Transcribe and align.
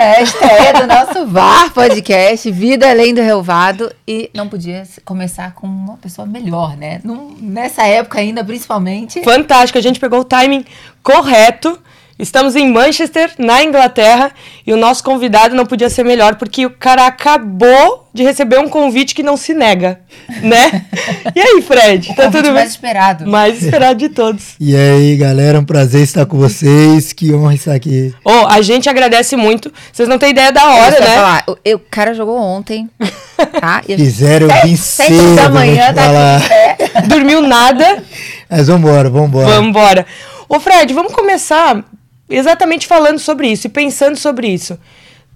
É, 0.00 0.22
estreia 0.22 0.72
do 0.74 0.86
nosso 0.86 1.26
VAR 1.26 1.72
podcast, 1.72 2.48
Vida 2.52 2.88
Além 2.88 3.12
do 3.12 3.20
Relvado. 3.20 3.92
E 4.06 4.30
não 4.32 4.48
podia 4.48 4.84
começar 5.04 5.52
com 5.54 5.66
uma 5.66 5.96
pessoa 5.96 6.24
melhor, 6.24 6.76
né? 6.76 7.00
Num, 7.02 7.36
nessa 7.40 7.84
época 7.84 8.20
ainda, 8.20 8.44
principalmente. 8.44 9.20
Fantástico, 9.24 9.76
a 9.76 9.82
gente 9.82 9.98
pegou 9.98 10.20
o 10.20 10.24
timing 10.24 10.64
correto 11.02 11.76
Estamos 12.18 12.56
em 12.56 12.68
Manchester, 12.72 13.30
na 13.38 13.62
Inglaterra, 13.62 14.32
e 14.66 14.72
o 14.72 14.76
nosso 14.76 15.04
convidado 15.04 15.54
não 15.54 15.64
podia 15.64 15.88
ser 15.88 16.02
melhor, 16.02 16.34
porque 16.34 16.66
o 16.66 16.70
cara 16.70 17.06
acabou 17.06 18.08
de 18.12 18.24
receber 18.24 18.58
um 18.58 18.68
convite 18.68 19.14
que 19.14 19.22
não 19.22 19.36
se 19.36 19.54
nega, 19.54 20.00
né? 20.42 20.84
E 21.34 21.40
aí, 21.40 21.62
Fred? 21.62 22.14
Tá 22.16 22.30
tudo 22.30 22.44
bem? 22.44 22.52
mais 22.54 22.70
esperado. 22.70 23.26
Mais 23.26 23.62
esperado 23.62 23.98
de 23.98 24.08
todos. 24.08 24.56
E 24.58 24.74
aí, 24.74 25.16
galera, 25.16 25.60
um 25.60 25.64
prazer 25.64 26.02
estar 26.02 26.26
com 26.26 26.36
vocês, 26.36 27.12
que 27.12 27.32
honra 27.32 27.54
estar 27.54 27.74
aqui. 27.74 28.12
Oh, 28.24 28.46
a 28.48 28.60
gente 28.62 28.88
agradece 28.88 29.36
muito, 29.36 29.72
vocês 29.92 30.08
não 30.08 30.18
têm 30.18 30.30
ideia 30.30 30.50
da 30.50 30.64
hora, 30.66 30.98
né? 30.98 31.14
Falar, 31.14 31.44
o, 31.46 31.52
o 31.74 31.78
cara 31.78 32.14
jogou 32.14 32.36
ontem, 32.36 32.90
tá? 33.60 33.82
Fizeram, 33.84 34.48
eu 34.48 34.62
vim 34.62 34.74
cedo. 34.74 35.36
da 35.36 35.48
manhã, 35.48 35.94
tá 35.94 36.38
aqui 36.38 37.06
Dormiu 37.06 37.40
nada. 37.42 38.02
Mas 38.50 38.66
vambora, 38.66 39.08
vambora. 39.08 39.46
Vambora. 39.46 40.06
Ô, 40.48 40.58
Fred, 40.58 40.92
vamos 40.92 41.12
começar 41.12 41.84
exatamente 42.28 42.86
falando 42.86 43.18
sobre 43.18 43.48
isso 43.48 43.66
e 43.66 43.70
pensando 43.70 44.16
sobre 44.16 44.48
isso. 44.48 44.78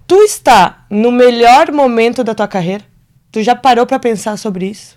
Tu 0.05 0.15
está 0.23 0.85
no 0.89 1.11
melhor 1.11 1.71
momento 1.71 2.23
da 2.23 2.35
tua 2.35 2.47
carreira? 2.47 2.83
Tu 3.31 3.41
já 3.41 3.55
parou 3.55 3.85
para 3.85 3.97
pensar 3.99 4.37
sobre 4.37 4.67
isso? 4.67 4.95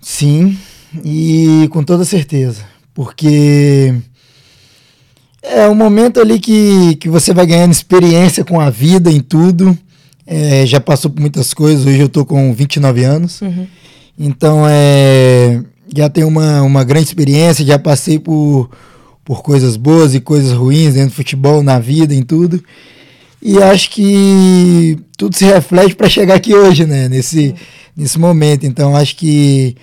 Sim, 0.00 0.58
e 1.04 1.68
com 1.70 1.82
toda 1.82 2.04
certeza. 2.04 2.64
Porque 2.92 3.94
é 5.42 5.68
um 5.68 5.74
momento 5.74 6.20
ali 6.20 6.38
que, 6.38 6.96
que 6.96 7.08
você 7.08 7.32
vai 7.32 7.46
ganhando 7.46 7.72
experiência 7.72 8.44
com 8.44 8.60
a 8.60 8.70
vida 8.70 9.10
em 9.10 9.20
tudo. 9.20 9.76
É, 10.26 10.66
já 10.66 10.78
passou 10.78 11.10
por 11.10 11.20
muitas 11.20 11.54
coisas, 11.54 11.86
hoje 11.86 12.00
eu 12.00 12.08
tô 12.08 12.24
com 12.24 12.52
29 12.52 13.04
anos. 13.04 13.40
Uhum. 13.40 13.66
Então, 14.18 14.64
é, 14.68 15.62
já 15.94 16.10
tenho 16.10 16.28
uma, 16.28 16.60
uma 16.62 16.84
grande 16.84 17.06
experiência, 17.06 17.64
já 17.64 17.78
passei 17.78 18.18
por 18.18 18.68
por 19.28 19.42
coisas 19.42 19.76
boas 19.76 20.14
e 20.14 20.20
coisas 20.20 20.54
ruins 20.54 20.94
dentro 20.94 21.10
do 21.10 21.14
futebol, 21.14 21.62
na 21.62 21.78
vida, 21.78 22.14
em 22.14 22.22
tudo. 22.22 22.64
E 23.42 23.62
acho 23.62 23.90
que 23.90 24.98
tudo 25.18 25.36
se 25.36 25.44
reflete 25.44 25.94
para 25.94 26.08
chegar 26.08 26.36
aqui 26.36 26.54
hoje, 26.54 26.86
né? 26.86 27.10
Nesse, 27.10 27.54
nesse 27.94 28.18
momento. 28.18 28.64
Então 28.64 28.96
acho 28.96 29.14
que 29.16 29.76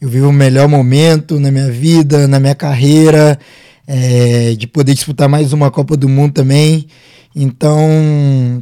eu 0.00 0.08
vivo 0.08 0.28
o 0.28 0.32
melhor 0.32 0.68
momento 0.68 1.40
na 1.40 1.50
minha 1.50 1.68
vida, 1.68 2.28
na 2.28 2.38
minha 2.38 2.54
carreira, 2.54 3.36
é, 3.88 4.54
de 4.54 4.68
poder 4.68 4.94
disputar 4.94 5.28
mais 5.28 5.52
uma 5.52 5.68
Copa 5.68 5.96
do 5.96 6.08
Mundo 6.08 6.34
também. 6.34 6.86
Então, 7.34 7.88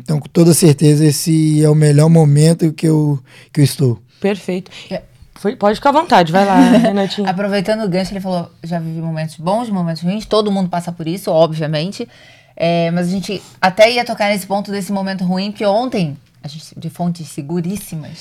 então, 0.02 0.18
com 0.18 0.28
toda 0.32 0.54
certeza, 0.54 1.04
esse 1.04 1.62
é 1.62 1.68
o 1.68 1.74
melhor 1.74 2.08
momento 2.08 2.72
que 2.72 2.88
eu, 2.88 3.18
que 3.52 3.60
eu 3.60 3.64
estou. 3.64 3.98
Perfeito. 4.18 4.70
É, 4.90 5.02
pode 5.58 5.76
ficar 5.76 5.90
à 5.90 5.92
vontade, 5.92 6.32
vai 6.32 6.44
lá, 6.44 6.58
Renatinho. 6.76 7.28
Aproveitando 7.28 7.84
o 7.84 7.88
gancho, 7.88 8.12
ele 8.12 8.20
falou: 8.20 8.50
já 8.62 8.78
vivi 8.78 9.00
momentos 9.00 9.36
bons, 9.36 9.70
momentos 9.70 10.02
ruins, 10.02 10.26
todo 10.26 10.50
mundo 10.50 10.68
passa 10.68 10.92
por 10.92 11.06
isso, 11.08 11.30
obviamente. 11.30 12.08
É, 12.56 12.90
mas 12.90 13.08
a 13.08 13.10
gente 13.10 13.42
até 13.60 13.90
ia 13.90 14.04
tocar 14.04 14.28
nesse 14.28 14.46
ponto 14.46 14.70
desse 14.70 14.92
momento 14.92 15.24
ruim, 15.24 15.50
porque 15.50 15.64
ontem, 15.64 16.16
a 16.42 16.48
gente, 16.48 16.78
de 16.78 16.90
fontes 16.90 17.26
seguríssimas, 17.28 18.20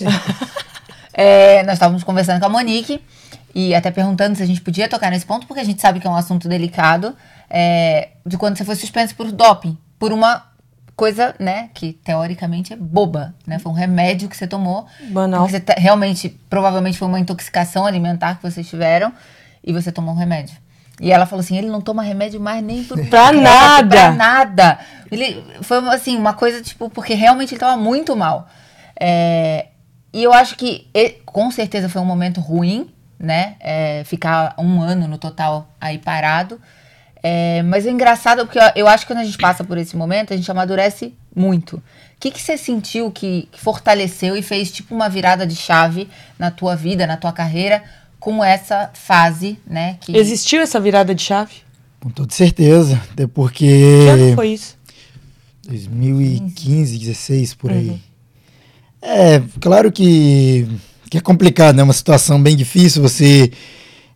é, 1.14 1.62
nós 1.64 1.74
estávamos 1.74 2.04
conversando 2.06 2.40
com 2.40 2.46
a 2.46 2.50
Monique 2.50 3.02
e 3.54 3.76
até 3.76 3.92
perguntando 3.92 4.38
se 4.38 4.44
a 4.44 4.46
gente 4.46 4.62
podia 4.62 4.88
tocar 4.88 5.12
nesse 5.12 5.26
ponto, 5.26 5.46
porque 5.46 5.60
a 5.60 5.66
gente 5.66 5.82
sabe 5.82 6.00
que 6.00 6.08
é 6.08 6.10
um 6.10 6.16
assunto 6.16 6.48
delicado, 6.48 7.16
é, 7.50 8.10
de 8.26 8.38
quando 8.38 8.58
você 8.58 8.64
foi 8.64 8.76
suspenso 8.76 9.14
por 9.16 9.30
doping, 9.32 9.78
por 9.98 10.14
uma 10.14 10.49
coisa, 11.00 11.34
né, 11.40 11.70
que 11.74 11.94
teoricamente 11.94 12.74
é 12.74 12.76
boba, 12.76 13.34
né? 13.48 13.58
Foi 13.58 13.72
um 13.72 13.76
remédio 13.76 14.28
que 14.28 14.36
você 14.36 14.46
tomou. 14.46 14.86
Banal. 15.12 15.48
Você 15.48 15.64
realmente, 15.78 16.28
provavelmente 16.50 16.98
foi 16.98 17.08
uma 17.08 17.18
intoxicação 17.18 17.86
alimentar 17.86 18.36
que 18.36 18.44
vocês 18.44 18.68
tiveram 18.68 19.14
e 19.64 19.72
você 19.72 19.94
tomou 19.94 20.14
um 20.14 20.18
remédio. 20.18 20.58
E 21.00 21.10
ela 21.10 21.26
falou 21.26 21.40
assim, 21.40 21.58
ele 21.58 21.70
não 21.70 21.80
toma 21.80 22.04
remédio 22.04 22.42
mais 22.42 22.62
nem 22.62 22.84
por 22.84 23.00
pra 23.08 23.32
nada. 23.32 23.88
Pra 23.88 24.12
nada. 24.12 24.80
Ele 25.10 25.42
foi 25.62 25.78
assim, 25.88 26.18
uma 26.18 26.34
coisa 26.34 26.62
tipo, 26.62 26.90
porque 26.90 27.14
realmente 27.14 27.54
ele 27.54 27.62
tava 27.62 27.78
muito 27.78 28.14
mal. 28.14 28.50
É, 29.00 29.68
e 30.12 30.22
eu 30.22 30.34
acho 30.34 30.58
que 30.58 30.90
ele, 30.94 31.22
com 31.26 31.50
certeza 31.50 31.88
foi 31.88 32.02
um 32.02 32.06
momento 32.06 32.42
ruim, 32.42 32.94
né? 33.18 33.56
É, 33.62 34.04
ficar 34.04 34.54
um 34.58 34.82
ano 34.82 35.08
no 35.08 35.18
total 35.18 35.70
aí 35.80 35.98
parado. 35.98 36.60
É, 37.22 37.62
mas 37.64 37.86
é 37.86 37.92
engraçado 37.92 38.46
porque 38.46 38.58
eu, 38.58 38.72
eu, 38.76 38.88
acho 38.88 39.06
que 39.06 39.14
quando 39.14 39.20
a 39.20 39.26
gente 39.26 39.38
passa 39.38 39.64
por 39.64 39.78
esse 39.78 39.96
momento, 39.96 40.34
a 40.34 40.38
gente 40.38 40.50
amadurece 40.50 41.14
muito. 41.36 41.78
O 41.78 41.82
que, 42.20 42.32
que 42.32 42.42
você 42.42 42.58
sentiu 42.58 43.12
que, 43.12 43.48
que, 43.52 43.60
fortaleceu 43.60 44.36
e 44.36 44.42
fez 44.42 44.72
tipo 44.72 44.96
uma 44.96 45.10
virada 45.10 45.46
de 45.46 45.56
chave 45.56 46.10
na 46.38 46.50
tua 46.50 46.76
vida, 46.76 47.06
na 47.06 47.18
tua 47.18 47.32
carreira, 47.32 47.84
com 48.20 48.44
essa 48.44 48.90
fase, 48.94 49.58
né? 49.68 49.98
Que... 50.02 50.16
Existiu 50.16 50.62
essa 50.62 50.80
virada 50.80 51.14
de 51.14 51.22
chave? 51.22 51.56
Com 52.00 52.10
toda 52.10 52.34
certeza. 52.34 53.02
Até 53.12 53.28
porque. 53.28 53.66
Que 53.66 54.10
ano 54.10 54.36
foi 54.36 54.50
isso? 54.50 54.78
2015, 55.68 56.98
16, 56.98 57.54
por 57.54 57.72
aí. 57.72 57.90
Uhum. 57.90 58.00
É, 59.02 59.42
claro 59.62 59.92
que, 59.92 60.68
que 61.10 61.18
é 61.18 61.22
complicado, 61.22 61.76
né? 61.76 61.84
Uma 61.84 61.94
situação 61.94 62.42
bem 62.42 62.56
difícil 62.56 63.02
você 63.02 63.52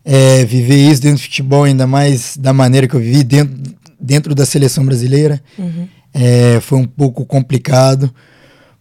é, 0.04 0.44
viver 0.44 0.76
isso 0.76 1.00
dentro 1.00 1.18
do 1.18 1.22
futebol, 1.22 1.64
ainda 1.64 1.86
mais 1.86 2.36
da 2.36 2.52
maneira 2.52 2.86
que 2.86 2.94
eu 2.94 3.00
vivi 3.00 3.24
dentro, 3.24 3.54
dentro 3.98 4.34
da 4.34 4.44
seleção 4.44 4.84
brasileira. 4.84 5.42
Uhum. 5.58 5.88
É, 6.12 6.60
foi 6.60 6.78
um 6.78 6.84
pouco 6.84 7.24
complicado. 7.24 8.12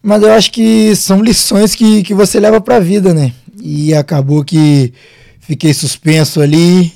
Mas 0.01 0.21
eu 0.21 0.31
acho 0.33 0.51
que 0.51 0.93
são 0.95 1.23
lições 1.23 1.73
que, 1.73 2.03
que 2.03 2.13
você 2.13 2.39
leva 2.39 2.59
para 2.59 2.75
a 2.75 2.79
vida, 2.79 3.13
né? 3.13 3.31
E 3.61 3.93
acabou 3.93 4.43
que 4.43 4.93
fiquei 5.39 5.73
suspenso 5.73 6.41
ali. 6.41 6.91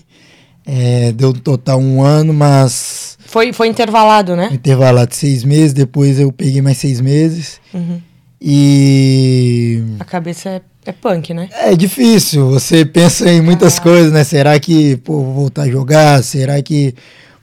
É, 0.66 1.14
deu 1.14 1.32
total 1.32 1.80
um 1.80 2.02
ano, 2.02 2.34
mas. 2.34 3.18
Foi, 3.26 3.54
foi 3.54 3.70
intervalado, 3.70 4.36
né? 4.36 4.50
Intervalado 4.52 5.16
seis 5.16 5.46
meses, 5.46 5.72
depois 5.72 6.20
eu 6.20 6.30
peguei 6.30 6.62
mais 6.62 6.78
seis 6.78 7.00
meses. 7.00 7.62
Uhum. 7.74 8.02
E. 8.42 9.84
A 10.00 10.06
cabeça 10.06 10.50
é 10.50 10.62
é 10.88 10.94
punk, 10.94 11.34
né? 11.34 11.50
É 11.52 11.76
difícil. 11.76 12.50
Você 12.50 12.86
pensa 12.86 13.30
em 13.30 13.42
muitas 13.42 13.78
ah. 13.78 13.82
coisas, 13.82 14.12
né? 14.12 14.24
Será 14.24 14.58
que, 14.58 14.96
pô, 14.98 15.22
vou 15.22 15.34
voltar 15.34 15.64
a 15.64 15.70
jogar? 15.70 16.24
Será 16.24 16.62
que 16.62 16.96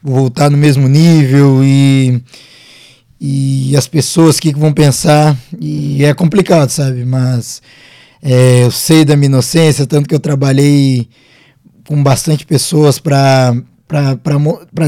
vou 0.03 0.17
voltar 0.17 0.49
no 0.49 0.57
mesmo 0.57 0.89
nível? 0.89 1.63
E, 1.63 2.23
e 3.21 3.77
as 3.77 3.87
pessoas, 3.87 4.39
o 4.39 4.41
que, 4.41 4.55
que 4.55 4.59
vão 4.59 4.73
pensar? 4.73 5.37
E 5.61 6.03
é 6.03 6.15
complicado, 6.15 6.71
sabe? 6.71 7.05
Mas 7.05 7.61
é, 8.23 8.63
eu 8.65 8.71
sei 8.71 9.05
da 9.05 9.15
minha 9.15 9.27
inocência, 9.27 9.87
tanto 9.87 10.09
que 10.09 10.15
eu 10.15 10.21
trabalhei 10.21 11.07
com 11.87 12.03
bastante 12.03 12.47
pessoas 12.47 12.99
para 12.99 13.53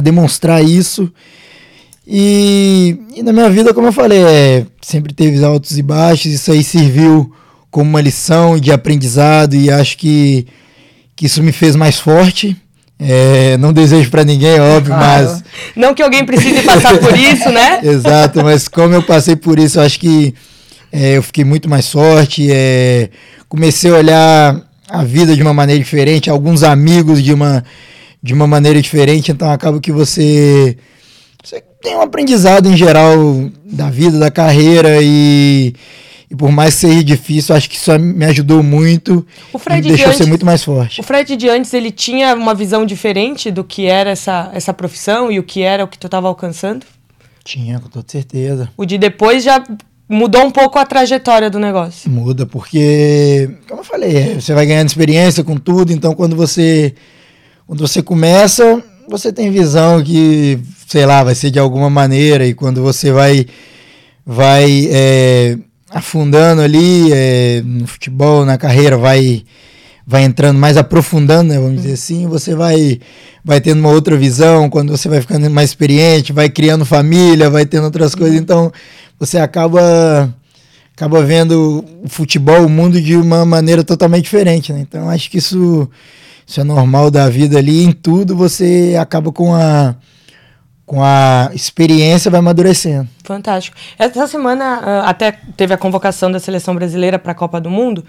demonstrar 0.02 0.64
isso. 0.64 1.12
E, 2.06 2.98
e, 3.16 3.22
na 3.22 3.32
minha 3.32 3.50
vida, 3.50 3.74
como 3.74 3.88
eu 3.88 3.92
falei, 3.92 4.22
é, 4.22 4.66
sempre 4.80 5.12
teve 5.12 5.42
altos 5.44 5.76
e 5.76 5.82
baixos, 5.82 6.32
isso 6.32 6.52
aí 6.52 6.62
serviu 6.62 7.32
como 7.70 7.90
uma 7.90 8.00
lição 8.00 8.58
de 8.58 8.70
aprendizado 8.70 9.54
e 9.56 9.70
acho 9.70 9.98
que, 9.98 10.46
que 11.16 11.26
isso 11.26 11.42
me 11.42 11.52
fez 11.52 11.74
mais 11.74 11.98
forte. 11.98 12.56
É, 12.98 13.58
não 13.58 13.72
desejo 13.72 14.10
para 14.10 14.24
ninguém, 14.24 14.58
óbvio, 14.58 14.94
claro. 14.94 15.24
mas. 15.24 15.44
Não 15.74 15.94
que 15.94 16.02
alguém 16.02 16.24
precise 16.24 16.62
passar 16.62 16.96
por 16.98 17.12
isso, 17.18 17.50
né? 17.50 17.80
Exato, 17.82 18.42
mas 18.42 18.68
como 18.68 18.94
eu 18.94 19.02
passei 19.02 19.36
por 19.36 19.58
isso, 19.58 19.78
eu 19.78 19.82
acho 19.82 20.00
que 20.00 20.32
é, 20.90 21.18
eu 21.18 21.22
fiquei 21.22 21.44
muito 21.44 21.68
mais 21.68 21.90
forte. 21.90 22.48
É, 22.50 23.10
comecei 23.48 23.90
a 23.90 23.96
olhar 23.96 24.62
a 24.88 25.04
vida 25.04 25.34
de 25.36 25.42
uma 25.42 25.52
maneira 25.52 25.82
diferente, 25.82 26.30
alguns 26.30 26.62
amigos 26.62 27.22
de 27.22 27.34
uma, 27.34 27.64
de 28.22 28.32
uma 28.32 28.46
maneira 28.46 28.80
diferente, 28.80 29.30
então 29.30 29.50
acaba 29.50 29.80
que 29.80 29.92
você, 29.92 30.76
você 31.46 31.62
tem 31.80 31.94
um 31.94 32.02
aprendizado 32.02 32.68
em 32.68 32.76
geral 32.76 33.16
da 33.64 33.88
vida, 33.88 34.18
da 34.18 34.32
carreira 34.32 35.00
e 35.00 35.72
e 36.28 36.34
por 36.34 36.50
mais 36.50 36.74
que 36.74 36.80
seja 36.80 37.04
difícil, 37.04 37.54
acho 37.54 37.70
que 37.70 37.76
isso 37.76 37.96
me 38.00 38.24
ajudou 38.24 38.60
muito. 38.60 39.24
O 39.52 39.60
Fred 39.60 39.80
me 39.80 39.90
deixou 39.90 40.06
de 40.06 40.10
antes, 40.10 40.18
ser 40.18 40.26
muito 40.28 40.44
mais 40.44 40.64
forte. 40.64 41.00
O 41.00 41.04
Fred 41.04 41.36
de 41.36 41.48
antes, 41.48 41.72
ele 41.72 41.92
tinha 41.92 42.34
uma 42.34 42.52
visão 42.52 42.84
diferente 42.84 43.48
do 43.48 43.62
que 43.62 43.86
era 43.86 44.10
essa, 44.10 44.50
essa 44.52 44.74
profissão 44.74 45.30
e 45.30 45.38
o 45.38 45.44
que 45.44 45.62
era 45.62 45.84
o 45.84 45.86
que 45.86 45.96
tu 45.96 46.08
estava 46.08 46.26
alcançando? 46.26 46.84
Tinha, 47.44 47.78
com 47.78 47.88
toda 47.88 48.04
certeza. 48.08 48.68
O 48.76 48.84
de 48.84 48.98
depois 48.98 49.44
já 49.44 49.62
mudou 50.08 50.42
um 50.42 50.50
pouco 50.50 50.80
a 50.80 50.84
trajetória 50.84 51.48
do 51.48 51.60
negócio. 51.60 52.10
Muda, 52.10 52.44
porque, 52.44 53.48
como 53.68 53.82
eu 53.82 53.84
falei, 53.84 54.16
é, 54.16 54.34
você 54.34 54.52
vai 54.52 54.66
ganhando 54.66 54.88
experiência 54.88 55.44
com 55.44 55.56
tudo, 55.56 55.92
então 55.92 56.12
quando 56.12 56.34
você, 56.34 56.92
quando 57.68 57.86
você 57.86 58.02
começa, 58.02 58.82
você 59.08 59.32
tem 59.32 59.50
visão 59.50 60.02
que, 60.02 60.58
sei 60.86 61.06
lá, 61.06 61.22
vai 61.24 61.34
ser 61.34 61.50
de 61.50 61.58
alguma 61.58 61.90
maneira, 61.90 62.46
e 62.46 62.54
quando 62.54 62.82
você 62.82 63.12
vai, 63.12 63.46
vai 64.24 64.88
é, 64.90 65.58
afundando 65.90 66.62
ali 66.62 67.12
é, 67.12 67.62
no 67.64 67.86
futebol, 67.86 68.44
na 68.44 68.58
carreira, 68.58 68.96
vai 68.96 69.44
vai 70.08 70.22
entrando 70.22 70.56
mais 70.56 70.76
aprofundando, 70.76 71.52
né, 71.52 71.58
vamos 71.58 71.82
dizer 71.82 71.94
assim, 71.94 72.28
você 72.28 72.54
vai 72.54 73.00
vai 73.44 73.60
tendo 73.60 73.80
uma 73.80 73.90
outra 73.90 74.16
visão, 74.16 74.70
quando 74.70 74.96
você 74.96 75.08
vai 75.08 75.20
ficando 75.20 75.50
mais 75.50 75.70
experiente, 75.70 76.32
vai 76.32 76.48
criando 76.48 76.84
família, 76.84 77.50
vai 77.50 77.66
tendo 77.66 77.84
outras 77.84 78.14
coisas, 78.14 78.38
então 78.38 78.72
você 79.18 79.38
acaba 79.38 80.32
acaba 80.96 81.22
vendo 81.22 81.84
o 82.04 82.08
futebol, 82.08 82.64
o 82.64 82.68
mundo 82.68 83.00
de 83.00 83.16
uma 83.16 83.44
maneira 83.44 83.84
totalmente 83.84 84.24
diferente, 84.24 84.72
né? 84.72 84.80
Então 84.80 85.10
acho 85.10 85.30
que 85.30 85.38
isso, 85.38 85.90
isso 86.46 86.60
é 86.60 86.64
normal 86.64 87.10
da 87.10 87.28
vida 87.28 87.58
ali, 87.58 87.84
em 87.84 87.92
tudo 87.92 88.36
você 88.36 88.96
acaba 88.98 89.32
com 89.32 89.54
a 89.54 89.96
com 90.86 91.02
a 91.02 91.50
experiência 91.52 92.30
vai 92.30 92.38
amadurecendo. 92.38 93.08
Fantástico. 93.24 93.76
Essa 93.98 94.28
semana 94.28 94.78
uh, 94.78 95.08
até 95.08 95.32
teve 95.56 95.74
a 95.74 95.76
convocação 95.76 96.30
da 96.30 96.38
seleção 96.38 96.76
brasileira 96.76 97.18
para 97.18 97.32
a 97.32 97.34
Copa 97.34 97.60
do 97.60 97.68
Mundo 97.68 98.04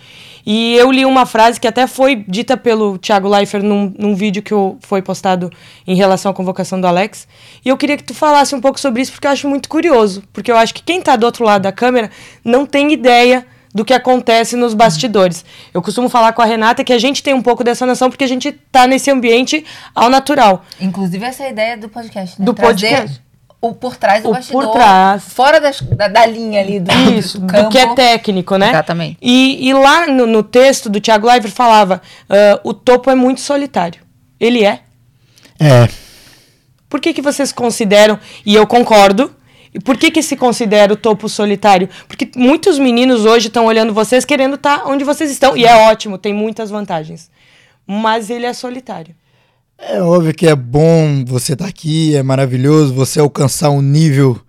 e 0.46 0.76
eu 0.76 0.92
li 0.92 1.04
uma 1.04 1.26
frase 1.26 1.60
que 1.60 1.68
até 1.68 1.88
foi 1.88 2.24
dita 2.28 2.56
pelo 2.56 3.00
Thiago 3.00 3.28
Leifert 3.28 3.64
num, 3.64 3.92
num 3.98 4.14
vídeo 4.14 4.44
que 4.44 4.54
foi 4.82 5.02
postado 5.02 5.50
em 5.88 5.96
relação 5.96 6.30
à 6.30 6.36
convocação 6.36 6.80
do 6.80 6.86
Alex. 6.86 7.28
E 7.66 7.70
eu 7.70 7.76
queria 7.76 7.98
que 7.98 8.04
tu 8.04 8.14
falasse 8.14 8.54
um 8.54 8.62
pouco 8.62 8.80
sobre 8.80 9.02
isso 9.02 9.12
porque 9.12 9.26
eu 9.26 9.32
acho 9.32 9.50
muito 9.50 9.68
curioso, 9.68 10.22
porque 10.32 10.52
eu 10.52 10.56
acho 10.56 10.76
que 10.76 10.84
quem 10.84 11.00
está 11.00 11.16
do 11.16 11.26
outro 11.26 11.44
lado 11.44 11.64
da 11.64 11.72
câmera 11.72 12.12
não 12.46 12.64
tem 12.64 12.94
ideia 12.94 13.44
do 13.78 13.86
que 13.86 13.94
acontece 13.94 14.56
nos 14.56 14.74
bastidores. 14.74 15.46
Eu 15.74 15.82
costumo 15.84 16.10
falar 16.10 16.34
com 16.34 16.42
a 16.42 16.46
Renata 16.46 16.84
que 16.84 16.92
a 16.92 16.98
gente 16.98 17.22
tem 17.22 17.34
um 17.36 17.42
pouco 17.44 17.64
dessa 17.64 17.86
noção 17.86 18.10
porque 18.10 18.24
a 18.24 18.28
gente 18.28 18.48
está 18.50 18.88
nesse 18.88 19.12
ambiente 19.12 19.64
ao 19.94 20.10
natural. 20.10 20.66
Inclusive 20.82 21.24
essa 21.24 21.44
é 21.44 21.48
a 21.48 21.50
ideia 21.52 21.78
do 21.78 21.88
podcast, 21.88 22.40
né? 22.40 22.46
Do 22.46 22.54
Trazer 22.56 22.90
podcast. 22.90 23.22
O 23.62 23.74
por 23.74 23.96
trás 23.96 24.22
do 24.24 24.30
O 24.30 24.34
bastidor. 24.34 24.64
por 24.66 24.72
trás. 24.74 25.24
Fora 25.24 25.60
das- 25.62 25.82
da, 25.82 26.08
da 26.08 26.26
linha 26.26 26.60
ali 26.62 26.80
do, 26.80 26.92
Isso, 27.18 27.40
do 27.40 27.46
do, 27.48 27.54
campo. 27.54 27.70
que 27.70 27.78
é 27.78 27.94
técnico, 27.96 28.56
né? 28.58 28.70
Exatamente. 28.70 29.18
E, 29.22 29.68
e 29.68 29.74
lá 29.74 30.08
no, 30.08 30.26
no 30.28 30.42
texto 30.44 30.90
do 30.90 31.00
Thiago 31.02 31.28
Leifert 31.28 31.54
falava: 31.54 32.02
ah, 32.30 32.60
o 32.64 32.74
topo 32.74 33.10
é 33.12 33.16
muito 33.16 33.42
solitário. 33.42 34.02
Ele 34.40 34.64
é. 34.66 34.80
É, 35.60 35.88
Por 36.90 37.00
que, 37.00 37.14
que 37.14 37.22
vocês 37.22 37.52
consideram, 37.52 38.20
e 38.46 38.54
eu 38.56 38.66
concordo, 38.68 39.32
e 39.78 39.80
por 39.80 39.96
que, 39.96 40.10
que 40.10 40.24
se 40.24 40.36
considera 40.36 40.92
o 40.92 40.96
topo 40.96 41.30
solitário? 41.30 41.88
Porque 42.08 42.32
muitos 42.36 42.80
meninos 42.80 43.26
hoje 43.26 43.46
estão 43.46 43.68
olhando 43.68 43.94
vocês 43.94 44.26
querendo 44.26 44.56
estar 44.56 44.88
onde 44.88 45.04
vocês 45.04 45.30
estão, 45.30 45.56
e 45.56 45.66
é 45.66 45.76
ótimo, 45.92 46.18
tem 46.18 46.34
muitas 46.34 46.72
vantagens. 46.72 47.30
Mas 47.86 48.32
ele 48.32 48.48
é 48.48 48.54
solitário. 48.54 49.14
É 49.78 50.02
óbvio 50.02 50.34
que 50.34 50.48
é 50.48 50.56
bom 50.56 51.24
você 51.24 51.54
estar 51.54 51.68
aqui, 51.68 52.16
é 52.16 52.24
maravilhoso 52.24 52.92
você 52.92 53.20
alcançar 53.20 53.70
um 53.70 53.84
nível 53.84 54.42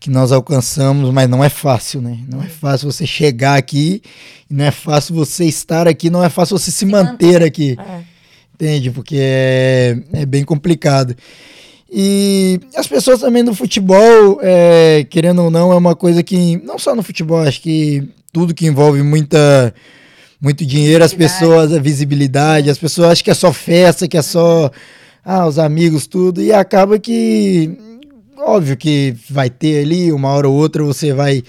que 0.00 0.10
nós 0.10 0.32
alcançamos, 0.32 1.12
mas 1.12 1.28
não 1.28 1.44
é 1.44 1.48
fácil, 1.48 2.02
né? 2.02 2.18
Não 2.28 2.42
é 2.42 2.48
fácil 2.48 2.90
você 2.90 3.06
chegar 3.06 3.56
aqui, 3.56 4.02
não 4.50 4.64
é 4.64 4.72
fácil 4.72 5.14
você 5.14 5.44
estar 5.44 5.86
aqui, 5.86 6.10
não 6.10 6.24
é 6.24 6.28
fácil 6.28 6.58
você 6.58 6.72
se 6.72 6.84
manter 6.84 7.40
aqui. 7.40 7.76
É. 7.78 8.00
Entende? 8.54 8.90
Porque 8.90 9.16
é, 9.16 9.96
é 10.12 10.26
bem 10.26 10.42
complicado. 10.42 11.14
E 11.90 12.60
as 12.74 12.86
pessoas 12.86 13.20
também 13.20 13.42
no 13.42 13.54
futebol, 13.54 14.40
é, 14.42 15.06
querendo 15.08 15.44
ou 15.44 15.50
não, 15.50 15.72
é 15.72 15.76
uma 15.76 15.94
coisa 15.94 16.22
que, 16.22 16.56
não 16.64 16.78
só 16.78 16.94
no 16.94 17.02
futebol, 17.02 17.38
acho 17.38 17.60
que 17.60 18.08
tudo 18.32 18.54
que 18.54 18.66
envolve 18.66 19.02
muita, 19.02 19.72
muito 20.40 20.66
dinheiro, 20.66 21.04
as 21.04 21.14
pessoas, 21.14 21.72
a 21.72 21.78
visibilidade, 21.78 22.70
as 22.70 22.78
pessoas 22.78 23.12
acham 23.12 23.24
que 23.24 23.30
é 23.30 23.34
só 23.34 23.52
festa, 23.52 24.08
que 24.08 24.16
é 24.16 24.22
só 24.22 24.70
ah, 25.24 25.46
os 25.46 25.58
amigos, 25.58 26.06
tudo, 26.06 26.42
e 26.42 26.52
acaba 26.52 26.98
que, 26.98 27.78
óbvio 28.36 28.76
que 28.76 29.14
vai 29.30 29.48
ter 29.48 29.84
ali, 29.84 30.12
uma 30.12 30.30
hora 30.30 30.48
ou 30.48 30.56
outra 30.56 30.82
você 30.82 31.12
vai, 31.12 31.42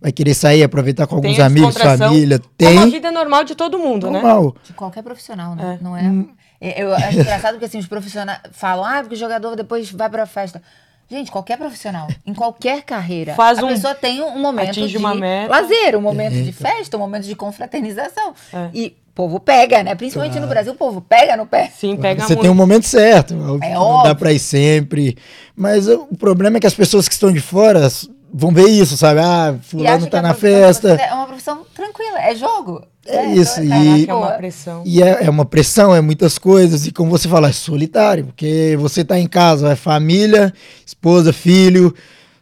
vai 0.00 0.12
querer 0.12 0.34
sair, 0.34 0.62
aproveitar 0.62 1.08
com 1.08 1.16
alguns 1.16 1.36
Tem 1.36 1.44
amigos, 1.44 1.76
família, 1.76 2.40
É 2.58 2.68
uma 2.68 2.82
tem, 2.82 2.90
vida 2.90 3.10
normal 3.10 3.42
de 3.42 3.56
todo 3.56 3.76
mundo, 3.78 4.08
né? 4.08 4.20
normal. 4.20 4.54
De 4.64 4.72
qualquer 4.72 5.02
profissional, 5.02 5.56
né? 5.56 5.78
É. 5.80 5.84
Não 5.84 5.96
é? 5.96 6.24
É, 6.60 6.82
Eu 6.82 6.94
acho 6.94 7.18
engraçado 7.18 7.52
porque 7.54 7.64
assim, 7.66 7.78
os 7.78 7.86
profissionais 7.86 8.40
falam, 8.52 8.84
ah, 8.84 9.00
porque 9.00 9.14
o 9.14 9.18
jogador 9.18 9.56
depois 9.56 9.90
vai 9.90 10.08
pra 10.10 10.26
festa. 10.26 10.62
Gente, 11.10 11.30
qualquer 11.32 11.58
profissional, 11.58 12.06
em 12.24 12.32
qualquer 12.32 12.82
carreira, 12.82 13.34
Faz 13.34 13.58
a 13.58 13.64
um- 13.64 13.68
pessoa 13.68 13.94
tem 13.96 14.22
um 14.22 14.38
momento 14.38 14.70
atinge 14.70 14.88
de 14.92 14.96
uma 14.96 15.12
meta. 15.12 15.50
lazer, 15.50 15.96
um 15.96 16.00
momento 16.00 16.34
de 16.34 16.52
festa, 16.52 16.96
um 16.96 17.00
momento 17.00 17.24
de 17.24 17.34
confraternização. 17.34 18.32
É. 18.52 18.68
E 18.72 18.86
o 19.08 19.12
povo 19.12 19.40
pega, 19.40 19.82
né? 19.82 19.96
Principalmente 19.96 20.38
no 20.38 20.46
Brasil, 20.46 20.72
o 20.72 20.76
povo 20.76 21.00
pega 21.00 21.36
no 21.36 21.46
pé. 21.46 21.68
Sim, 21.76 21.96
pega 21.96 22.20
Você 22.22 22.34
muito. 22.34 22.42
tem 22.42 22.50
um 22.50 22.54
momento 22.54 22.86
certo. 22.86 23.34
É 23.60 23.74
não 23.74 23.82
óbvio. 23.82 24.04
dá 24.10 24.14
pra 24.14 24.32
ir 24.32 24.38
sempre. 24.38 25.18
Mas 25.56 25.88
o 25.88 26.06
problema 26.16 26.58
é 26.58 26.60
que 26.60 26.66
as 26.68 26.74
pessoas 26.74 27.08
que 27.08 27.14
estão 27.14 27.32
de 27.32 27.40
fora 27.40 27.90
vão 28.32 28.52
ver 28.52 28.68
isso, 28.68 28.96
sabe? 28.96 29.20
Ah, 29.20 29.56
fulano 29.62 30.06
tá 30.06 30.18
a 30.18 30.22
na 30.22 30.34
festa. 30.34 30.90
É 30.94 31.12
uma 31.12 31.26
profissão 31.26 31.64
tranquila, 31.74 32.18
é 32.20 32.34
jogo. 32.34 32.82
É 33.06 33.26
né? 33.26 33.34
isso, 33.34 33.62
Então, 33.62 33.82
e- 33.96 34.06
é 34.08 34.14
uma 34.14 34.30
pressão. 34.32 34.82
E 34.84 35.02
é, 35.02 35.24
é 35.24 35.30
uma 35.30 35.44
pressão, 35.44 35.94
é 35.94 36.00
muitas 36.00 36.38
coisas. 36.38 36.86
E 36.86 36.92
como 36.92 37.10
você 37.10 37.28
fala, 37.28 37.48
é 37.48 37.52
solitário. 37.52 38.26
Porque 38.26 38.76
você 38.78 39.04
tá 39.04 39.18
em 39.18 39.26
casa, 39.26 39.72
é 39.72 39.76
família, 39.76 40.52
esposa, 40.86 41.32
filho. 41.32 41.94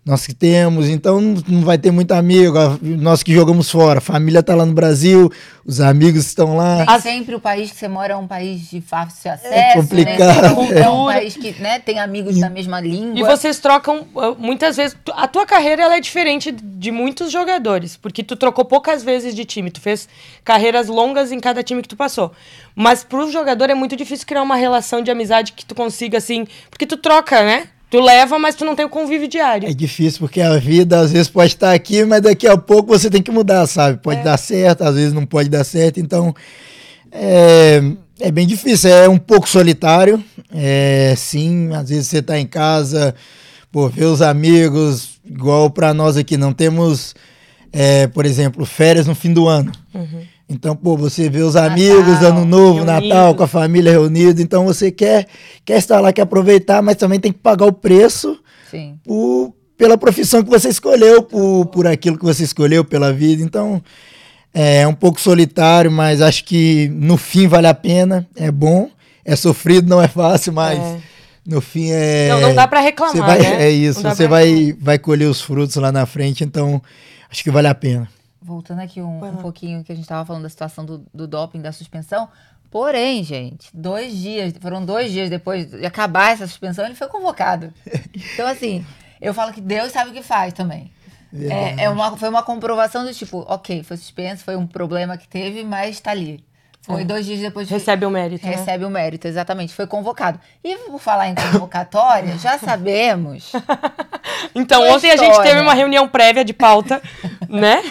Nós 0.09 0.27
que 0.27 0.33
temos, 0.33 0.89
então 0.89 1.21
não 1.47 1.61
vai 1.61 1.77
ter 1.77 1.91
muito 1.91 2.13
amigo. 2.13 2.57
Nós 2.81 3.23
que 3.23 3.31
jogamos 3.31 3.71
fora, 3.71 3.99
a 3.99 4.01
família 4.01 4.43
tá 4.43 4.55
lá 4.55 4.65
no 4.65 4.73
Brasil, 4.73 5.31
os 5.67 5.83
amigos 5.83 6.25
estão 6.25 6.57
lá. 6.57 6.87
Nem 6.87 6.99
sempre 6.99 7.35
o 7.35 7.41
país 7.41 7.71
que 7.71 7.77
você 7.77 7.89
mora 7.89 8.15
é 8.15 8.17
um 8.17 8.27
país 8.27 8.71
de 8.71 8.81
fácil 8.81 9.31
acesso. 9.31 9.53
É 9.53 9.75
complicado. 9.75 10.17
Sempre 10.57 10.79
É 10.79 10.89
um 10.89 10.95
Cultura. 10.95 11.15
país 11.15 11.37
que 11.37 11.61
né, 11.61 11.79
tem 11.79 11.99
amigos 11.99 12.41
da 12.41 12.49
mesma 12.49 12.81
língua. 12.81 13.21
E 13.21 13.23
vocês 13.23 13.59
trocam, 13.59 14.07
uh, 14.15 14.35
muitas 14.39 14.79
vezes, 14.79 14.97
a 15.13 15.29
tua 15.29 15.45
carreira 15.45 15.83
ela 15.83 15.99
é 15.99 16.01
diferente 16.01 16.53
de 16.53 16.91
muitos 16.91 17.31
jogadores, 17.31 17.99
porque 17.99 18.23
tu 18.23 18.35
trocou 18.35 18.65
poucas 18.65 19.03
vezes 19.03 19.35
de 19.35 19.45
time, 19.45 19.71
tu 19.71 19.79
fez 19.79 20.09
carreiras 20.43 20.89
longas 20.89 21.33
em 21.33 21.39
cada 21.39 21.63
time 21.63 21.83
que 21.83 21.89
tu 21.89 21.97
passou. 21.97 22.33
Mas 22.75 23.05
pro 23.05 23.31
jogador 23.31 23.69
é 23.69 23.75
muito 23.75 23.95
difícil 23.95 24.27
criar 24.27 24.43
uma 24.43 24.57
relação 24.57 25.03
de 25.03 25.11
amizade 25.11 25.53
que 25.53 25.67
tu 25.67 25.75
consiga, 25.75 26.17
assim, 26.17 26.47
porque 26.71 26.87
tu 26.87 26.97
troca, 26.97 27.43
né? 27.43 27.69
Tu 27.91 28.01
leva, 28.01 28.39
mas 28.39 28.55
tu 28.55 28.65
não 28.65 28.77
tem 28.77 28.85
o 28.85 28.89
convívio 28.89 29.27
diário. 29.27 29.69
É 29.69 29.73
difícil 29.73 30.21
porque 30.21 30.41
a 30.41 30.59
vida 30.59 31.01
às 31.01 31.13
vezes 31.13 31.29
pode 31.29 31.55
estar 31.55 31.73
aqui, 31.73 32.05
mas 32.05 32.21
daqui 32.21 32.47
a 32.47 32.57
pouco 32.57 32.89
você 32.89 33.09
tem 33.09 33.23
que 33.23 33.31
mudar, 33.31 33.67
sabe? 33.67 33.95
É. 33.95 33.97
Pode 33.97 34.23
dar 34.23 34.37
certo, 34.37 34.83
às 34.83 34.95
vezes 34.95 35.13
não 35.13 35.25
pode 35.25 35.49
dar 35.49 35.65
certo, 35.65 35.99
então 35.99 36.35
é, 37.11 37.81
é 38.21 38.31
bem 38.31 38.47
difícil, 38.47 38.91
é 38.91 39.09
um 39.09 39.17
pouco 39.17 39.49
solitário, 39.49 40.23
é, 40.53 41.15
sim, 41.17 41.73
às 41.73 41.89
vezes 41.89 42.09
você 42.09 42.21
tá 42.21 42.39
em 42.39 42.47
casa, 42.47 43.15
pô, 43.73 43.89
ver 43.89 44.05
os 44.05 44.21
amigos, 44.21 45.19
igual 45.25 45.71
para 45.71 45.95
nós 45.95 46.19
aqui, 46.19 46.37
não 46.37 46.53
temos, 46.53 47.15
é, 47.73 48.07
por 48.09 48.27
exemplo, 48.27 48.67
férias 48.67 49.07
no 49.07 49.15
fim 49.15 49.33
do 49.33 49.49
ano. 49.49 49.73
Uhum. 49.95 50.23
Então, 50.49 50.75
pô, 50.75 50.97
você 50.97 51.29
vê 51.29 51.43
os 51.43 51.57
amigos, 51.57 52.15
Natal, 52.15 52.29
ano 52.31 52.45
novo, 52.47 52.85
Natal, 52.85 53.03
reunidos. 53.03 53.37
com 53.37 53.43
a 53.43 53.47
família 53.47 53.93
reunida, 53.93 54.41
então 54.41 54.65
você 54.65 54.91
quer, 54.91 55.27
quer 55.65 55.77
estar 55.77 56.01
lá, 56.01 56.11
quer 56.13 56.23
aproveitar, 56.23 56.81
mas 56.81 56.97
também 56.97 57.21
tem 57.21 57.31
que 57.33 57.39
pagar 57.39 57.67
o 57.67 57.73
preço 57.73 58.39
Sim. 58.71 58.99
por, 59.05 59.53
pela 59.77 59.99
profissão 59.99 60.43
que 60.43 60.49
você 60.49 60.71
escolheu, 60.71 61.23
por, 61.23 61.67
por 61.67 61.87
aquilo 61.87 62.17
que 62.17 62.25
você 62.25 62.45
escolheu, 62.45 62.83
pela 62.83 63.13
vida. 63.13 63.43
Então, 63.43 63.83
é 64.55 64.87
um 64.87 64.95
pouco 64.95 65.21
solitário, 65.21 65.91
mas 65.91 66.23
acho 66.23 66.43
que 66.45 66.89
no 66.95 67.19
fim 67.19 67.47
vale 67.47 67.67
a 67.67 67.75
pena, 67.75 68.27
é 68.35 68.51
bom. 68.51 68.89
É 69.25 69.37
sofrido, 69.37 69.87
não 69.87 70.01
é 70.01 70.09
fácil, 70.09 70.55
mas 70.55 70.79
É. 70.79 70.97
no 71.47 71.61
fim 71.61 71.91
é. 71.91 72.29
Não, 72.31 72.41
não 72.41 72.55
dá 72.55 72.67
pra 72.67 72.81
reclamar, 72.81 73.15
vai, 73.19 73.39
né? 73.41 73.65
É 73.67 73.71
isso, 73.71 74.01
você 74.01 74.27
vai, 74.27 74.75
vai 74.81 74.99
colher 74.99 75.27
os 75.29 75.43
frutos 75.43 75.77
lá 75.77 75.93
na 75.93 76.07
frente, 76.07 76.43
então 76.43 76.81
acho 77.31 77.45
que 77.45 77.51
vale 77.51 77.69
a 77.69 77.75
pena. 77.75 78.09
Voltando 78.41 78.81
aqui 78.81 79.01
um, 79.01 79.25
um 79.25 79.37
pouquinho 79.37 79.83
que 79.83 79.91
a 79.91 79.95
gente 79.95 80.05
estava 80.05 80.25
falando 80.25 80.43
da 80.43 80.49
situação 80.49 80.85
do, 80.85 81.05
do 81.13 81.27
doping, 81.27 81.61
da 81.61 81.73
suspensão. 81.73 82.29
Porém, 82.71 83.25
gente, 83.25 83.71
dois 83.75 84.15
dias, 84.17 84.53
foram 84.61 84.85
dois 84.85 85.11
dias 85.11 85.31
depois 85.31 85.71
de 85.71 85.87
acabar 85.87 86.33
essa 86.33 86.47
suspensão, 86.47 86.85
ele 86.85 86.95
foi 86.95 87.09
convocado. 87.09 87.73
Então, 88.35 88.47
assim, 88.47 88.85
eu 89.21 89.33
falo 89.33 89.53
que 89.53 89.61
Deus 89.61 89.93
sabe 89.93 90.11
o 90.11 90.13
que 90.13 90.23
faz 90.23 90.53
também. 90.53 90.91
É, 91.33 91.85
é 91.85 91.91
uma, 91.91 92.17
foi 92.17 92.29
uma 92.29 92.43
comprovação 92.43 93.05
do 93.05 93.13
tipo, 93.13 93.45
ok, 93.49 93.83
foi 93.83 93.97
suspenso, 93.97 94.45
foi 94.45 94.57
um 94.57 94.67
problema 94.67 95.17
que 95.17 95.29
teve, 95.29 95.63
mas 95.65 96.01
tá 96.01 96.11
ali. 96.11 96.45
Foi 96.89 97.03
É. 97.03 97.05
dois 97.05 97.27
dias 97.27 97.41
depois 97.41 97.69
de, 97.69 97.75
Recebe 97.75 98.07
o 98.07 98.11
mérito, 98.11 98.47
né? 98.47 98.57
Recebe 98.57 98.85
o 98.85 98.91
mérito, 98.91 99.29
exatamente. 99.29 99.75
Foi 99.75 99.87
convocado. 99.87 100.41
E 100.65 100.75
por 100.77 100.99
falar 100.99 101.29
em 101.29 101.35
convocatória, 101.35 102.39
já 102.39 102.57
sabemos. 102.59 103.53
Então, 104.55 104.89
ontem 104.89 105.11
a 105.11 105.17
gente 105.17 105.31
história. 105.31 105.51
teve 105.53 105.63
uma 105.63 105.75
reunião 105.75 106.09
prévia 106.09 106.45
de 106.45 106.55
pauta, 106.55 107.03
né? 107.49 107.83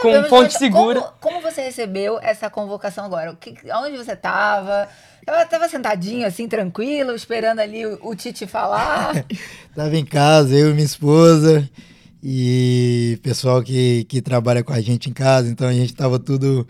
Com 0.00 0.24
fonte 0.24 0.52
mas 0.52 0.58
segura. 0.58 1.00
Como, 1.00 1.12
como 1.20 1.40
você 1.40 1.62
recebeu 1.62 2.18
essa 2.20 2.50
convocação 2.50 3.04
agora? 3.06 3.32
O 3.32 3.36
que, 3.36 3.54
onde 3.72 3.96
você 3.96 4.12
estava? 4.12 4.88
Tava, 5.24 5.44
tava 5.46 5.68
sentadinho, 5.68 6.26
assim, 6.26 6.46
tranquilo, 6.46 7.14
esperando 7.14 7.60
ali 7.60 7.84
o, 7.86 7.98
o 8.02 8.14
Tite 8.14 8.46
falar. 8.46 9.12
Tava 9.76 9.94
em 9.94 10.04
casa, 10.04 10.54
eu 10.54 10.70
e 10.70 10.72
minha 10.72 10.86
esposa 10.86 11.68
e 12.22 13.18
pessoal 13.22 13.62
que, 13.62 14.04
que 14.04 14.20
trabalha 14.22 14.64
com 14.64 14.72
a 14.72 14.80
gente 14.80 15.10
em 15.10 15.12
casa, 15.12 15.48
então 15.50 15.68
a 15.68 15.72
gente 15.72 15.94
tava 15.94 16.18
tudo 16.18 16.66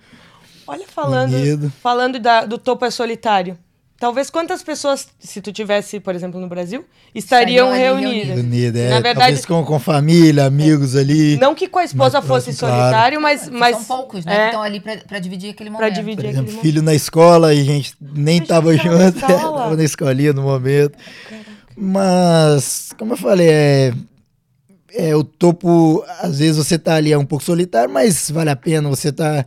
Olha, 0.68 0.86
falando, 0.86 1.34
Unido. 1.34 1.72
falando 1.82 2.18
da- 2.20 2.44
do 2.44 2.58
topo 2.58 2.84
é 2.84 2.90
solitário. 2.90 3.56
Talvez 4.00 4.30
quantas 4.30 4.62
pessoas, 4.62 5.08
se 5.18 5.40
tu 5.40 5.50
tivesse, 5.52 5.98
por 5.98 6.14
exemplo, 6.14 6.38
no 6.40 6.46
Brasil, 6.46 6.84
estariam 7.12 7.72
reunidas. 7.72 8.38
unido. 8.38 8.76
É, 8.76 8.90
Na 8.90 9.00
verdade, 9.00 9.18
talvez 9.18 9.44
com, 9.44 9.64
com 9.64 9.76
família, 9.80 10.44
amigos 10.44 10.94
ali. 10.94 11.36
não 11.38 11.52
que 11.52 11.66
com 11.66 11.80
a 11.80 11.84
esposa 11.84 12.22
fosse 12.22 12.50
próximo, 12.56 12.58
claro. 12.68 12.76
solitário, 12.82 13.20
mas, 13.20 13.48
mas 13.48 13.76
São 13.78 13.96
poucos, 13.96 14.24
né? 14.24 14.32
é, 14.32 14.38
Que 14.38 14.44
estão 14.46 14.62
ali 14.62 14.78
pra, 14.78 14.96
pra 14.98 15.18
dividir 15.18 15.50
aquele 15.50 15.70
pra 15.70 15.80
momento. 15.80 15.94
dividir 15.96 16.14
Por 16.16 16.20
aquele 16.20 16.32
exemplo, 16.36 16.50
momento. 16.52 16.62
filho 16.62 16.80
na 16.82 16.94
escola 16.94 17.52
e 17.52 17.60
a 17.60 17.64
gente 17.64 17.94
nem 18.00 18.38
Mas 18.38 18.46
tava 18.48 18.76
já 18.76 18.82
tava 18.84 18.96
na 18.98 19.04
junto, 19.06 19.16
escola. 19.18 19.58
tava 19.62 19.76
na 19.76 19.84
escolinha 19.84 20.32
no 20.32 20.42
momento. 20.42 20.96
Mas, 21.76 22.90
como 22.98 23.14
eu 23.14 23.16
falei, 23.16 23.48
é, 23.50 23.92
é, 24.92 25.16
o 25.16 25.24
topo, 25.24 26.04
às 26.20 26.38
vezes 26.38 26.56
você 26.56 26.78
tá 26.78 26.94
ali 26.94 27.12
é 27.12 27.18
um 27.18 27.24
pouco 27.24 27.44
solitário, 27.44 27.92
mas 27.92 28.30
vale 28.30 28.50
a 28.50 28.56
pena. 28.56 28.88
Você 28.88 29.10
tá 29.10 29.44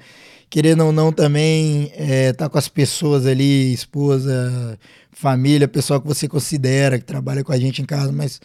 querendo 0.52 0.86
ou 0.86 0.92
não 0.92 1.14
também 1.14 1.92
é, 1.96 2.34
tá 2.34 2.50
com 2.50 2.58
as 2.58 2.68
pessoas 2.68 3.26
ali, 3.26 3.74
esposa, 3.74 4.78
família, 5.10 5.66
pessoal 5.66 6.02
que 6.02 6.08
você 6.08 6.28
considera, 6.28 7.00
que 7.00 7.06
trabalha 7.06 7.42
com 7.42 7.54
a 7.54 7.58
gente 7.58 7.82
em 7.82 7.86
casa, 7.86 8.12
mas 8.12 8.42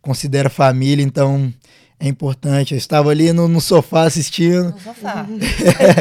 considera 0.00 0.48
família, 0.48 1.04
então 1.04 1.52
é 2.00 2.08
importante. 2.08 2.72
Eu 2.72 2.78
estava 2.78 3.10
ali 3.10 3.30
no, 3.30 3.46
no 3.46 3.60
sofá 3.60 4.04
assistindo. 4.04 4.70
No 4.70 4.80
sofá. 4.80 5.26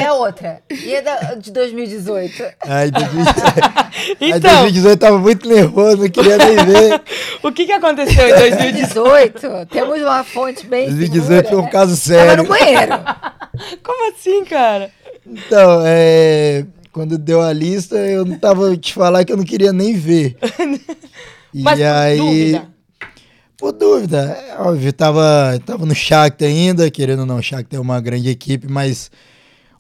é 0.01 0.10
outra. 0.13 0.62
E 0.72 0.96
é 0.96 1.01
da, 1.01 1.36
de 1.36 1.51
2018? 1.51 2.42
Ai, 2.62 2.89
2018. 2.89 4.16
então, 4.22 4.62
2018 4.62 4.98
tava 4.98 5.20
muito 5.20 5.50
nervoso, 5.50 5.98
não 5.98 6.10
queria 6.10 6.38
nem 6.38 6.56
ver. 6.56 7.01
o 7.44 7.51
que, 7.51 7.66
que 7.66 7.74
aconteceu 7.74 8.30
em 8.30 8.39
2018? 8.39 9.66
Temos 9.70 10.00
uma 10.00 10.24
fonte 10.24 10.66
bem 10.66 10.86
2018 10.86 11.28
segura, 11.28 11.50
foi 11.50 11.58
um 11.58 11.66
né? 11.66 11.70
caso 11.70 11.98
sério. 11.98 12.30
Tava 12.30 12.44
no 12.44 12.48
banheiro. 12.48 12.94
Como 13.84 14.13
assim, 14.13 14.46
cara? 14.46 14.89
Então, 15.29 15.83
é, 15.86 16.65
quando 16.91 17.17
deu 17.17 17.41
a 17.41 17.53
lista, 17.53 17.95
eu 17.95 18.25
não 18.25 18.38
tava 18.38 18.75
te 18.75 18.93
falar 18.93 19.24
que 19.24 19.31
eu 19.31 19.38
não 19.38 19.45
queria 19.45 19.71
nem 19.71 19.95
ver. 19.95 20.38
E 21.51 21.63
Mas, 21.63 21.81
aí. 21.81 22.17
Dúvida. 22.17 22.67
Por 23.57 23.74
dúvida, 23.74 24.19
é 24.19 24.62
óbvio, 24.62 24.93
tava, 24.93 25.59
tava 25.65 25.86
no 25.86 25.93
Shakhtar 25.93 26.48
ainda, 26.48 26.89
querendo 26.89 27.21
ou 27.21 27.25
não, 27.25 27.38
o 27.38 27.41
Shakhtar 27.41 27.77
é 27.77 27.81
uma 27.81 28.00
grande 28.00 28.29
equipe, 28.29 28.71
mas 28.71 29.12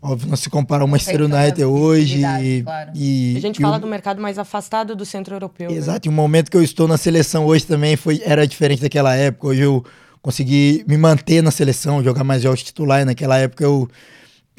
óbvio, 0.01 0.27
não 0.27 0.35
se 0.35 0.49
compara 0.49 0.83
ao 0.83 0.87
Manchester 0.87 1.21
United 1.21 1.63
hoje. 1.63 2.21
E, 2.41 2.61
claro. 2.61 2.91
e, 2.93 3.35
a 3.37 3.39
gente 3.39 3.61
fala 3.61 3.77
o... 3.77 3.79
do 3.79 3.87
mercado 3.87 4.21
mais 4.21 4.37
afastado 4.37 4.97
do 4.97 5.05
centro 5.05 5.33
europeu. 5.33 5.71
Né? 5.71 5.77
Exato, 5.77 6.09
né? 6.09 6.11
e 6.11 6.13
o 6.13 6.15
momento 6.15 6.51
que 6.51 6.57
eu 6.57 6.63
estou 6.63 6.89
na 6.89 6.97
seleção 6.97 7.45
hoje 7.45 7.65
também 7.65 7.95
foi, 7.95 8.21
era 8.25 8.45
diferente 8.45 8.81
daquela 8.81 9.15
época. 9.15 9.47
Hoje 9.47 9.61
eu 9.61 9.85
consegui 10.21 10.83
me 10.85 10.97
manter 10.97 11.41
na 11.41 11.51
seleção, 11.51 12.03
jogar 12.03 12.25
mais 12.25 12.41
jogos 12.41 12.61
titulares. 12.61 13.05
Naquela 13.05 13.37
época 13.37 13.63
eu, 13.63 13.87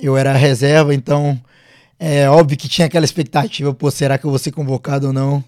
eu 0.02 0.16
era 0.16 0.32
reserva, 0.32 0.94
então 0.94 1.40
é 1.98 2.28
óbvio 2.28 2.56
que 2.56 2.68
tinha 2.68 2.86
aquela 2.86 3.04
expectativa, 3.04 3.74
pô, 3.74 3.90
será 3.90 4.16
que 4.16 4.24
eu 4.24 4.30
vou 4.30 4.38
ser 4.38 4.50
convocado 4.52 5.08
ou 5.08 5.12
não? 5.12 5.44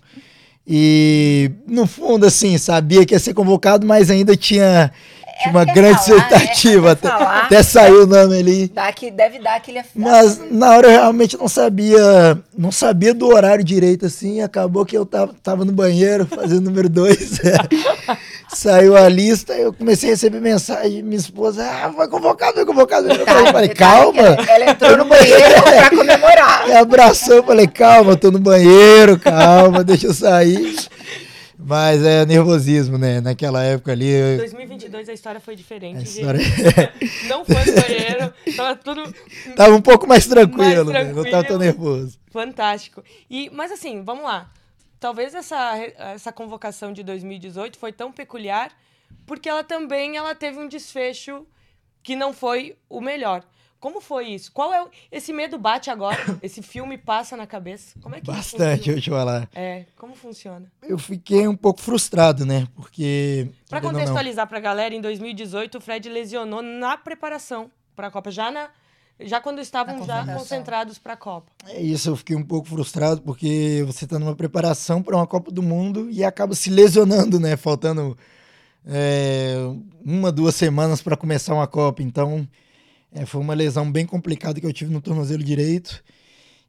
E 0.66 1.50
no 1.66 1.86
fundo, 1.86 2.26
assim, 2.26 2.56
sabia 2.58 3.04
que 3.04 3.14
ia 3.14 3.18
ser 3.18 3.34
convocado, 3.34 3.86
mas 3.86 4.10
ainda 4.10 4.36
tinha, 4.36 4.92
tinha 5.42 5.50
uma 5.50 5.64
grande 5.64 6.04
falar, 6.04 6.16
né? 6.16 6.26
expectativa. 6.26 6.86
Né? 6.86 6.92
Até, 6.92 7.08
até 7.08 7.62
saiu 7.62 8.04
o 8.04 8.06
nome 8.06 8.38
ali. 8.38 8.68
Dá 8.68 8.92
que, 8.92 9.10
deve 9.10 9.38
dar 9.38 9.56
aquele 9.56 9.82
Mas 9.94 10.40
na 10.50 10.70
hora 10.70 10.86
eu 10.86 10.92
realmente 10.92 11.36
não 11.36 11.48
sabia, 11.48 12.38
não 12.56 12.70
sabia 12.70 13.12
do 13.12 13.26
horário 13.26 13.64
direito, 13.64 14.06
assim. 14.06 14.40
Acabou 14.40 14.86
que 14.86 14.96
eu 14.96 15.04
tava, 15.04 15.34
tava 15.42 15.64
no 15.64 15.72
banheiro 15.72 16.26
fazendo 16.26 16.62
número 16.62 16.88
dois. 16.88 17.40
Saiu 18.54 18.94
a 18.94 19.08
lista, 19.08 19.54
eu 19.54 19.72
comecei 19.72 20.10
a 20.10 20.12
receber 20.12 20.38
mensagem, 20.38 21.02
minha 21.02 21.16
esposa, 21.16 21.64
ah, 21.64 21.90
foi 21.90 22.06
convocado, 22.06 22.54
foi 22.54 22.66
convocado. 22.66 23.08
Eu 23.08 23.26
falei, 23.26 23.70
calma. 23.70 24.36
Ela 24.46 24.70
entrou 24.70 24.96
no 24.98 25.06
banheiro 25.06 25.62
pra 25.62 25.90
comemorar. 25.90 26.68
Me 26.68 26.74
abraçou, 26.74 27.36
eu 27.36 27.44
falei, 27.44 27.66
calma, 27.66 28.14
tô 28.14 28.30
no 28.30 28.38
banheiro, 28.38 29.18
calma, 29.18 29.82
deixa 29.82 30.06
eu 30.06 30.12
sair. 30.12 30.76
Mas 31.64 32.04
é 32.04 32.26
nervosismo, 32.26 32.98
né? 32.98 33.20
Naquela 33.20 33.62
época 33.62 33.92
ali. 33.92 34.10
Em 34.10 34.36
2022 34.38 35.08
a 35.08 35.12
história 35.12 35.40
foi 35.40 35.56
diferente. 35.56 35.98
A 35.98 36.02
história... 36.02 36.40
Não 37.28 37.44
foi 37.44 37.64
no 37.64 37.80
banheiro, 37.80 38.34
tava 38.56 38.76
tudo. 38.76 39.14
Tava 39.56 39.74
um 39.74 39.82
pouco 39.82 40.06
mais 40.06 40.26
tranquilo, 40.26 40.84
mais 40.84 40.84
tranquilo. 40.86 41.22
Né? 41.22 41.24
não 41.24 41.30
tava 41.30 41.44
tão 41.44 41.58
nervoso. 41.58 42.18
Fantástico. 42.30 43.02
E, 43.28 43.50
mas 43.50 43.70
assim, 43.70 44.02
vamos 44.02 44.24
lá 44.24 44.50
talvez 45.02 45.34
essa, 45.34 45.76
essa 45.98 46.30
convocação 46.30 46.92
de 46.92 47.02
2018 47.02 47.76
foi 47.76 47.92
tão 47.92 48.12
peculiar 48.12 48.70
porque 49.26 49.48
ela 49.48 49.64
também 49.64 50.16
ela 50.16 50.32
teve 50.32 50.60
um 50.60 50.68
desfecho 50.68 51.44
que 52.04 52.14
não 52.14 52.32
foi 52.32 52.76
o 52.88 53.00
melhor. 53.00 53.44
Como 53.82 54.00
foi 54.00 54.28
isso? 54.28 54.52
Qual 54.52 54.72
é 54.72 54.80
o... 54.80 54.88
esse 55.10 55.32
medo 55.32 55.58
bate 55.58 55.90
agora? 55.90 56.16
Esse 56.40 56.62
filme 56.62 56.96
passa 56.96 57.36
na 57.36 57.48
cabeça? 57.48 57.98
Como 58.00 58.14
é 58.14 58.20
que 58.20 58.28
Bastante, 58.28 58.88
eu 58.88 59.00
te 59.00 59.10
falar. 59.10 59.48
É, 59.52 59.86
como 59.96 60.14
funciona? 60.14 60.70
Eu 60.84 60.96
fiquei 60.96 61.48
um 61.48 61.56
pouco 61.56 61.80
frustrado, 61.80 62.46
né? 62.46 62.68
Porque 62.76 63.48
Para 63.68 63.80
contextualizar 63.80 64.46
para 64.46 64.58
a 64.58 64.60
galera, 64.60 64.94
em 64.94 65.00
2018 65.00 65.78
o 65.78 65.80
Fred 65.80 66.08
lesionou 66.08 66.62
na 66.62 66.96
preparação 66.96 67.72
para 67.96 68.06
a 68.06 68.10
Copa, 68.12 68.30
já 68.30 68.52
na 68.52 68.70
já 69.20 69.40
quando 69.40 69.60
estavam 69.60 70.04
já 70.06 70.24
concentrados 70.32 70.96
para 70.98 71.14
a 71.14 71.16
Copa. 71.16 71.50
É 71.66 71.82
isso, 71.82 72.08
eu 72.08 72.14
fiquei 72.16 72.36
um 72.36 72.44
pouco 72.44 72.68
frustrado 72.68 73.20
porque 73.22 73.82
você 73.84 74.04
está 74.04 74.16
numa 74.16 74.36
preparação 74.36 75.02
para 75.02 75.16
uma 75.16 75.26
Copa 75.26 75.50
do 75.50 75.62
Mundo 75.62 76.08
e 76.08 76.22
acaba 76.22 76.54
se 76.54 76.70
lesionando, 76.70 77.40
né? 77.40 77.56
Faltando 77.56 78.16
é, 78.86 79.56
uma, 80.04 80.30
duas 80.30 80.54
semanas 80.54 81.02
para 81.02 81.16
começar 81.16 81.52
uma 81.52 81.66
Copa. 81.66 82.00
Então, 82.00 82.48
é, 83.14 83.26
foi 83.26 83.40
uma 83.40 83.54
lesão 83.54 83.90
bem 83.90 84.06
complicada 84.06 84.60
que 84.60 84.66
eu 84.66 84.72
tive 84.72 84.92
no 84.92 85.00
tornozelo 85.00 85.42
direito 85.42 86.02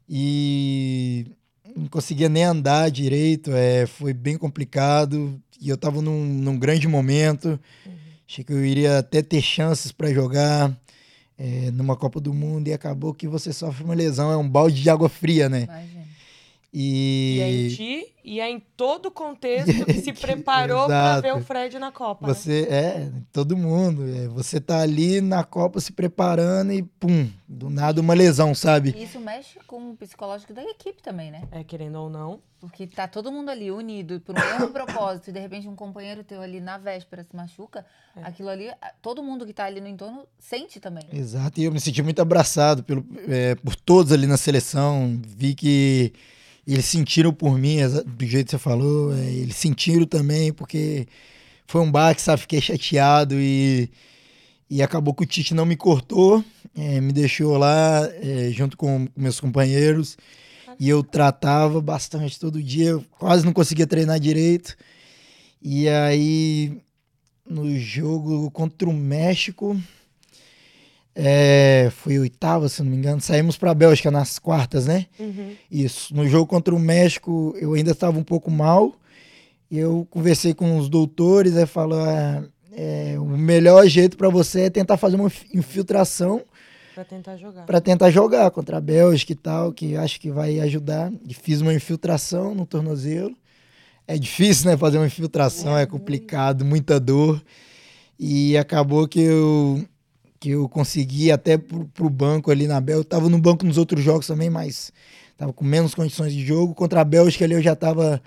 e 0.08 1.26
não 1.74 1.86
conseguia 1.88 2.28
nem 2.28 2.44
andar 2.44 2.90
direito. 2.90 3.50
É, 3.52 3.86
foi 3.86 4.12
bem 4.12 4.36
complicado 4.36 5.40
e 5.60 5.68
eu 5.68 5.74
estava 5.74 6.02
num, 6.02 6.24
num 6.24 6.58
grande 6.58 6.86
momento. 6.86 7.58
Uhum. 7.86 7.92
Achei 8.28 8.44
que 8.44 8.52
eu 8.52 8.64
iria 8.64 8.98
até 8.98 9.22
ter 9.22 9.40
chances 9.40 9.90
para 9.90 10.12
jogar 10.12 10.74
é, 11.38 11.70
numa 11.70 11.96
Copa 11.96 12.20
do 12.20 12.32
Mundo 12.32 12.68
e 12.68 12.72
acabou 12.72 13.14
que 13.14 13.26
você 13.26 13.52
sofre 13.52 13.84
uma 13.84 13.94
lesão, 13.94 14.30
é 14.30 14.36
um 14.36 14.48
balde 14.48 14.82
de 14.82 14.90
água 14.90 15.08
fria, 15.08 15.48
né? 15.48 15.64
Imagina. 15.64 15.93
E... 16.74 17.36
e 17.36 17.40
é 17.40 17.50
em 17.50 17.68
ti 17.68 18.14
e 18.24 18.40
é 18.40 18.50
em 18.50 18.58
todo 18.58 19.06
o 19.06 19.10
contexto 19.10 19.84
que 19.84 20.00
se 20.00 20.10
preparou 20.14 20.86
para 20.86 21.20
ver 21.20 21.34
o 21.34 21.42
Fred 21.42 21.78
na 21.78 21.92
Copa. 21.92 22.26
Né? 22.26 22.32
Você 22.32 22.62
né? 22.62 22.76
é 22.76 23.12
todo 23.30 23.54
mundo. 23.54 24.02
É, 24.08 24.26
você 24.28 24.58
tá 24.58 24.80
ali 24.80 25.20
na 25.20 25.44
Copa 25.44 25.78
se 25.78 25.92
preparando 25.92 26.72
e 26.72 26.82
pum, 26.82 27.30
do 27.46 27.68
nada 27.68 28.00
uma 28.00 28.14
lesão, 28.14 28.54
sabe? 28.54 28.94
Isso 28.96 29.20
mexe 29.20 29.58
com 29.66 29.90
o 29.90 29.96
psicológico 29.96 30.54
da 30.54 30.62
equipe 30.64 31.02
também, 31.02 31.30
né? 31.30 31.42
É 31.52 31.62
querendo 31.62 31.96
ou 31.96 32.08
não. 32.08 32.40
Porque 32.58 32.86
tá 32.86 33.06
todo 33.06 33.30
mundo 33.30 33.50
ali 33.50 33.70
unido 33.70 34.18
por 34.20 34.34
um 34.34 34.40
mesmo 34.40 34.70
propósito 34.72 35.28
e 35.28 35.32
de 35.34 35.38
repente 35.38 35.68
um 35.68 35.76
companheiro 35.76 36.24
teu 36.24 36.40
ali 36.40 36.62
na 36.62 36.78
véspera 36.78 37.22
se 37.22 37.36
machuca, 37.36 37.84
é. 38.16 38.22
aquilo 38.22 38.48
ali, 38.48 38.70
todo 39.02 39.22
mundo 39.22 39.44
que 39.44 39.52
tá 39.52 39.66
ali 39.66 39.82
no 39.82 39.88
entorno 39.88 40.26
sente 40.38 40.80
também. 40.80 41.04
Exato. 41.12 41.60
E 41.60 41.64
eu 41.64 41.72
me 41.72 41.78
senti 41.78 42.02
muito 42.02 42.22
abraçado 42.22 42.82
pelo, 42.82 43.04
é, 43.28 43.54
por 43.56 43.76
todos 43.76 44.12
ali 44.12 44.26
na 44.26 44.38
seleção. 44.38 45.20
Vi 45.22 45.54
que 45.54 46.14
eles 46.72 46.86
sentiram 46.86 47.32
por 47.32 47.58
mim, 47.58 47.78
do 48.06 48.26
jeito 48.26 48.46
que 48.46 48.50
você 48.52 48.58
falou, 48.58 49.14
é, 49.14 49.20
eles 49.20 49.56
sentiram 49.56 50.06
também, 50.06 50.52
porque 50.52 51.06
foi 51.66 51.80
um 51.80 51.90
baque, 51.90 52.22
sabe? 52.22 52.42
Fiquei 52.42 52.60
chateado 52.60 53.34
e, 53.38 53.90
e 54.70 54.82
acabou 54.82 55.14
que 55.14 55.22
o 55.22 55.26
Tite 55.26 55.54
não 55.54 55.66
me 55.66 55.76
cortou, 55.76 56.42
é, 56.74 57.00
me 57.00 57.12
deixou 57.12 57.56
lá 57.56 58.08
é, 58.22 58.50
junto 58.50 58.76
com 58.76 59.06
meus 59.16 59.40
companheiros 59.40 60.16
e 60.78 60.88
eu 60.88 61.02
tratava 61.02 61.80
bastante 61.80 62.38
todo 62.38 62.62
dia, 62.62 62.98
quase 63.18 63.44
não 63.44 63.52
conseguia 63.52 63.86
treinar 63.86 64.18
direito. 64.18 64.76
E 65.62 65.88
aí, 65.88 66.80
no 67.48 67.78
jogo 67.78 68.50
contra 68.50 68.88
o 68.88 68.92
México, 68.92 69.80
é, 71.14 71.90
foi 71.90 72.18
oitava, 72.18 72.68
se 72.68 72.82
não 72.82 72.90
me 72.90 72.96
engano. 72.96 73.20
Saímos 73.20 73.56
para 73.56 73.70
a 73.70 73.74
Bélgica 73.74 74.10
nas 74.10 74.38
quartas, 74.38 74.86
né? 74.86 75.06
Uhum. 75.18 75.52
Isso. 75.70 76.14
No 76.14 76.26
jogo 76.26 76.46
contra 76.46 76.74
o 76.74 76.78
México, 76.78 77.54
eu 77.58 77.74
ainda 77.74 77.92
estava 77.92 78.18
um 78.18 78.24
pouco 78.24 78.50
mal. 78.50 78.94
Eu 79.70 80.06
conversei 80.10 80.52
com 80.52 80.76
os 80.76 80.88
doutores, 80.88 81.54
e 81.54 81.66
falou: 81.66 82.00
ah, 82.00 82.44
é, 82.72 83.14
o 83.18 83.24
melhor 83.24 83.86
jeito 83.86 84.16
para 84.16 84.28
você 84.28 84.62
é 84.62 84.70
tentar 84.70 84.96
fazer 84.96 85.16
uma 85.16 85.30
infiltração. 85.52 86.42
Para 86.94 87.04
tentar 87.04 87.36
jogar. 87.36 87.66
Para 87.66 87.80
tentar 87.80 88.10
jogar 88.10 88.50
contra 88.50 88.78
a 88.78 88.80
Bélgica 88.80 89.32
e 89.32 89.36
tal, 89.36 89.72
que 89.72 89.96
acho 89.96 90.20
que 90.20 90.30
vai 90.30 90.58
ajudar. 90.60 91.12
E 91.28 91.32
fiz 91.32 91.60
uma 91.60 91.72
infiltração 91.72 92.54
no 92.54 92.66
tornozelo. 92.66 93.34
É 94.06 94.18
difícil, 94.18 94.70
né? 94.70 94.76
Fazer 94.76 94.98
uma 94.98 95.06
infiltração, 95.06 95.78
é, 95.78 95.82
é 95.82 95.86
complicado, 95.86 96.64
muita 96.64 96.98
dor. 96.98 97.40
E 98.18 98.56
acabou 98.56 99.08
que 99.08 99.20
eu 99.20 99.84
que 100.44 100.50
eu 100.50 100.68
consegui 100.68 101.32
até 101.32 101.56
pro, 101.56 101.86
pro 101.86 102.10
banco 102.10 102.50
ali 102.50 102.66
na 102.66 102.78
Bélgica. 102.78 103.00
Eu 103.00 103.18
tava 103.18 103.30
no 103.30 103.38
banco 103.38 103.64
nos 103.64 103.78
outros 103.78 104.04
jogos 104.04 104.26
também, 104.26 104.50
mas 104.50 104.92
tava 105.38 105.54
com 105.54 105.64
menos 105.64 105.94
condições 105.94 106.34
de 106.34 106.44
jogo. 106.44 106.74
Contra 106.74 107.00
a 107.00 107.04
Bélgica 107.04 107.46
ali 107.46 107.54
eu 107.54 107.62
já 107.62 107.74
tava 107.74 108.20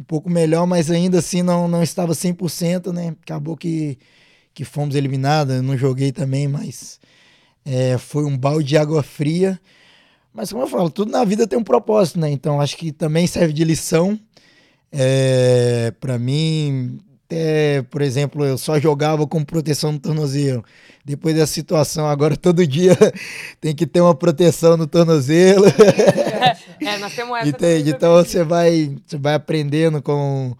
um 0.00 0.02
pouco 0.02 0.30
melhor, 0.30 0.66
mas 0.66 0.90
ainda 0.90 1.18
assim 1.18 1.42
não, 1.42 1.68
não 1.68 1.82
estava 1.82 2.14
100%, 2.14 2.90
né? 2.90 3.14
Acabou 3.22 3.54
que, 3.54 3.98
que 4.54 4.64
fomos 4.64 4.94
eliminados. 4.94 5.56
Eu 5.56 5.62
não 5.62 5.76
joguei 5.76 6.10
também, 6.10 6.48
mas 6.48 6.98
é, 7.66 7.98
foi 7.98 8.24
um 8.24 8.34
balde 8.34 8.68
de 8.68 8.78
água 8.78 9.02
fria. 9.02 9.60
Mas 10.32 10.50
como 10.50 10.62
eu 10.64 10.68
falo, 10.68 10.88
tudo 10.88 11.12
na 11.12 11.22
vida 11.22 11.46
tem 11.46 11.58
um 11.58 11.64
propósito, 11.64 12.18
né? 12.18 12.30
Então 12.30 12.62
acho 12.62 12.78
que 12.78 12.92
também 12.92 13.26
serve 13.26 13.52
de 13.52 13.62
lição. 13.62 14.18
É, 14.90 15.92
para 16.00 16.18
mim, 16.18 16.98
até, 17.28 17.82
por 17.82 18.00
exemplo, 18.00 18.42
eu 18.42 18.56
só 18.56 18.80
jogava 18.80 19.26
com 19.26 19.44
proteção 19.44 19.92
no 19.92 19.98
tornozelo. 19.98 20.64
Depois 21.04 21.34
dessa 21.34 21.52
situação, 21.52 22.06
agora 22.06 22.34
todo 22.38 22.66
dia 22.66 22.96
tem 23.60 23.74
que 23.74 23.86
ter 23.86 24.00
uma 24.00 24.14
proteção 24.14 24.76
no 24.76 24.86
tornozelo. 24.86 25.66
É, 26.80 26.96
nós 26.98 27.14
temos 27.14 27.36
essa 27.36 27.48
Entende? 27.48 27.90
Então 27.90 28.14
você 28.14 28.44
vai, 28.44 28.96
você 29.04 29.18
vai 29.18 29.34
aprendendo 29.34 30.00
com, 30.00 30.56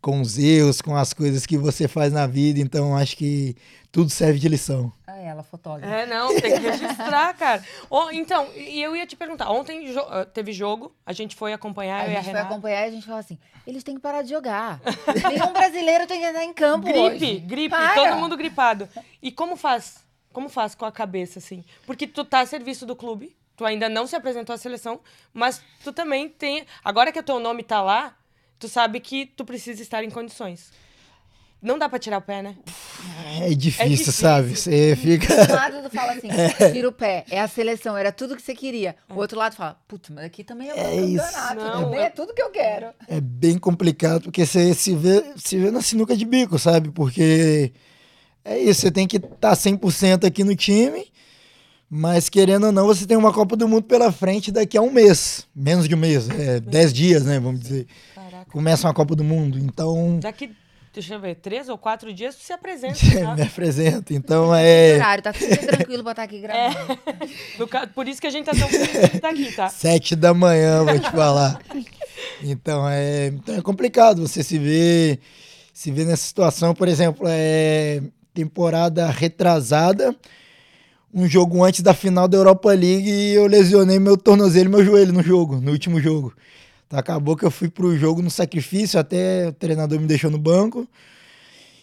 com 0.00 0.20
os 0.20 0.38
erros, 0.38 0.80
com 0.80 0.96
as 0.96 1.12
coisas 1.12 1.44
que 1.44 1.58
você 1.58 1.88
faz 1.88 2.12
na 2.12 2.26
vida. 2.26 2.60
Então 2.60 2.96
acho 2.96 3.16
que 3.16 3.54
tudo 3.90 4.08
serve 4.08 4.38
de 4.38 4.48
lição. 4.48 4.92
Ela, 5.26 5.42
fotógrafa. 5.42 5.92
É, 5.94 6.06
não, 6.06 6.28
tem 6.28 6.52
que 6.52 6.58
registrar, 6.68 7.34
cara. 7.34 7.64
Ó, 7.90 8.10
então, 8.10 8.48
e 8.54 8.80
eu 8.80 8.94
ia 8.96 9.06
te 9.06 9.16
perguntar, 9.16 9.50
ontem 9.50 9.92
jo- 9.92 10.00
ah, 10.08 10.24
teve 10.24 10.52
jogo, 10.52 10.94
a 11.04 11.12
gente 11.12 11.34
foi 11.34 11.52
acompanhar, 11.52 12.02
A 12.02 12.06
eu 12.06 12.12
e 12.12 12.12
a 12.12 12.14
gente 12.16 12.24
foi 12.24 12.32
Renata. 12.34 12.52
acompanhar 12.52 12.82
e 12.84 12.88
a 12.88 12.90
gente 12.90 13.04
falou 13.06 13.20
assim: 13.20 13.38
eles 13.66 13.82
têm 13.82 13.94
que 13.96 14.00
parar 14.00 14.22
de 14.22 14.30
jogar. 14.30 14.80
Nenhum 15.28 15.52
brasileiro 15.52 16.06
tem 16.06 16.20
que 16.20 16.26
entrar 16.26 16.44
em 16.44 16.52
campo. 16.54 16.86
Gripe, 16.86 17.00
hoje. 17.00 17.38
gripe, 17.40 17.70
Para. 17.70 17.94
todo 17.94 18.16
mundo 18.16 18.36
gripado. 18.36 18.88
E 19.22 19.30
como 19.32 19.56
faz? 19.56 20.04
Como 20.32 20.48
faz 20.48 20.74
com 20.74 20.84
a 20.84 20.92
cabeça, 20.92 21.38
assim? 21.38 21.64
Porque 21.86 22.06
tu 22.06 22.24
tá 22.24 22.40
a 22.40 22.46
serviço 22.46 22.84
do 22.84 22.94
clube, 22.94 23.34
tu 23.56 23.64
ainda 23.64 23.88
não 23.88 24.06
se 24.06 24.14
apresentou 24.14 24.54
à 24.54 24.58
seleção, 24.58 25.00
mas 25.32 25.62
tu 25.82 25.92
também 25.92 26.28
tem. 26.28 26.66
Agora 26.84 27.10
que 27.10 27.18
o 27.18 27.22
teu 27.22 27.38
nome 27.40 27.62
tá 27.62 27.82
lá, 27.82 28.14
tu 28.58 28.68
sabe 28.68 29.00
que 29.00 29.24
tu 29.26 29.44
precisa 29.44 29.80
estar 29.82 30.04
em 30.04 30.10
condições. 30.10 30.70
Não 31.60 31.78
dá 31.78 31.88
pra 31.88 31.98
tirar 31.98 32.18
o 32.18 32.22
pé, 32.22 32.42
né? 32.42 32.54
É 33.40 33.48
difícil, 33.54 33.88
difícil. 33.88 34.12
sabe? 34.12 34.56
Você 34.56 34.94
fica. 34.96 35.26
Um 35.34 35.54
lado 35.54 35.82
tu 35.82 35.90
fala 35.94 36.12
assim, 36.12 36.28
tira 36.72 36.88
o 36.88 36.92
pé, 36.92 37.24
é 37.30 37.40
a 37.40 37.48
seleção, 37.48 37.96
era 37.96 38.12
tudo 38.12 38.36
que 38.36 38.42
você 38.42 38.54
queria. 38.54 38.94
O 39.10 39.14
outro 39.14 39.38
lado 39.38 39.56
fala, 39.56 39.76
putz, 39.88 40.10
mas 40.10 40.24
aqui 40.24 40.44
também 40.44 40.68
é 40.68 40.74
o 40.74 40.76
É 40.78 40.96
isso. 40.96 41.24
campeonato, 41.24 41.54
Não, 41.56 41.84
também 41.84 42.00
é- 42.00 42.04
é 42.04 42.10
tudo 42.10 42.34
que 42.34 42.42
eu 42.42 42.50
quero. 42.50 42.88
É 43.08 43.20
bem 43.20 43.58
complicado, 43.58 44.22
porque 44.22 44.44
você 44.46 44.74
se 44.74 44.94
vê, 44.94 45.24
se 45.36 45.58
vê 45.58 45.70
na 45.70 45.80
sinuca 45.82 46.16
de 46.16 46.24
bico, 46.24 46.58
sabe? 46.58 46.90
Porque 46.90 47.72
é 48.44 48.58
isso, 48.58 48.82
você 48.82 48.90
tem 48.90 49.06
que 49.08 49.16
estar 49.16 49.56
100% 49.56 50.24
aqui 50.24 50.44
no 50.44 50.54
time, 50.54 51.04
mas 51.88 52.28
querendo 52.28 52.66
ou 52.66 52.72
não, 52.72 52.86
você 52.86 53.06
tem 53.06 53.16
uma 53.16 53.32
Copa 53.32 53.56
do 53.56 53.66
Mundo 53.66 53.84
pela 53.84 54.12
frente 54.12 54.52
daqui 54.52 54.76
a 54.76 54.82
um 54.82 54.90
mês. 54.92 55.46
Menos 55.54 55.88
de 55.88 55.94
um 55.94 55.98
mês, 55.98 56.28
é 56.28 56.60
10 56.60 56.92
dias, 56.92 57.24
né? 57.24 57.40
Vamos 57.40 57.60
dizer. 57.60 57.86
Caraca. 58.14 58.50
Começa 58.50 58.86
uma 58.86 58.94
Copa 58.94 59.16
do 59.16 59.24
Mundo, 59.24 59.58
então 59.58 60.18
Daqui, 60.20 60.50
deixa 61.00 61.14
eu 61.14 61.20
ver, 61.20 61.36
três 61.36 61.68
ou 61.68 61.76
quatro 61.78 62.12
dias 62.12 62.34
tu 62.34 62.42
se 62.42 62.52
apresenta. 62.52 62.98
me 63.06 63.20
sabe? 63.20 63.42
apresenta. 63.42 64.12
Então 64.14 64.54
é 64.54 64.94
Horário, 64.96 65.22
tá 65.22 65.32
super 65.32 65.58
tranquilo 65.66 66.02
pra 66.02 66.12
estar 66.12 66.22
aqui 66.24 66.40
gravando. 66.42 66.98
No 67.58 67.68
ca- 67.68 67.86
Por 67.86 68.08
isso 68.08 68.20
que 68.20 68.26
a 68.26 68.30
gente 68.30 68.46
tá 68.46 68.52
tão 68.52 68.68
feliz 68.68 68.90
de 69.10 69.16
estar 69.16 69.28
aqui, 69.30 69.52
tá? 69.52 69.68
sete 69.68 70.16
da 70.16 70.32
manhã, 70.34 70.82
vou 70.84 70.98
te 70.98 71.10
falar. 71.10 71.60
Então 72.42 72.88
é, 72.88 73.28
então 73.28 73.54
é 73.56 73.62
complicado 73.62 74.26
você 74.26 74.42
se 74.42 74.58
ver, 74.58 75.18
se 75.72 75.90
ver 75.90 76.04
nessa 76.06 76.24
situação, 76.26 76.74
por 76.74 76.88
exemplo, 76.88 77.26
é 77.28 78.02
temporada 78.34 79.06
retrasada, 79.10 80.14
um 81.14 81.26
jogo 81.26 81.64
antes 81.64 81.80
da 81.80 81.94
final 81.94 82.28
da 82.28 82.36
Europa 82.36 82.68
League 82.70 83.08
e 83.08 83.32
eu 83.34 83.46
lesionei 83.46 83.98
meu 83.98 84.16
tornozelo 84.16 84.68
e 84.68 84.72
meu 84.72 84.84
joelho 84.84 85.12
no 85.12 85.22
jogo, 85.22 85.56
no 85.60 85.70
último 85.72 86.00
jogo. 86.00 86.34
Então 86.86 86.98
acabou 86.98 87.36
que 87.36 87.44
eu 87.44 87.50
fui 87.50 87.68
pro 87.68 87.96
jogo 87.96 88.22
no 88.22 88.30
sacrifício, 88.30 88.98
até 88.98 89.48
o 89.48 89.52
treinador 89.52 89.98
me 90.00 90.06
deixou 90.06 90.30
no 90.30 90.38
banco. 90.38 90.86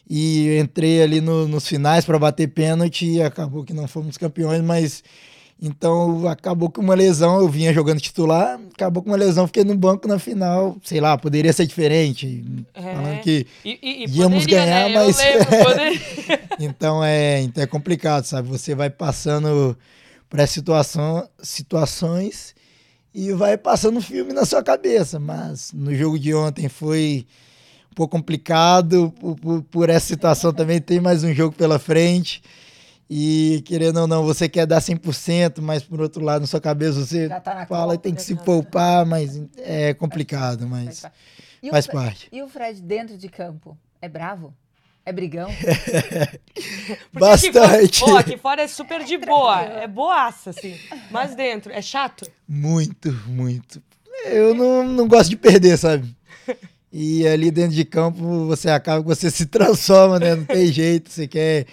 E 0.10 0.58
entrei 0.60 1.02
ali 1.02 1.22
no- 1.22 1.48
nos 1.48 1.68
finais 1.68 2.04
para 2.06 2.20
bater 2.20 2.48
pênalti 2.48 3.06
e 3.06 3.22
acabou 3.22 3.64
que 3.64 3.74
não 3.74 3.88
fomos 3.88 4.18
campeões, 4.18 4.62
mas 4.62 5.02
então 5.62 6.28
acabou 6.28 6.70
com 6.70 6.82
uma 6.82 6.94
lesão, 6.94 7.40
eu 7.40 7.48
vinha 7.48 7.74
jogando 7.74 8.02
titular, 8.02 8.60
acabou 8.74 9.02
com 9.02 9.10
uma 9.10 9.18
lesão, 9.18 9.48
fiquei 9.48 9.64
no 9.64 9.76
banco 9.78 10.06
na 10.08 10.20
final, 10.20 10.76
sei 10.84 11.00
lá, 11.00 11.18
poderia 11.18 11.54
ser 11.54 11.66
diferente. 11.66 12.44
Falando 12.74 13.22
que 13.22 13.48
E, 13.64 13.80
e, 13.82 14.06
e 14.06 14.18
íamos 14.18 14.44
poderia, 14.44 14.66
ganhar, 14.66 14.90
né? 14.90 14.96
mas- 14.96 15.18
lembro, 15.18 15.48
então 16.60 17.04
é, 17.04 17.42
então 17.42 17.64
é 17.64 17.68
complicado, 17.68 18.26
sabe? 18.26 18.50
Você 18.50 18.76
vai 18.76 18.90
passando 18.90 19.78
por 20.30 20.40
essas 20.40 20.54
situação, 20.54 21.26
situações 21.42 22.54
e 23.14 23.32
vai 23.34 23.58
passando 23.58 24.02
filme 24.02 24.34
na 24.34 24.46
sua 24.46 24.64
cabeça. 24.64 25.20
Mas 25.20 25.72
no 25.74 25.94
jogo 25.96 26.18
de 26.18 26.34
ontem 26.34 26.68
foi 26.70 27.26
um 27.92 27.96
pouco 27.96 28.16
complicado. 28.18 29.14
Por, 29.20 29.36
por- 29.36 29.64
por 29.64 29.90
essa 29.90 30.08
situação 30.08 30.52
também 30.54 30.80
tem 30.82 31.00
mais 31.00 31.24
um 31.24 31.34
jogo 31.34 31.56
pela 31.56 31.78
frente. 31.80 32.42
E 33.10 33.62
querendo 33.66 34.00
ou 34.00 34.08
não, 34.08 34.24
você 34.24 34.48
quer 34.50 34.66
dar 34.66 34.82
100%, 34.82 35.62
mas 35.62 35.84
por 35.84 36.02
outro 36.02 36.24
lado, 36.24 36.42
na 36.42 36.48
sua 36.48 36.62
cabeça 36.62 37.06
você 37.06 37.28
tá 37.30 37.66
fala 37.68 37.96
que 37.98 38.04
tem 38.04 38.16
que 38.16 38.22
já 38.22 38.26
se 38.28 38.36
poupar, 38.36 39.06
mas 39.06 39.40
é 39.58 39.94
complicado, 39.94 40.68
mas 40.68 41.04
E 41.62 41.68
o 41.68 41.72
faz 41.72 41.86
parte. 41.86 42.28
E 42.32 42.42
o 42.42 42.48
Fred 42.48 42.82
dentro 42.82 43.18
de 43.18 43.28
campo? 43.30 43.78
É 44.02 44.10
bravo? 44.10 44.54
É 45.06 45.12
brigão? 45.12 45.50
Porque 47.12 47.20
Bastante. 47.20 47.60
Aqui, 47.86 48.00
fora- 48.00 48.12
pô, 48.12 48.18
aqui 48.18 48.38
fora 48.38 48.62
é 48.62 48.68
super 48.68 49.04
de 49.04 49.18
boa, 49.18 49.62
é 49.62 49.88
boaça, 49.88 50.52
assim. 50.52 50.78
Mas 51.12 51.36
dentro, 51.36 51.72
é 51.72 51.82
chato? 51.82 52.26
Muito, 52.48 53.12
muito. 53.28 53.82
Eu 54.26 54.54
não, 54.56 54.84
não 54.88 55.08
gosto 55.08 55.30
de 55.30 55.36
perder, 55.36 55.78
sabe? 55.78 56.16
E 56.92 57.28
ali 57.28 57.50
dentro 57.50 57.76
de 57.76 57.84
campo 57.84 58.46
você 58.46 58.70
acaba 58.70 59.02
que 59.02 59.08
você 59.08 59.30
se 59.32 59.46
transforma, 59.48 60.20
né? 60.20 60.36
Não 60.36 60.46
tem 60.46 60.68
jeito, 60.68 61.10
você 61.12 61.28
quer, 61.28 61.66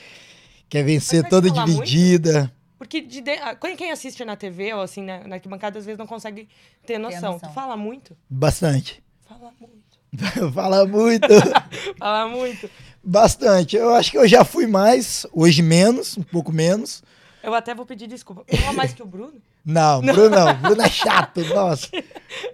quer 0.68 0.82
vencer 0.82 1.28
toda 1.28 1.48
falar 1.50 1.66
muito? 1.66 1.84
dividida. 1.84 2.50
Porque 2.78 3.02
de 3.02 3.20
de- 3.20 3.30
ah, 3.32 3.54
quem 3.54 3.76
quem 3.76 3.90
assiste 3.92 4.24
na 4.24 4.34
TV 4.36 4.72
ou 4.72 4.80
assim, 4.80 5.02
na, 5.02 5.28
na 5.28 5.34
arquibancada, 5.36 5.78
às 5.78 5.84
vezes 5.84 5.98
não 5.98 6.06
consegue 6.06 6.48
ter 6.86 6.96
noção. 6.98 7.34
noção. 7.34 7.50
Tu 7.50 7.54
fala 7.54 7.76
muito? 7.76 8.16
Bastante. 8.28 9.02
Fala 9.28 9.52
muito. 9.60 9.80
Fala 10.54 10.86
muito. 10.86 11.28
Fala 12.00 12.28
muito. 12.28 12.70
Bastante. 13.02 13.76
Eu 13.76 13.94
acho 13.94 14.10
que 14.10 14.18
eu 14.18 14.28
já 14.28 14.44
fui 14.44 14.66
mais, 14.66 15.26
hoje 15.32 15.62
menos, 15.62 16.16
um 16.18 16.22
pouco 16.22 16.52
menos. 16.52 17.02
Eu 17.42 17.54
até 17.54 17.74
vou 17.74 17.86
pedir 17.86 18.06
desculpa. 18.06 18.44
Fala 18.56 18.72
mais 18.74 18.92
que 18.92 19.02
o 19.02 19.06
Bruno? 19.06 19.34
Não, 19.64 20.00
Bruno 20.00 20.30
não. 20.30 20.54
Bruno 20.54 20.82
é 20.82 20.88
chato, 20.88 21.40
nossa. 21.54 21.86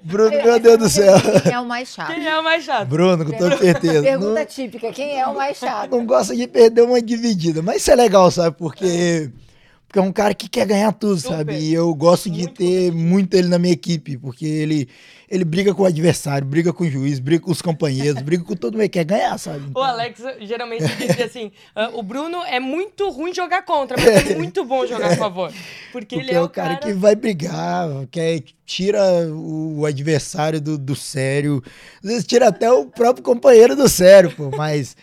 Bruno, 0.02 0.30
meu 0.30 0.58
Deus 0.58 0.78
do 0.78 0.88
céu. 0.88 1.14
Quem 1.42 1.52
é 1.52 1.60
o 1.60 1.64
mais 1.64 1.88
chato? 1.88 2.14
Quem 2.14 2.26
é 2.26 2.38
o 2.38 2.42
mais 2.42 2.64
chato? 2.64 2.88
Bruno, 2.88 3.24
com 3.24 3.32
toda 3.32 3.56
certeza. 3.58 4.02
Pergunta 4.02 4.40
Não- 4.40 4.46
típica, 4.46 4.92
quem 4.92 5.18
é 5.20 5.26
o 5.26 5.34
mais 5.34 5.56
chato? 5.56 5.90
não 5.90 6.04
gosta 6.04 6.34
de 6.34 6.46
perder 6.48 6.82
uma 6.82 7.00
dividida. 7.00 7.62
Mas 7.62 7.76
isso 7.82 7.90
é 7.92 7.94
legal, 7.96 8.28
sabe? 8.30 8.56
Porque, 8.56 9.30
porque 9.86 9.98
é 9.98 10.02
um 10.02 10.12
cara 10.12 10.34
que 10.34 10.48
quer 10.48 10.66
ganhar 10.66 10.92
tudo, 10.92 11.20
Super. 11.20 11.36
sabe? 11.36 11.58
E 11.58 11.72
eu 11.72 11.94
gosto 11.94 12.28
de 12.28 12.42
Muito 12.42 12.54
ter 12.54 12.92
muito 12.92 13.34
ele 13.34 13.48
na 13.48 13.58
minha 13.58 13.72
equipe, 13.72 14.18
porque 14.18 14.44
ele, 14.44 14.88
ele 15.30 15.44
briga 15.44 15.72
com 15.74 15.82
o 15.82 15.86
adversário, 15.86 16.46
briga 16.46 16.72
com 16.72 16.84
o 16.84 16.90
juiz, 16.90 17.18
briga 17.20 17.44
com 17.44 17.50
os 17.52 17.62
companheiros, 17.62 18.20
briga 18.20 18.42
com 18.44 18.56
todo 18.56 18.76
mundo, 18.76 18.88
quer 18.88 19.04
ganhar, 19.04 19.38
sabe? 19.38 19.72
O 19.74 19.82
Então, 19.82 19.82
Alex 19.82 20.20
geralmente 20.40 20.84
dizia 20.96 21.24
assim: 21.24 21.52
ah, 21.74 21.90
o 21.94 22.02
Bruno 22.02 22.42
é 22.44 22.58
muito 22.58 23.08
ruim 23.10 23.32
jogar 23.32 23.62
contra, 23.62 23.96
mas 23.96 24.16
é 24.26 24.34
muito 24.34 24.64
bom 24.64 24.86
jogar 24.86 25.12
a 25.12 25.16
favor. 25.16 25.52
Porque, 25.92 26.16
porque 26.16 26.16
ele 26.16 26.32
é 26.32 26.40
o 26.40 26.48
cara, 26.48 26.76
que 26.76 26.92
vai 26.92 27.14
brigar, 27.14 27.88
quer, 28.10 28.42
tira 28.64 29.00
o 29.30 29.86
adversário 29.86 30.60
do, 30.60 30.76
do 30.76 30.96
sério, 30.96 31.62
às 32.02 32.10
vezes 32.10 32.26
tira 32.26 32.48
até 32.48 32.70
o 32.70 32.86
próprio 32.86 33.22
companheiro 33.24 33.76
do 33.76 33.88
sério, 33.88 34.30
pô, 34.32 34.50
mas. 34.50 34.96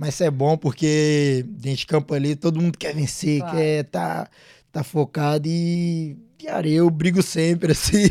Mas 0.00 0.14
isso 0.14 0.24
é 0.24 0.30
bom 0.30 0.56
porque 0.56 1.44
dentro 1.46 1.80
de 1.80 1.86
campo 1.86 2.14
ali 2.14 2.34
todo 2.34 2.58
mundo 2.58 2.78
quer 2.78 2.94
vencer, 2.94 3.40
Claro. 3.40 3.54
quer 3.58 3.84
tá, 3.84 4.30
tá 4.72 4.82
focado 4.82 5.46
e, 5.46 6.16
cara, 6.42 6.66
eu 6.66 6.88
brigo 6.88 7.22
sempre, 7.22 7.72
assim. 7.76 8.08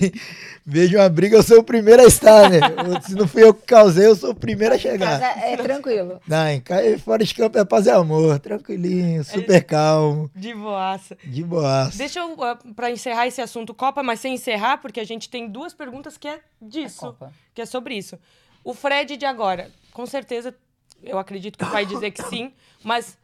Vejo 0.64 0.98
uma 1.00 1.10
briga, 1.10 1.36
eu 1.38 1.42
sou 1.42 1.62
o 1.62 1.64
primeiro 1.64 2.04
a 2.04 2.06
estar, 2.06 2.48
né? 2.48 2.60
Se 3.04 3.16
não 3.16 3.28
fui 3.28 3.42
eu 3.44 3.56
que 3.56 3.66
causei, 3.66 4.06
eu 4.06 4.16
sou 4.16 4.30
o 4.30 4.36
primeiro 4.36 4.76
a 4.76 4.78
Mas 4.78 4.82
chegar. 4.84 5.20
é, 5.44 5.54
é 5.54 5.58
tranquilo. 5.58 6.22
Não, 6.28 6.48
em 6.48 6.62
fora 7.00 7.24
de 7.26 7.34
campo 7.34 7.58
é 7.58 7.66
paz 7.66 7.88
e 7.88 7.90
amor, 7.90 8.38
tranquilinho, 8.38 9.24
super 9.24 9.64
calmo, 9.64 10.30
De 10.36 10.54
boaça. 10.54 11.18
de 11.26 11.44
boas. 11.44 11.98
Deixa 11.98 12.20
eu, 12.20 12.34
uh, 12.34 12.74
pra 12.76 12.92
encerrar 12.92 13.26
esse 13.26 13.42
assunto 13.42 13.74
Copa, 13.74 14.04
mas 14.04 14.20
sem 14.20 14.36
encerrar, 14.36 14.78
porque 14.78 15.00
a 15.00 15.04
gente 15.04 15.28
tem 15.28 15.50
duas 15.50 15.74
perguntas 15.74 16.20
que 16.20 16.28
é 16.28 16.40
disso, 16.62 17.00
Copa. 17.00 17.34
que 17.56 17.64
é 17.64 17.66
sobre 17.66 17.96
isso. 17.98 18.16
O 18.64 18.76
Fred 18.76 19.18
de 19.18 19.26
agora, 19.26 19.72
com 19.92 20.06
certeza, 20.06 20.54
eu 21.04 21.18
acredito 21.18 21.58
que 21.58 21.66
vai 21.66 21.86
dizer 21.86 22.12
que 22.12 22.24
sim, 22.24 22.54
mas 22.84 23.18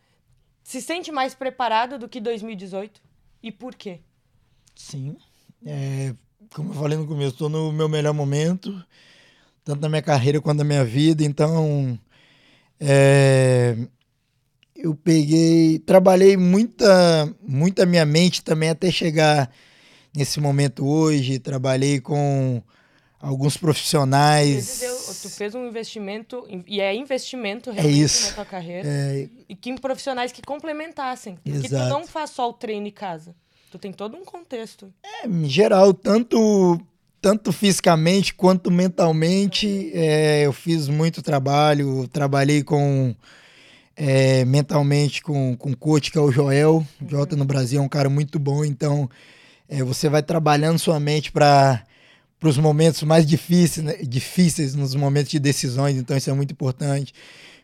se 0.63 0.81
sente 0.81 1.11
mais 1.11 1.33
preparado 1.35 1.97
do 1.97 2.09
que 2.09 2.19
2018? 2.19 3.01
E 3.41 3.51
por 3.51 3.75
quê? 3.75 3.99
Sim. 4.75 5.15
É, 5.65 6.13
como 6.53 6.71
eu 6.71 6.73
falei 6.73 6.97
no 6.97 7.07
começo, 7.07 7.33
estou 7.33 7.49
no 7.49 7.71
meu 7.71 7.87
melhor 7.87 8.13
momento, 8.13 8.83
tanto 9.63 9.81
na 9.81 9.89
minha 9.89 10.01
carreira 10.01 10.41
quanto 10.41 10.59
na 10.59 10.63
minha 10.63 10.83
vida. 10.83 11.23
Então, 11.23 11.97
é, 12.79 13.77
eu 14.75 14.95
peguei, 14.95 15.79
trabalhei 15.79 16.35
muita, 16.37 17.33
muita 17.41 17.85
minha 17.85 18.05
mente 18.05 18.43
também 18.43 18.69
até 18.69 18.91
chegar 18.91 19.51
nesse 20.15 20.39
momento 20.39 20.85
hoje. 20.85 21.39
Trabalhei 21.39 21.99
com 21.99 22.61
alguns 23.27 23.57
profissionais. 23.57 24.65
dizer, 24.65 24.91
tu 25.21 25.29
fez 25.29 25.55
um 25.55 25.65
investimento, 25.67 26.47
e 26.67 26.79
é 26.79 26.93
investimento 26.95 27.69
É 27.71 27.73
realmente 27.73 28.01
isso. 28.01 28.29
na 28.29 28.35
tua 28.35 28.45
carreira, 28.45 28.87
É, 28.87 29.27
e 29.49 29.55
que 29.55 29.69
em 29.69 29.77
profissionais 29.77 30.31
que 30.31 30.41
complementassem. 30.41 31.35
Porque 31.43 31.59
tu 31.59 31.65
Exato. 31.65 31.89
não 31.89 32.05
faz 32.05 32.29
só 32.29 32.49
o 32.49 32.53
treino 32.53 32.87
em 32.87 32.91
casa. 32.91 33.35
Tu 33.71 33.79
tem 33.79 33.91
todo 33.91 34.15
um 34.15 34.23
contexto. 34.23 34.93
em 35.25 35.49
geral, 35.49 35.93
tanto, 35.93 36.79
tanto 37.19 37.51
fisicamente 37.51 38.33
quanto 38.33 38.69
mentalmente, 38.71 39.91
é, 39.93 40.45
eu 40.45 40.53
fiz 40.53 40.87
muito 40.87 41.21
trabalho. 41.21 42.07
Trabalhei 42.07 42.63
com 42.63 43.13
é, 43.97 44.45
mentalmente 44.45 45.21
com, 45.21 45.55
com 45.57 45.71
o 45.71 45.77
coach, 45.77 46.11
que 46.11 46.17
é 46.17 46.21
o 46.21 46.31
Joel. 46.31 46.85
O 47.01 47.09
Jota 47.09 47.35
no 47.35 47.43
Brasil 47.45 47.79
é 47.81 47.83
um 47.83 47.89
cara 47.89 48.09
muito 48.09 48.37
bom, 48.39 48.63
então 48.63 49.09
é, 49.67 49.81
você 49.83 50.07
vai 50.09 50.21
trabalhando 50.21 50.77
sua 50.79 50.99
mente 50.99 51.31
para 51.31 51.83
para 52.39 52.49
os 52.49 52.57
momentos 52.57 53.01
mais 53.03 53.25
difíceis, 53.25 53.85
né, 53.85 53.97
difíceis, 54.03 54.75
nos 54.75 54.93
momentos 54.95 55.31
de 55.31 55.39
decisões, 55.39 55.97
então 55.97 56.15
isso 56.15 56.29
é 56.29 56.33
muito 56.33 56.51
importante. 56.51 57.13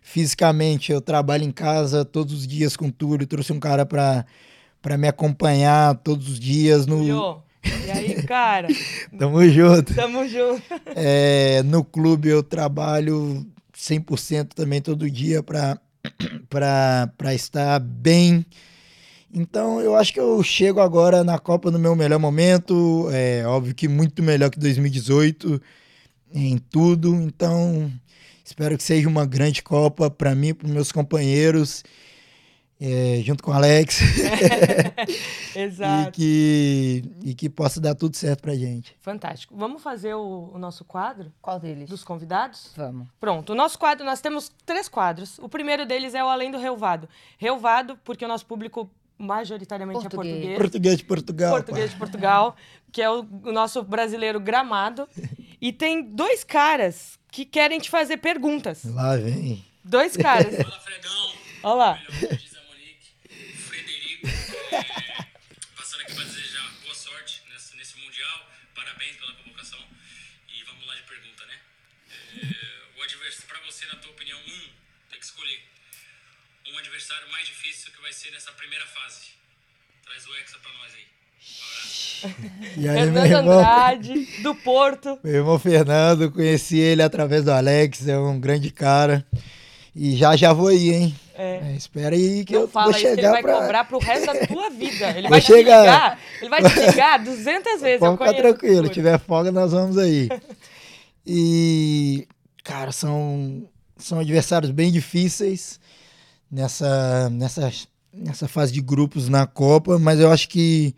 Fisicamente, 0.01 0.91
eu 0.91 0.99
trabalho 0.99 1.43
em 1.43 1.51
casa 1.51 2.03
todos 2.03 2.33
os 2.33 2.47
dias 2.47 2.75
com 2.75 2.89
tudo, 2.89 3.25
trouxe 3.27 3.53
um 3.53 3.59
cara 3.59 3.85
para 3.85 4.25
para 4.81 4.97
me 4.97 5.07
acompanhar 5.07 5.95
todos 5.97 6.27
os 6.27 6.39
dias 6.39 6.87
no 6.87 7.05
Yo. 7.05 7.43
E 7.63 7.91
aí, 7.91 8.23
cara? 8.25 8.67
Tamo 9.17 9.47
junto. 9.47 9.93
Tamo 9.93 10.27
junto. 10.27 10.63
É, 10.95 11.61
no 11.63 11.83
clube 11.83 12.29
eu 12.29 12.41
trabalho 12.41 13.45
100% 13.77 14.53
também 14.53 14.81
todo 14.81 15.09
dia 15.09 15.43
para 15.43 15.79
para 16.49 17.33
estar 17.33 17.79
bem. 17.79 18.45
Então 19.33 19.79
eu 19.79 19.95
acho 19.95 20.13
que 20.13 20.19
eu 20.19 20.41
chego 20.43 20.79
agora 20.79 21.23
na 21.23 21.39
Copa 21.39 21.71
no 21.71 21.79
meu 21.79 21.95
melhor 21.95 22.19
momento. 22.19 23.09
É 23.11 23.45
óbvio 23.45 23.73
que 23.73 23.87
muito 23.87 24.21
melhor 24.21 24.49
que 24.49 24.59
2018 24.59 25.61
em 26.33 26.57
tudo. 26.57 27.13
Então 27.15 27.91
espero 28.43 28.77
que 28.77 28.83
seja 28.83 29.07
uma 29.07 29.25
grande 29.25 29.63
Copa 29.63 30.09
para 30.09 30.35
mim, 30.35 30.53
para 30.53 30.67
meus 30.67 30.91
companheiros 30.91 31.83
é, 32.81 33.21
junto 33.21 33.43
com 33.43 33.51
o 33.51 33.53
Alex. 33.53 33.99
Exato. 35.55 36.09
e, 36.09 36.11
que, 36.11 37.03
e 37.23 37.35
que 37.35 37.47
possa 37.47 37.79
dar 37.79 37.93
tudo 37.93 38.17
certo 38.17 38.41
pra 38.41 38.55
gente. 38.55 38.97
Fantástico. 38.99 39.55
Vamos 39.55 39.83
fazer 39.83 40.15
o, 40.15 40.49
o, 40.51 40.57
nosso 40.57 40.83
quadro? 40.83 41.31
Qual 41.39 41.59
deles? 41.59 41.87
Dos 41.87 42.03
convidados? 42.03 42.71
Vamos. 42.75 43.07
Pronto. 43.19 43.51
O 43.51 43.55
nosso 43.55 43.77
quadro, 43.77 44.03
nós 44.03 44.19
temos 44.19 44.51
três 44.65 44.89
quadros. 44.89 45.37
O 45.37 45.47
primeiro 45.47 45.85
deles 45.85 46.15
é 46.15 46.23
o 46.23 46.27
Além 46.27 46.49
do 46.49 46.57
Relvado. 46.57 47.07
Relvado, 47.37 47.99
porque 48.03 48.25
o 48.25 48.27
nosso 48.27 48.47
público 48.47 48.89
majoritariamente 49.21 50.01
português. 50.01 50.35
é 50.35 50.37
português. 50.37 50.57
Português 50.57 50.97
de 50.97 51.03
Portugal. 51.05 51.51
Português 51.51 51.85
pá. 51.85 51.93
de 51.93 51.97
Portugal, 51.99 52.55
que 52.91 53.01
é 53.01 53.09
o, 53.09 53.25
o 53.43 53.51
nosso 53.51 53.83
brasileiro 53.83 54.39
gramado. 54.39 55.07
e 55.61 55.71
tem 55.71 56.01
dois 56.03 56.43
caras 56.43 57.19
que 57.31 57.45
querem 57.45 57.79
te 57.79 57.89
fazer 57.89 58.17
perguntas. 58.17 58.83
Lá 58.85 59.15
vem. 59.15 59.63
Dois 59.83 60.15
caras. 60.17 60.55
Fala, 60.55 60.79
Fredão. 60.79 61.31
Olha 61.63 61.75
lá. 61.75 61.99
Adversário 77.11 77.31
mais 77.31 77.45
difícil 77.47 77.91
que 77.91 78.01
vai 78.01 78.13
ser 78.13 78.31
nessa 78.31 78.51
primeira 78.53 78.85
fase. 78.85 79.31
Traz 80.05 80.25
o 80.27 80.35
Hexa 80.35 80.57
para 80.61 80.71
nós 80.79 80.91
aí. 80.95 81.05
Um. 82.23 82.81
E 82.81 82.87
aí, 82.89 82.95
Fernando 82.97 83.13
meu 83.13 83.25
irmão? 83.25 83.59
Andrade, 83.59 84.41
do 84.41 84.55
Porto. 84.55 85.19
Meu 85.23 85.33
irmão 85.33 85.59
Fernando, 85.59 86.31
conheci 86.31 86.77
ele 86.77 87.01
através 87.01 87.43
do 87.43 87.51
Alex, 87.51 88.07
é 88.07 88.17
um 88.17 88.39
grande 88.39 88.71
cara. 88.71 89.25
E 89.93 90.15
já 90.15 90.35
já 90.35 90.53
vou 90.53 90.67
aí, 90.67 90.89
hein? 90.91 91.15
É. 91.35 91.71
É, 91.71 91.75
espera 91.75 92.15
aí 92.15 92.45
que 92.45 92.53
Não 92.53 92.61
eu 92.61 92.67
fala 92.67 92.85
vou 92.85 92.95
isso 92.95 93.01
que 93.01 93.07
ele 93.07 93.15
chegar 93.17 93.31
vai 93.31 93.41
pra... 93.41 93.53
cobrar 93.55 93.83
pro 93.85 93.99
resto 93.99 94.25
da 94.27 94.47
tua 94.47 94.69
vida. 94.71 95.09
Ele 95.09 95.21
Vou 95.23 95.29
vai 95.31 95.41
te 95.41 95.47
chegar. 95.47 95.81
ligar. 95.81 96.19
Ele 96.39 96.49
vai 96.49 96.63
te 96.63 96.79
ligar 96.79 97.19
200 97.19 97.81
vezes. 97.81 97.99
Pode 97.99 98.17
ficar 98.17 98.33
tranquilo, 98.33 98.89
tiver 98.89 99.19
folga 99.19 99.51
nós 99.51 99.71
vamos 99.71 99.97
aí. 99.97 100.29
E, 101.25 102.27
cara, 102.63 102.91
são, 102.91 103.67
são 103.97 104.19
adversários 104.19 104.71
bem 104.71 104.91
difíceis 104.91 105.80
nessa, 106.51 107.29
nessa, 107.29 107.71
nessa 108.13 108.47
fase 108.47 108.73
de 108.73 108.81
grupos 108.81 109.29
na 109.29 109.47
Copa, 109.47 109.97
mas 109.97 110.19
eu 110.19 110.31
acho 110.31 110.49
que 110.49 110.93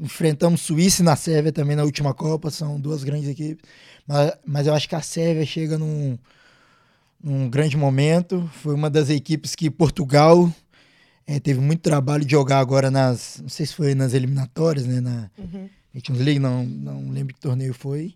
enfrentamos 0.00 0.60
Suíça 0.60 1.02
e 1.02 1.04
na 1.04 1.16
Sérvia 1.16 1.52
também 1.52 1.76
na 1.76 1.84
última 1.84 2.12
Copa, 2.12 2.50
são 2.50 2.78
duas 2.78 3.02
grandes 3.04 3.28
equipes, 3.28 3.64
mas, 4.06 4.32
mas 4.44 4.66
eu 4.66 4.74
acho 4.74 4.88
que 4.88 4.94
a 4.94 5.00
Sérvia 5.00 5.46
chega 5.46 5.78
num, 5.78 6.18
num 7.22 7.48
grande 7.48 7.76
momento, 7.76 8.48
foi 8.62 8.74
uma 8.74 8.90
das 8.90 9.08
equipes 9.08 9.54
que 9.54 9.70
Portugal 9.70 10.52
eh, 11.26 11.40
teve 11.40 11.60
muito 11.60 11.80
trabalho 11.80 12.24
de 12.24 12.32
jogar 12.32 12.58
agora 12.58 12.90
nas, 12.90 13.38
não 13.40 13.48
sei 13.48 13.64
se 13.64 13.74
foi 13.74 13.94
nas 13.94 14.12
eliminatórias, 14.12 14.86
né, 14.86 15.00
na 15.00 15.30
Uhum. 15.38 15.68
Nations 15.92 16.18
League, 16.20 16.38
não, 16.38 16.64
não 16.64 17.10
lembro 17.10 17.34
que 17.34 17.40
torneio 17.40 17.74
foi, 17.74 18.14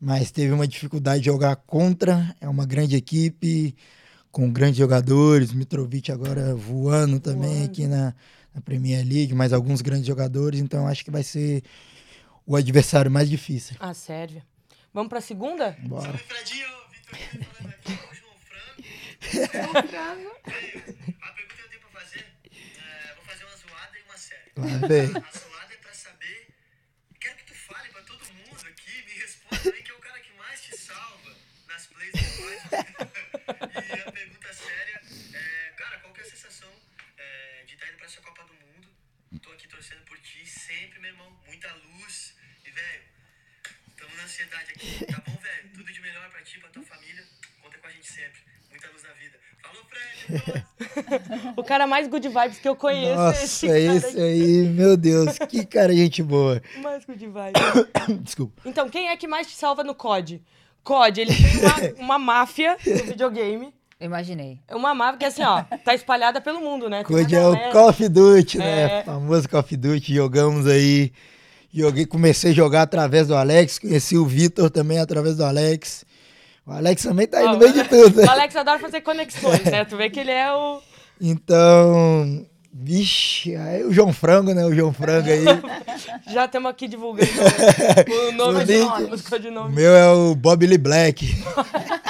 mas 0.00 0.30
teve 0.30 0.52
uma 0.52 0.66
dificuldade 0.66 1.20
de 1.20 1.26
jogar 1.26 1.56
contra, 1.56 2.36
é 2.40 2.48
uma 2.48 2.66
grande 2.66 2.96
equipe, 2.96 3.74
com 4.34 4.50
grandes 4.50 4.76
jogadores, 4.78 5.52
Mitrovic 5.52 6.10
agora 6.10 6.56
voando 6.56 7.20
também 7.20 7.50
Voando. 7.50 7.64
aqui 7.66 7.86
na, 7.86 8.12
na 8.52 8.60
Premier 8.60 9.06
League, 9.06 9.32
mais 9.32 9.52
alguns 9.52 9.80
grandes 9.80 10.06
jogadores, 10.06 10.58
então 10.58 10.88
acho 10.88 11.04
que 11.04 11.10
vai 11.10 11.22
ser 11.22 11.62
o 12.44 12.56
adversário 12.56 13.08
mais 13.08 13.30
difícil. 13.30 13.76
A 13.78 13.94
Sérvia. 13.94 14.44
Vamos 14.92 15.08
pra 15.08 15.20
segunda? 15.20 15.76
Bora. 15.84 16.06
Salve, 16.06 16.18
Fredinho. 16.18 16.66
Vitor 16.90 17.16
Guedes 17.16 17.46
falando 17.46 17.74
aqui. 17.74 17.92
O 17.92 18.14
João 18.16 18.34
Franco. 19.86 20.30
A 20.42 21.28
pergunta 21.32 21.54
que 21.54 21.62
eu 21.62 21.68
tenho 21.68 21.80
pra 21.80 22.00
fazer, 22.00 22.26
é, 22.50 23.14
vou 23.14 23.24
fazer 23.24 23.44
uma 23.44 23.56
zoada 23.56 23.96
e 23.96 24.02
uma 24.02 24.18
séria. 24.18 24.52
Lá 24.56 24.88
vem. 24.88 25.53
Tamo 44.14 44.16
na 44.16 44.24
ansiedade 44.24 44.70
aqui, 44.70 45.04
tá 45.06 45.22
bom, 45.26 45.36
velho? 45.42 45.70
Tudo 45.74 45.92
de 45.92 46.00
melhor 46.00 46.30
pra 46.30 46.40
ti, 46.42 46.58
pra 46.60 46.70
tua 46.70 46.82
família. 46.82 47.22
Conta 47.62 47.78
com 47.78 47.86
a 47.86 47.90
gente 47.90 48.06
sempre. 48.06 48.40
Muita 48.70 48.88
luz 48.90 49.02
na 49.02 49.12
vida. 49.14 49.38
Falou, 49.62 49.84
Fred! 49.84 51.54
O 51.56 51.64
cara 51.64 51.86
mais 51.86 52.08
good 52.08 52.28
vibes 52.28 52.58
que 52.58 52.68
eu 52.68 52.76
conheço 52.76 53.20
é 53.20 53.44
esse 53.44 53.66
Nossa, 53.66 54.08
esse 54.08 54.20
aí, 54.20 54.68
meu 54.68 54.96
Deus, 54.96 55.38
que 55.38 55.66
cara 55.66 55.94
gente 55.94 56.22
boa. 56.22 56.62
Mais 56.82 57.04
good 57.04 57.26
vibes. 57.26 58.20
Desculpa. 58.22 58.62
Então, 58.64 58.88
quem 58.88 59.08
é 59.08 59.16
que 59.16 59.26
mais 59.26 59.46
te 59.46 59.56
salva 59.56 59.82
no 59.82 59.94
COD? 59.94 60.42
COD, 60.82 61.20
ele 61.20 61.34
tem 61.34 61.96
uma, 61.96 62.04
uma 62.16 62.18
máfia 62.18 62.76
no 62.86 63.04
videogame. 63.04 63.74
Imaginei. 64.00 64.60
É 64.68 64.74
uma 64.76 64.94
máfia 64.94 65.18
que, 65.18 65.24
assim, 65.24 65.42
ó, 65.42 65.62
tá 65.62 65.94
espalhada 65.94 66.40
pelo 66.40 66.60
mundo, 66.60 66.90
né? 66.90 67.04
Code 67.04 67.34
é 67.34 67.46
o 67.46 67.72
Call 67.72 67.88
of 67.88 68.08
Duty, 68.08 68.58
né? 68.58 69.00
É. 69.00 69.02
Famoso 69.04 69.48
Call 69.48 69.60
of 69.60 69.76
Duty, 69.76 70.14
jogamos 70.14 70.66
aí. 70.66 71.12
Joguei, 71.76 72.06
comecei 72.06 72.52
a 72.52 72.54
jogar 72.54 72.82
através 72.82 73.26
do 73.26 73.34
Alex, 73.34 73.80
conheci 73.80 74.16
o 74.16 74.24
Vitor 74.24 74.70
também 74.70 75.00
através 75.00 75.36
do 75.36 75.44
Alex. 75.44 76.04
O 76.64 76.70
Alex 76.70 77.02
também 77.02 77.26
tá 77.26 77.38
aí 77.38 77.46
no 77.46 77.58
meio 77.58 77.72
de 77.72 77.80
o 77.80 77.88
tudo. 77.88 78.22
O 78.22 78.30
Alex 78.30 78.54
adora 78.54 78.78
fazer 78.78 79.00
conexões, 79.00 79.64
né? 79.64 79.84
Tu 79.84 79.96
vê 79.96 80.08
que 80.08 80.20
ele 80.20 80.30
é 80.30 80.52
o. 80.52 80.80
Então, 81.20 82.46
vixe, 82.72 83.56
aí 83.56 83.82
o 83.82 83.92
João 83.92 84.12
Frango, 84.12 84.54
né? 84.54 84.64
O 84.64 84.72
João 84.72 84.92
Frango 84.92 85.28
aí. 85.28 85.44
Já 86.32 86.44
estamos 86.44 86.70
aqui 86.70 86.86
divulgando 86.86 87.28
o 88.28 88.32
nome 88.32 88.62
O 88.62 88.64
de 88.64 88.78
nome, 88.78 89.12
os 89.12 89.20
o 89.26 89.30
codinomes. 89.30 89.74
meu 89.74 89.96
é 89.96 90.12
o 90.12 90.34
Bob 90.36 90.64
Lee 90.64 90.78
Black. 90.78 91.26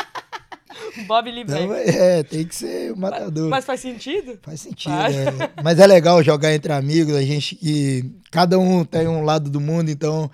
Bob 1.07 1.31
Lee 1.31 1.43
Então, 1.43 1.75
é, 1.75 2.23
tem 2.23 2.45
que 2.47 2.55
ser 2.55 2.93
o 2.93 2.97
matador. 2.97 3.49
Mas 3.51 3.65
faz 3.65 3.81
sentido? 3.81 4.39
Faz 4.43 4.61
sentido, 4.61 4.93
Faz. 4.93 5.15
é. 5.17 5.27
Mas 5.63 5.79
é 5.79 5.87
legal 5.87 6.23
jogar 6.23 6.55
entre 6.55 6.73
amigos, 6.73 7.15
a 7.15 7.23
gente 7.23 7.55
que. 7.57 8.05
Cada 8.31 8.59
um 8.59 8.85
tem 8.85 9.07
um 9.07 9.23
lado 9.23 9.49
do 9.51 9.61
mundo, 9.61 9.91
então 9.91 10.31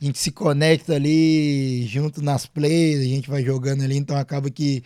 a 0.00 0.04
gente 0.04 0.18
se 0.18 0.30
conecta 0.30 0.94
ali 0.94 1.86
junto 1.86 2.22
nas 2.22 2.44
plays, 2.46 3.00
a 3.00 3.04
gente 3.04 3.28
vai 3.30 3.42
jogando 3.42 3.82
ali, 3.82 3.96
então 3.96 4.16
acaba 4.16 4.50
que 4.50 4.82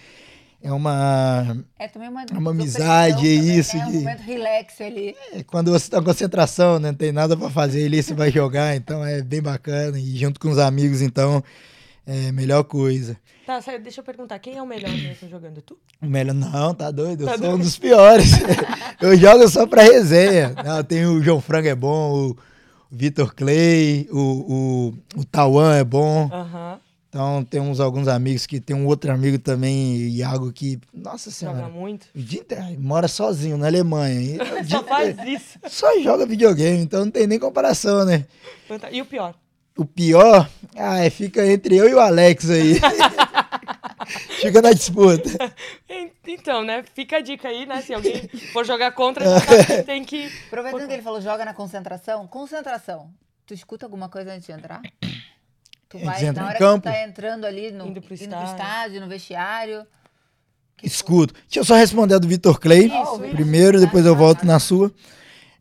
é 0.63 0.71
uma. 0.73 1.57
É 1.79 1.89
também 1.89 2.09
uma, 2.09 2.25
uma 2.33 2.51
amizade, 2.53 3.17
também, 3.17 3.59
isso 3.59 3.77
Né? 3.77 3.85
Um 3.85 3.91
de- 3.91 3.97
momento 3.99 4.21
relax 4.23 4.81
ali. 4.81 5.15
é 5.35 5.43
quando 5.43 5.73
você 5.73 5.91
tá 5.91 5.99
com 5.99 6.05
concentração, 6.05 6.79
né? 6.79 6.91
Não 6.91 6.95
tem 6.97 7.11
nada 7.11 7.37
pra 7.37 7.51
fazer 7.51 7.85
ali, 7.85 8.01
você 8.01 8.15
vai 8.15 8.31
jogar, 8.31 8.77
então 8.77 9.05
é 9.05 9.21
bem 9.23 9.43
bacana. 9.43 9.99
E 9.99 10.17
junto 10.17 10.39
com 10.39 10.49
os 10.51 10.59
amigos, 10.59 11.03
então, 11.03 11.43
é 12.07 12.29
a 12.29 12.33
melhor 12.33 12.65
coisa. 12.65 13.17
Tá, 13.47 13.61
sério, 13.61 13.83
deixa 13.83 14.01
eu 14.01 14.05
perguntar, 14.05 14.39
quem 14.39 14.57
é 14.57 14.63
o 14.63 14.67
melhor 14.67 14.91
mesmo 14.91 15.29
jogando? 15.29 15.61
Tu? 15.63 15.77
O 16.01 16.07
melhor, 16.07 16.35
não, 16.35 16.75
tá 16.75 16.91
doido, 16.91 17.23
eu 17.23 17.27
Tá 17.27 17.37
sou 17.39 17.47
um 17.47 17.51
doido? 17.51 17.63
dos 17.65 17.77
piores. 17.79 18.31
eu 19.01 19.17
jogo 19.17 19.49
só 19.49 19.67
pra 19.67 19.83
resenha. 19.83 20.55
Não, 20.65 20.83
tem 20.85 21.05
o 21.07 21.23
João 21.23 21.41
Frango 21.41 21.69
é 21.69 21.75
bom, 21.75 22.31
o 22.31 22.37
Vitor 22.91 23.35
Clay, 23.35 24.09
o, 24.13 24.19
o, 25.17 25.21
o 25.21 25.25
Tauan 25.25 25.75
é 25.77 25.85
bom. 25.85 26.29
Aham. 26.33 26.79
Então 27.09 27.45
temos 27.45 27.79
alguns 27.79 28.09
amigos 28.09 28.47
que 28.47 28.59
tem 28.59 28.75
um 28.75 28.87
outro 28.87 29.13
amigo 29.13 29.39
também, 29.39 29.97
Iago, 30.09 30.51
que, 30.51 30.81
nossa 30.95 31.31
Joga 31.31 31.37
senhora, 31.57 31.69
muito. 31.69 32.07
o 32.17 32.19
dia 32.19 32.41
inteiro, 32.41 32.65
mora 32.81 33.07
sozinho 33.07 33.59
na 33.59 33.67
Alemanha. 33.67 34.39
Só 34.67 34.83
faz 34.83 35.15
isso. 35.27 35.59
só 35.69 36.01
joga 36.01 36.25
videogame, 36.25 36.79
então 36.79 37.05
não 37.05 37.11
tem 37.11 37.27
nem 37.27 37.39
comparação, 37.39 38.07
né? 38.07 38.25
E 38.91 39.03
o 39.03 39.05
pior? 39.05 39.35
O 39.77 39.85
pior, 39.87 40.49
ah, 40.77 41.11
fica 41.11 41.47
entre 41.47 41.77
eu 41.77 41.89
e 41.89 41.95
o 41.95 42.01
Alex 42.01 42.51
aí. 42.51 42.75
fica 44.41 44.61
na 44.63 44.73
disputa. 44.73 45.31
En- 45.89 46.11
Então, 46.27 46.63
né? 46.63 46.85
Fica 46.95 47.17
a 47.17 47.21
dica 47.21 47.49
aí, 47.49 47.67
né? 47.67 47.81
Se 47.83 47.93
alguém 47.95 48.29
for 48.53 48.65
jogar 48.65 48.93
contra, 48.93 49.25
tem 49.85 50.05
que. 50.05 50.31
Aproveitando 50.47 50.87
que 50.87 50.93
ele 50.95 51.03
falou 51.03 51.21
joga 51.21 51.45
na 51.45 51.55
concentração. 51.55 52.27
Concentração. 52.27 53.11
Tu 53.47 53.55
escuta 53.55 53.87
alguma 53.87 54.09
coisa 54.09 54.33
antes 54.33 54.47
de 54.47 54.53
entrar? 54.53 54.81
Tu 55.89 55.97
Eles 55.97 56.07
vai, 56.07 56.25
entram 56.27 56.45
na 56.45 56.51
hora 56.51 56.59
campo. 56.59 56.83
que 56.83 56.89
tu 56.89 56.93
tá 56.93 57.03
entrando 57.03 57.45
ali, 57.45 57.71
no, 57.73 57.87
Indo 57.89 58.01
pro 58.01 58.15
indo 58.15 58.23
estádio. 58.25 58.53
estádio, 58.53 59.01
no 59.01 59.09
vestiário. 59.09 59.87
Escudo. 60.83 61.33
Deixa 61.45 61.61
eu 61.61 61.65
só 61.65 61.75
responder 61.77 62.15
a 62.15 62.19
do 62.19 62.29
Vitor 62.29 62.59
Clay. 62.61 62.87
Isso, 62.87 63.19
primeiro, 63.33 63.77
isso. 63.79 63.87
depois 63.87 64.05
eu 64.07 64.15
volto 64.17 64.45
na 64.45 64.59
sua. 64.59 64.93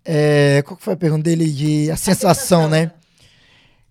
É, 0.04 0.64
qual 0.66 0.76
que 0.78 0.84
foi 0.84 0.94
a 0.94 0.98
pergunta 0.98 1.24
dele 1.24 1.48
de 1.50 1.92
a 1.92 1.96
sensação, 1.96 2.68
né? 2.70 2.92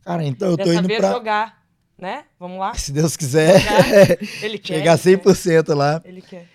Cara, 0.04 0.24
então 0.24 0.50
eu 0.50 0.56
tô 0.56 0.64
Dessa 0.64 0.78
indo 0.80 0.88
pra. 0.88 1.12
jogar, 1.12 1.62
né? 1.98 2.24
Vamos 2.38 2.58
lá? 2.58 2.74
Se 2.74 2.92
Deus 2.92 3.16
quiser, 3.16 3.62
Ele 4.42 4.58
quer. 4.58 4.74
chegar 4.74 4.98
ele 5.06 5.18
quer. 5.18 5.32
100% 5.32 5.74
lá. 5.74 6.00
Ele 6.04 6.22
quer. 6.22 6.46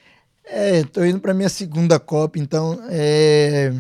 É, 0.44 0.84
tô 0.84 1.04
indo 1.04 1.20
pra 1.20 1.34
minha 1.34 1.50
segunda 1.50 2.00
Copa, 2.00 2.38
então. 2.38 2.80
É... 2.90 3.74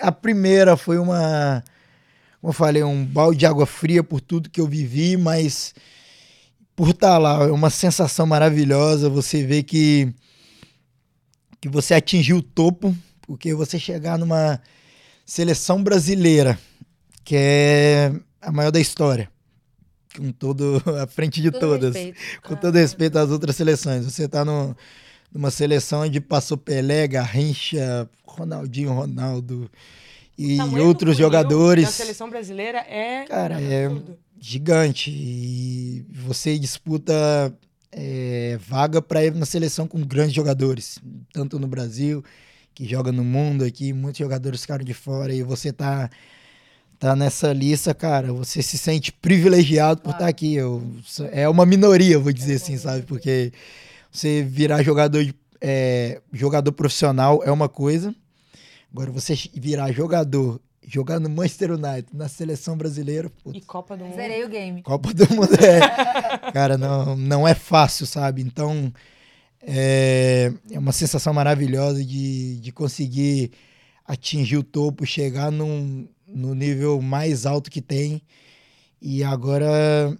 A 0.00 0.12
primeira 0.12 0.76
foi 0.76 0.98
uma. 0.98 1.64
Como 2.40 2.50
eu 2.50 2.54
falei, 2.54 2.82
um 2.82 3.04
balde 3.04 3.38
de 3.38 3.46
água 3.46 3.66
fria 3.66 4.02
por 4.02 4.20
tudo 4.20 4.50
que 4.50 4.60
eu 4.60 4.66
vivi, 4.66 5.16
mas 5.16 5.74
por 6.76 6.90
estar 6.90 7.18
lá, 7.18 7.44
é 7.44 7.50
uma 7.50 7.70
sensação 7.70 8.26
maravilhosa. 8.26 9.10
Você 9.10 9.44
vê 9.44 9.62
que, 9.62 10.12
que 11.60 11.68
você 11.68 11.92
atingiu 11.94 12.38
o 12.38 12.42
topo, 12.42 12.96
porque 13.22 13.54
você 13.54 13.78
chegar 13.78 14.18
numa 14.18 14.60
seleção 15.26 15.82
brasileira, 15.82 16.58
que 17.30 17.36
é 17.36 18.12
a 18.42 18.50
maior 18.50 18.72
da 18.72 18.80
história, 18.80 19.30
com 20.16 20.32
todo 20.32 20.82
à 21.00 21.06
frente 21.06 21.40
de 21.40 21.52
Todo 21.52 21.60
todas 21.60 21.94
respeito. 21.94 22.18
com 22.42 22.56
todo 22.56 22.74
respeito 22.74 23.18
às 23.20 23.30
outras 23.30 23.54
seleções. 23.54 24.04
Você 24.04 24.26
tá 24.26 24.44
no, 24.44 24.76
numa 25.32 25.48
seleção 25.48 26.00
onde 26.00 26.20
passou 26.20 26.58
Pelé, 26.58 27.06
Garrincha, 27.06 28.10
Ronaldinho, 28.26 28.92
Ronaldo 28.92 29.70
e 30.36 30.58
outros 30.80 31.16
jogadores. 31.16 31.84
Da 31.84 31.92
seleção 31.92 32.28
brasileira 32.28 32.78
é. 32.78 33.24
Cara, 33.26 33.60
é 33.60 33.86
absurdo. 33.86 34.18
gigante. 34.40 35.12
E 35.12 36.04
você 36.12 36.58
disputa 36.58 37.56
é, 37.92 38.58
vaga 38.60 39.00
para 39.00 39.24
ir 39.24 39.36
na 39.36 39.46
seleção 39.46 39.86
com 39.86 40.00
grandes 40.00 40.34
jogadores, 40.34 40.98
tanto 41.32 41.60
no 41.60 41.68
Brasil, 41.68 42.24
que 42.74 42.84
joga 42.84 43.12
no 43.12 43.22
mundo 43.22 43.64
aqui, 43.64 43.92
muitos 43.92 44.18
jogadores 44.18 44.62
ficaram 44.62 44.84
de 44.84 44.94
fora 44.94 45.32
e 45.32 45.44
você 45.44 45.72
tá 45.72 46.10
tá 47.00 47.16
nessa 47.16 47.50
lista, 47.52 47.94
cara, 47.94 48.30
você 48.32 48.62
se 48.62 48.76
sente 48.78 49.10
privilegiado 49.10 50.02
por 50.02 50.10
estar 50.12 50.28
aqui. 50.28 50.54
Eu, 50.54 50.82
é 51.32 51.48
uma 51.48 51.64
minoria, 51.66 52.18
vou 52.18 52.30
dizer 52.32 52.56
assim, 52.56 52.76
sabe? 52.76 53.02
Porque 53.02 53.52
você 54.12 54.42
virar 54.42 54.82
jogador 54.82 55.24
de- 55.24 55.34
é, 55.62 56.20
jogador 56.32 56.70
profissional 56.72 57.42
é 57.42 57.50
uma 57.50 57.68
coisa. 57.70 58.14
Agora 58.92 59.10
você 59.10 59.34
virar 59.54 59.90
jogador, 59.92 60.60
jogar 60.86 61.18
no 61.18 61.30
Manchester 61.30 61.70
United, 61.72 62.08
na 62.12 62.28
seleção 62.28 62.76
brasileira, 62.76 63.30
putz, 63.42 63.56
E 63.56 63.60
Copa 63.62 63.96
do 63.96 64.04
Mundo. 64.04 64.16
Zerei 64.16 64.44
o 64.44 64.48
game. 64.48 64.82
Copa 64.82 65.14
do 65.14 65.26
Mundo 65.34 65.54
é. 65.54 65.80
Cara, 66.52 66.76
não, 66.76 67.16
não 67.16 67.48
é 67.48 67.54
fácil, 67.54 68.04
sabe? 68.06 68.42
Então, 68.42 68.92
é, 69.62 70.52
é 70.70 70.78
uma 70.78 70.92
sensação 70.92 71.32
maravilhosa 71.32 72.04
de, 72.04 72.56
de 72.60 72.72
conseguir 72.72 73.52
atingir 74.06 74.56
o 74.56 74.62
topo, 74.64 75.06
chegar 75.06 75.52
num, 75.52 76.08
no 76.34 76.54
nível 76.54 77.00
mais 77.00 77.46
alto 77.46 77.70
que 77.70 77.80
tem. 77.80 78.22
E 79.02 79.24
agora 79.24 79.66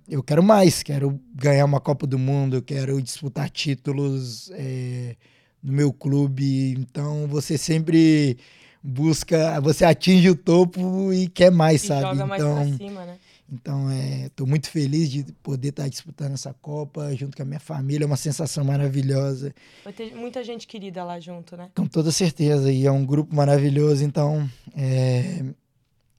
eu 0.09 0.23
quero 0.23 0.43
mais, 0.43 0.83
quero 0.83 1.21
ganhar 1.35 1.65
uma 1.67 1.81
Copa 1.81 2.07
do 2.07 2.19
Mundo, 2.19 2.57
eu 2.57 2.63
quero 2.63 3.01
disputar 3.03 3.51
títulos 3.51 4.51
é, 4.55 5.17
no 5.63 5.73
meu 5.73 5.93
clube. 5.93 6.73
Então 6.79 7.27
você 7.27 7.59
sempre 7.59 8.39
busca, 8.83 9.61
você 9.61 9.85
atinge 9.85 10.31
o 10.31 10.35
topo 10.35 11.13
e 11.13 11.29
quer 11.29 11.51
mais, 11.51 11.85
E 11.85 11.87
sabe? 11.89 12.01
joga 12.03 12.27
mais 12.27 12.43
então, 12.43 12.55
pra 12.55 12.77
cima, 12.79 13.05
né? 13.05 13.19
então, 13.53 13.89
estou 14.25 14.47
muito 14.47 14.71
feliz 14.71 15.11
de 15.11 15.25
poder 15.43 15.69
estar 15.69 15.87
disputando 15.89 16.33
essa 16.33 16.55
Copa 16.55 17.15
junto 17.15 17.37
com 17.37 17.43
a 17.43 17.47
minha 17.47 17.61
família. 17.61 18.05
É 18.05 18.07
uma 18.07 18.17
sensação 18.17 18.65
maravilhosa, 18.65 19.53
Vai 19.85 19.93
ter 19.93 20.15
muita 20.15 20.43
gente 20.43 20.67
querida 20.67 21.05
lá 21.05 21.21
junto, 21.21 21.55
né? 21.55 21.69
com 21.77 21.87
toda 21.87 22.11
certeza. 22.11 22.73
E 22.73 22.87
é 22.87 22.91
um 22.93 23.05
grupo 23.05 23.35
maravilhoso, 23.35 24.03
então 24.05 24.49
é, 24.75 25.45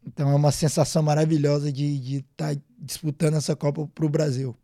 então 0.05 0.29
é 0.31 0.35
uma 0.35 0.51
sensação 0.51 1.03
maravilhosa 1.03 1.71
de 1.71 2.17
estar 2.31 2.55
disputando 2.79 3.35
essa 3.35 3.55
Copa 3.55 3.87
para 3.93 4.05
o 4.05 4.09
Brasil. 4.09 4.55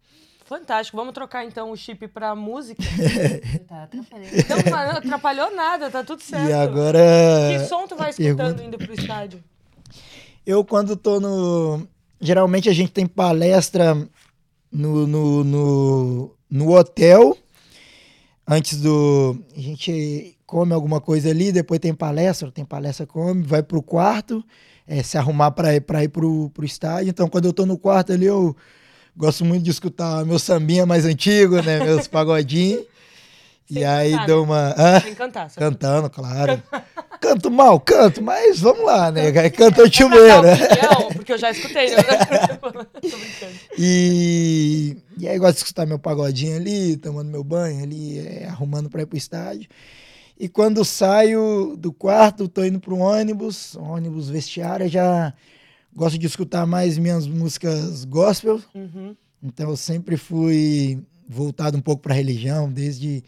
Fantástico. 0.45 0.95
Vamos 0.95 1.13
trocar 1.13 1.43
então 1.45 1.71
o 1.71 1.75
chip 1.75 2.07
pra 2.07 2.33
música. 2.35 2.81
Tá 3.67 3.83
atrapalhando. 3.83 4.31
Não, 4.49 4.71
não 4.71 4.97
atrapalhou 4.97 5.53
nada, 5.55 5.89
tá 5.91 6.03
tudo 6.03 6.21
certo. 6.21 6.47
E 6.49 6.53
agora. 6.53 6.99
Que 7.51 7.65
som 7.67 7.85
tu 7.85 7.95
vai 7.97 8.07
a 8.07 8.09
escutando 8.11 8.37
pergunta- 8.37 8.63
indo 8.63 8.77
pro 8.77 8.93
estádio? 8.93 9.43
Eu, 10.45 10.63
quando 10.63 10.95
tô 10.95 11.19
no. 11.19 11.85
Geralmente 12.21 12.69
a 12.69 12.73
gente 12.73 12.91
tem 12.93 13.05
palestra 13.05 13.93
no, 14.71 15.05
no, 15.05 15.43
no, 15.43 16.35
no 16.49 16.71
hotel. 16.73 17.37
Antes 18.47 18.79
do. 18.81 19.37
A 19.55 19.59
gente 19.59 20.37
come 20.45 20.71
alguma 20.73 21.01
coisa 21.01 21.29
ali, 21.29 21.51
depois 21.51 21.81
tem 21.81 21.93
palestra, 21.93 22.49
tem 22.49 22.63
palestra, 22.63 23.05
come, 23.05 23.43
vai 23.43 23.61
pro 23.61 23.83
quarto, 23.83 24.41
eh, 24.87 25.03
se 25.03 25.17
arrumar 25.17 25.51
para 25.51 25.75
ir, 25.75 25.81
pra 25.81 26.03
ir 26.03 26.07
pro, 26.07 26.49
pro 26.51 26.65
estádio. 26.65 27.09
Então, 27.09 27.27
quando 27.27 27.45
eu 27.45 27.53
tô 27.53 27.65
no 27.65 27.77
quarto 27.77 28.13
ali, 28.13 28.25
eu 28.25 28.55
gosto 29.15 29.43
muito 29.43 29.63
de 29.63 29.71
escutar 29.71 30.25
meu 30.25 30.39
sambinha 30.39 30.85
mais 30.85 31.05
antigo, 31.05 31.61
né? 31.61 31.79
Meus 31.83 32.07
pagodinhos. 32.09 32.83
E 33.69 33.83
aí 33.83 34.11
cantar, 34.11 34.27
dou 34.27 34.43
uma. 34.45 34.75
Hã? 34.77 34.99
Sem 35.01 35.13
cantar. 35.13 35.49
só 35.49 35.59
Cantando, 35.59 36.09
claro. 36.09 36.63
Canto 37.19 37.51
mal, 37.51 37.79
canto, 37.81 38.21
mas 38.21 38.61
vamos 38.61 38.85
lá, 38.85 39.11
né? 39.11 39.31
Canta 39.31 39.41
pra 39.41 39.49
cantar 39.49 39.93
chuveiro. 39.93 40.39
o 40.39 40.55
Fiel, 40.55 41.07
porque 41.13 41.33
eu 41.33 41.37
já 41.37 41.51
escutei, 41.51 41.89
né? 41.89 42.03
E, 43.77 44.97
e 45.17 45.27
aí 45.27 45.37
gosto 45.37 45.57
de 45.57 45.63
escutar 45.63 45.85
meu 45.85 45.99
pagodinho 45.99 46.55
ali, 46.55 46.97
tomando 46.97 47.29
meu 47.29 47.43
banho 47.43 47.83
ali, 47.83 48.19
é, 48.19 48.47
arrumando 48.47 48.89
para 48.89 49.01
ir 49.01 49.05
pro 49.05 49.17
estádio. 49.17 49.67
E 50.39 50.47
quando 50.47 50.85
saio 50.85 51.75
do 51.75 51.91
quarto, 51.91 52.47
tô 52.47 52.63
indo 52.63 52.79
pro 52.79 52.97
ônibus, 52.97 53.75
ônibus 53.75 54.29
vestiário, 54.29 54.87
já 54.87 55.33
gosto 55.95 56.17
de 56.17 56.27
escutar 56.27 56.65
mais 56.67 56.97
minhas 56.97 57.25
músicas 57.25 58.05
gospel. 58.05 58.61
Uhum. 58.75 59.15
Então 59.41 59.69
eu 59.69 59.77
sempre 59.77 60.15
fui 60.15 61.03
voltado 61.27 61.77
um 61.77 61.81
pouco 61.81 62.03
para 62.03 62.13
religião, 62.13 62.71
desde 62.71 63.23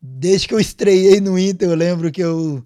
desde 0.00 0.46
que 0.46 0.54
eu 0.54 0.60
estreiei 0.60 1.20
no 1.20 1.38
Inter, 1.38 1.68
eu 1.68 1.74
lembro 1.74 2.12
que 2.12 2.22
eu 2.22 2.64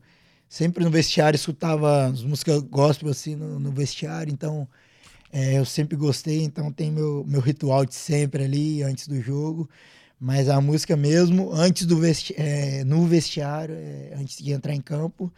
sempre 0.49 0.85
no 0.85 0.91
vestiário 0.91 1.37
escutava 1.37 2.07
as 2.07 2.23
músicas 2.23 2.61
gospel 2.61 3.11
assim 3.11 3.35
no, 3.35 3.59
no 3.59 3.71
vestiário, 3.71 4.31
então 4.31 4.69
é, 5.33 5.59
eu 5.59 5.65
sempre 5.65 5.97
gostei, 5.97 6.43
então 6.43 6.71
tem 6.71 6.91
meu, 6.91 7.25
meu 7.27 7.41
ritual 7.41 7.87
de 7.87 7.95
sempre 7.95 8.45
ali 8.45 8.83
antes 8.83 9.09
do 9.09 9.19
jogo, 9.21 9.69
mas 10.25 10.49
a 10.49 10.61
música 10.61 10.97
mesmo 10.97 11.53
antes 11.53 11.85
do 11.85 11.97
vesti 11.99 12.33
é, 12.39 12.85
no 12.85 13.05
vestiário, 13.07 13.75
é, 13.75 14.15
antes 14.17 14.39
de 14.39 14.53
entrar 14.53 14.73
em 14.73 14.81
campo, 14.81 15.33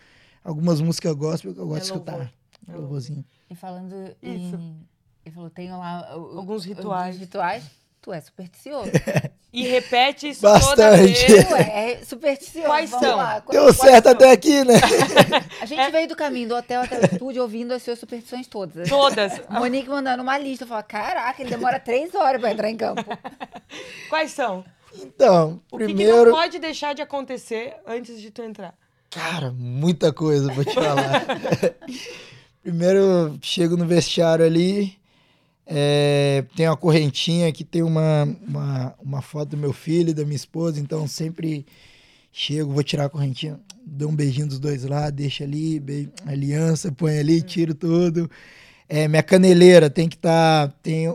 algumas 0.45 0.79
músicas 0.83 1.15
gospel 1.15 1.55
que 1.55 1.61
eu 1.61 1.67
gosto 1.67 1.85
de 1.87 1.91
É 1.91 1.95
louvor. 1.95 2.13
escutar. 2.23 2.35
É 2.69 2.77
Louvorzinho. 2.77 3.25
E 3.51 3.55
falando 3.55 3.95
Isso. 4.23 4.57
em. 4.57 4.77
Ele 5.25 5.35
falou, 5.35 5.49
tenho 5.49 5.79
lá 5.79 6.17
o- 6.19 6.39
Alguns 6.39 6.65
rituais. 6.67 7.07
Alguns 7.15 7.21
rituais. 7.21 7.65
Tu 8.05 8.13
é 8.13 8.21
supersticioso. 8.21 8.91
E 9.51 9.67
repete 9.67 10.29
isso 10.29 10.43
toda 10.43 10.59
Bastante. 10.59 11.27
vez. 11.27 11.49
tu 11.49 11.55
é 11.55 12.05
supersticioso. 12.05 12.67
Quais 12.69 12.91
Vamos 12.91 13.07
são? 13.07 13.17
lá. 13.17 13.43
Deu 13.51 13.73
certo 13.73 14.09
até 14.11 14.31
aqui, 14.33 14.63
né? 14.63 14.75
A 15.63 15.65
gente 15.65 15.91
veio 15.91 16.07
do 16.07 16.15
caminho 16.15 16.49
do 16.51 16.55
hotel 16.55 16.83
até 16.83 17.01
o 17.01 17.05
estúdio 17.07 17.41
ouvindo 17.41 17.73
as 17.73 17.83
suas 17.83 17.99
superstições 17.99 18.47
todas. 18.47 18.87
Todas. 18.91 19.41
Monique 19.49 19.89
mandando 19.89 20.23
uma 20.23 20.37
lista. 20.37 20.65
Eu 20.65 20.69
falo, 20.69 20.85
caraca, 20.85 21.41
ele 21.41 21.49
demora 21.49 21.81
três 21.81 22.15
horas 22.15 22.39
pra 22.39 22.53
entrar 22.53 22.69
em 22.69 22.77
campo. 22.77 23.03
Quais 24.11 24.33
são? 24.33 24.63
Então, 24.97 25.63
O 25.73 25.79
que, 25.79 25.87
que 25.87 25.95
primeiro. 25.95 26.27
não 26.27 26.33
pode 26.33 26.59
deixar 26.59 26.95
de 26.95 27.01
acontecer 27.01 27.75
antes 27.87 28.21
de 28.21 28.31
tu 28.31 28.43
entrar? 28.43 28.75
Cara, 29.09 29.51
muita 29.51 30.13
coisa, 30.13 30.53
vou 30.53 30.63
te 30.65 30.75
falar. 30.75 31.25
Primeiro, 32.63 32.99
eu 32.99 33.39
chego 33.41 33.77
no 33.79 33.87
vestiário 33.87 34.45
ali, 34.45 34.99
é, 35.67 36.45
tem 36.55 36.69
uma 36.69 36.77
correntinha 36.77 37.51
que 37.53 37.65
tem 37.65 37.83
uma, 37.83 38.25
uma, 38.47 38.95
uma 39.03 39.23
foto 39.23 39.51
do 39.51 39.57
meu 39.57 39.73
filho 39.73 40.11
e 40.11 40.15
da 40.15 40.25
minha 40.25 40.37
esposa, 40.37 40.81
então 40.81 41.09
sempre 41.09 41.65
chego, 42.31 42.73
vou 42.73 42.83
tirar 42.83 43.07
a 43.07 43.09
correntinha, 43.09 43.59
dou 43.87 44.11
um 44.11 44.17
beijinho 44.17 44.47
dos 44.47 44.59
dois 44.59 44.85
lados, 44.85 45.13
deixo 45.13 45.43
ali, 45.43 45.81
beijo, 45.81 46.11
aliança, 46.27 46.93
põe 46.93 47.19
ali, 47.19 47.41
tiro 47.41 47.75
tudo. 47.75 48.31
É, 48.89 49.09
minha 49.09 49.23
caneleira 49.23 49.89
tem 49.89 50.09
que 50.09 50.17
estar. 50.17 50.69
tem, 50.83 51.07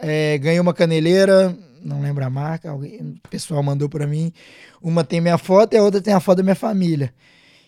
é, 0.00 0.38
ganhei 0.38 0.60
uma 0.60 0.74
caneleira, 0.74 1.56
não 1.82 2.00
lembro 2.00 2.24
a 2.24 2.30
marca, 2.30 2.70
alguém, 2.70 3.18
o 3.24 3.28
pessoal 3.28 3.62
mandou 3.62 3.88
para 3.88 4.06
mim. 4.06 4.32
Uma 4.80 5.02
tem 5.02 5.20
minha 5.20 5.38
foto 5.38 5.74
e 5.74 5.76
a 5.78 5.82
outra 5.82 6.00
tem 6.00 6.14
a 6.14 6.20
foto 6.20 6.38
da 6.38 6.42
minha 6.44 6.54
família. 6.54 7.12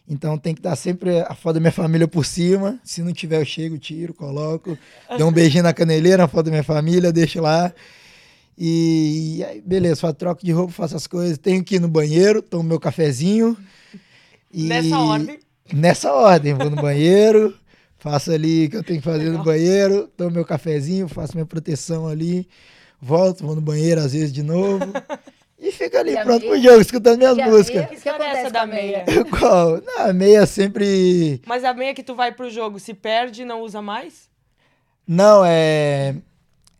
Então 0.08 0.38
tem 0.38 0.54
que 0.54 0.60
estar 0.60 0.74
sempre 0.74 1.20
a 1.20 1.34
foto 1.34 1.54
da 1.54 1.60
minha 1.60 1.72
família 1.72 2.08
por 2.08 2.24
cima. 2.24 2.80
Se 2.82 3.02
não 3.02 3.12
tiver, 3.12 3.40
eu 3.40 3.44
chego, 3.44 3.76
tiro, 3.78 4.14
coloco. 4.14 4.78
Dou 5.18 5.28
um 5.28 5.32
beijinho 5.32 5.62
na 5.62 5.74
caneleira, 5.74 6.24
a 6.24 6.28
foto 6.28 6.46
da 6.46 6.50
minha 6.50 6.64
família, 6.64 7.12
deixo 7.12 7.40
lá. 7.40 7.72
E, 8.56 9.36
e 9.36 9.44
aí, 9.44 9.60
beleza, 9.60 10.00
faço 10.00 10.14
troco 10.14 10.44
de 10.44 10.50
roupa, 10.50 10.72
faço 10.72 10.96
as 10.96 11.06
coisas. 11.06 11.36
Tenho 11.36 11.62
que 11.62 11.76
ir 11.76 11.80
no 11.80 11.88
banheiro, 11.88 12.40
tomo 12.40 12.62
meu 12.64 12.80
cafezinho. 12.80 13.56
E 14.52 14.64
Nessa 14.64 14.98
ordem. 14.98 15.38
Nessa 15.72 16.12
ordem, 16.12 16.54
vou 16.54 16.70
no 16.70 16.76
banheiro, 16.76 17.54
Faço 17.98 18.30
ali 18.30 18.66
o 18.66 18.70
que 18.70 18.76
eu 18.76 18.84
tenho 18.84 19.00
que 19.00 19.04
fazer 19.04 19.24
no 19.24 19.30
Legal. 19.30 19.44
banheiro, 19.44 20.08
tomo 20.16 20.30
meu 20.30 20.44
cafezinho, 20.44 21.08
faço 21.08 21.34
minha 21.34 21.44
proteção 21.44 22.06
ali, 22.06 22.48
volto, 23.00 23.44
vou 23.44 23.56
no 23.56 23.60
banheiro 23.60 24.00
às 24.00 24.12
vezes 24.12 24.32
de 24.32 24.42
novo. 24.42 24.84
E 25.60 25.72
fico 25.72 25.96
ali 25.96 26.12
E 26.16 26.22
pronto 26.22 26.40
pro 26.40 26.50
meia? 26.50 26.62
jogo, 26.62 26.80
escutando 26.80 27.18
minhas 27.18 27.36
E 27.38 27.42
músicas. 27.44 27.84
O 27.84 27.88
que 28.00 28.08
é 28.08 28.12
acontece 28.12 28.38
essa 28.38 28.42
com 28.42 28.46
a 28.46 28.60
da 28.60 28.66
meia? 28.66 29.04
meia? 29.06 29.24
Qual? 29.26 29.80
Não, 29.84 29.98
a 30.06 30.12
meia 30.12 30.46
sempre. 30.46 31.40
Mas 31.46 31.64
a 31.64 31.74
meia 31.74 31.92
que 31.94 32.02
tu 32.02 32.14
vai 32.14 32.30
pro 32.32 32.48
jogo, 32.48 32.78
se 32.78 32.94
perde, 32.94 33.44
não 33.44 33.62
usa 33.62 33.82
mais? 33.82 34.28
Não, 35.06 35.42
é. 35.44 36.14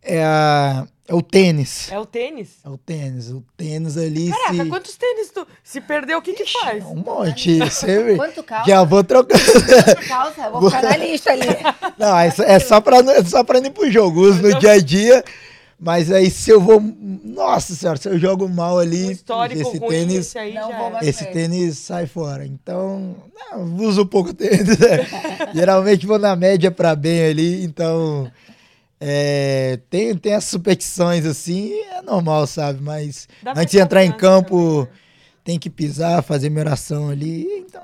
É, 0.01 0.23
a, 0.23 0.87
é 1.09 1.13
o 1.13 1.21
tênis. 1.21 1.91
É 1.91 1.99
o 1.99 2.05
tênis? 2.05 2.59
É 2.63 2.69
o 2.69 2.77
tênis. 2.77 3.29
O 3.31 3.43
tênis 3.57 3.97
ali 3.97 4.29
Caraca, 4.29 4.63
se. 4.63 4.69
quantos 4.69 4.95
tênis 4.95 5.29
tu... 5.29 5.45
Se 5.61 5.81
perdeu, 5.81 6.19
o 6.19 6.21
que 6.21 6.31
que 6.33 6.45
faz? 6.45 6.85
Um 6.85 6.95
monte. 6.95 7.59
Sempre. 7.69 8.15
Quanto 8.15 8.41
calça? 8.43 8.69
Já 8.69 8.83
vou 8.85 9.03
trocando. 9.03 9.43
Calça, 10.07 10.41
eu 10.45 10.51
vou 10.53 10.69
ficar 10.71 10.83
na 10.83 10.95
lista 10.97 11.31
ali. 11.33 11.41
Não, 11.97 12.17
é 12.17 12.31
só, 12.31 12.43
é 12.43 12.59
só 12.59 12.79
pra, 12.79 12.99
é 12.99 13.23
só 13.25 13.43
pra 13.43 13.59
ir 13.59 13.71
pro 13.71 13.91
jogo. 13.91 14.21
Uso 14.21 14.41
no 14.41 14.57
dia 14.57 14.71
a 14.71 14.79
dia. 14.79 15.21
Mas 15.79 16.11
aí 16.11 16.29
se 16.29 16.49
eu 16.51 16.59
vou. 16.59 16.81
Nossa 16.81 17.73
senhora, 17.73 17.97
se 17.97 18.09
eu 18.09 18.19
jogo 18.19 18.49
mal 18.49 18.75
Um 18.75 18.79
ali, 18.79 19.11
histórico 19.13 19.61
esse 19.61 19.77
ruim, 19.77 19.89
tênis. 19.89 20.15
esse 20.27 20.37
aí 20.37 20.53
Não 20.53 20.69
já 20.69 20.77
vou 20.77 20.85
era. 20.87 20.93
mais- 20.95 21.07
Esse 21.07 21.25
tênis 21.27 21.77
sai 21.77 22.05
fora. 22.05 22.45
Então, 22.45 23.15
não, 23.33 23.75
uso 23.77 24.05
pouco 24.05 24.33
tênis. 24.33 24.77
né? 24.77 25.07
Geralmente 25.55 26.05
vou 26.05 26.19
na 26.19 26.35
média 26.35 26.69
pra 26.69 26.95
bem 26.97 27.23
ali. 27.23 27.63
Então, 27.63 28.29
é, 28.99 29.79
tem, 29.89 30.15
tem 30.17 30.33
as 30.33 30.43
superstições 30.43 31.25
assim, 31.25 31.73
é 31.91 32.01
normal, 32.01 32.45
sabe? 32.45 32.81
Mas 32.81 33.27
Dá 33.41 33.53
antes 33.55 33.71
de 33.71 33.79
entrar 33.79 34.03
em 34.03 34.11
campo, 34.11 34.57
também, 34.85 34.93
né? 34.93 34.99
tem 35.45 35.59
que 35.59 35.69
pisar, 35.69 36.21
fazer 36.21 36.49
minha 36.49 36.63
oração 36.65 37.09
ali. 37.09 37.45
Então, 37.59 37.81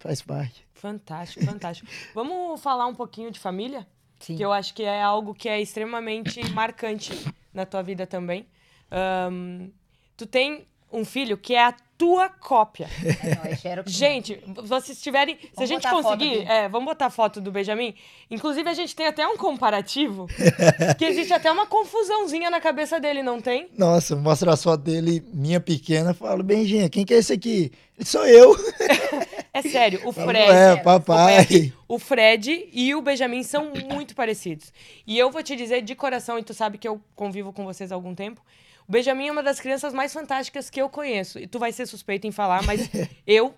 faz 0.00 0.20
parte. 0.20 0.66
Fantástico, 0.74 1.44
fantástico. 1.44 1.88
Vamos 2.14 2.60
falar 2.60 2.86
um 2.86 2.94
pouquinho 2.94 3.30
de 3.30 3.38
família? 3.38 3.86
Sim. 4.18 4.36
Que 4.36 4.42
eu 4.42 4.52
acho 4.52 4.74
que 4.74 4.82
é 4.82 5.02
algo 5.02 5.34
que 5.34 5.48
é 5.48 5.60
extremamente 5.60 6.40
marcante 6.52 7.12
na 7.52 7.66
tua 7.66 7.82
vida 7.82 8.06
também. 8.06 8.46
Ahn, 8.90 9.68
tu 10.16 10.26
tem 10.26 10.66
um 10.92 11.04
filho 11.04 11.36
que 11.36 11.54
é 11.54 11.74
tua 11.98 12.28
cópia. 12.28 12.88
Não, 13.02 13.50
é 13.50 13.56
Xerox. 13.56 13.90
Gente, 13.90 14.40
vocês 14.64 15.00
tiverem. 15.00 15.36
Se 15.36 15.46
a 15.46 15.50
Vamos 15.54 15.68
gente 15.68 15.82
botar 15.82 15.88
a 15.88 16.02
foto 16.02 16.18
conseguir. 16.18 16.38
aqui. 16.40 16.50
É, 16.52 16.68
vamos 16.68 16.86
botar 16.86 17.06
a 17.06 17.10
foto 17.10 17.40
do 17.40 17.50
Benjamin. 17.50 17.94
Inclusive, 18.30 18.68
a 18.68 18.74
gente 18.74 18.94
tem 18.94 19.06
até 19.06 19.26
um 19.26 19.36
comparativo. 19.36 20.26
que 20.98 21.04
existe 21.04 21.32
até 21.32 21.50
uma 21.50 21.66
confusãozinha 21.66 22.50
na 22.50 22.60
cabeça 22.60 23.00
dele, 23.00 23.22
não 23.22 23.40
tem? 23.40 23.68
Nossa, 23.76 24.14
mostra 24.16 24.52
a 24.52 24.56
foto 24.56 24.82
dele, 24.82 25.24
minha 25.32 25.60
pequena, 25.60 26.12
falo, 26.14 26.42
Benjinha, 26.42 26.88
quem 26.88 27.04
que 27.04 27.14
é 27.14 27.18
esse 27.18 27.32
aqui? 27.32 27.72
Ele 27.98 28.06
sou 28.06 28.26
eu. 28.26 28.54
É 29.56 29.62
sério, 29.62 30.06
o 30.06 30.12
Fred. 30.12 30.50
é, 30.50 30.76
papai. 30.76 31.72
O 31.88 31.98
Fred 31.98 32.68
e 32.70 32.94
o 32.94 33.00
Benjamin 33.00 33.42
são 33.42 33.72
muito 33.90 34.14
parecidos. 34.14 34.70
E 35.06 35.16
eu 35.18 35.30
vou 35.30 35.42
te 35.42 35.56
dizer 35.56 35.80
de 35.80 35.94
coração, 35.94 36.38
e 36.38 36.42
tu 36.42 36.52
sabe 36.52 36.76
que 36.76 36.86
eu 36.86 37.00
convivo 37.14 37.54
com 37.54 37.64
vocês 37.64 37.90
há 37.90 37.94
algum 37.94 38.14
tempo. 38.14 38.42
O 38.88 38.92
Benjamin 38.92 39.28
é 39.28 39.32
uma 39.32 39.42
das 39.42 39.58
crianças 39.58 39.92
mais 39.92 40.12
fantásticas 40.12 40.70
que 40.70 40.80
eu 40.80 40.88
conheço. 40.88 41.38
E 41.38 41.46
tu 41.46 41.58
vai 41.58 41.72
ser 41.72 41.86
suspeito 41.86 42.26
em 42.26 42.32
falar, 42.32 42.62
mas 42.62 42.88
eu, 43.26 43.54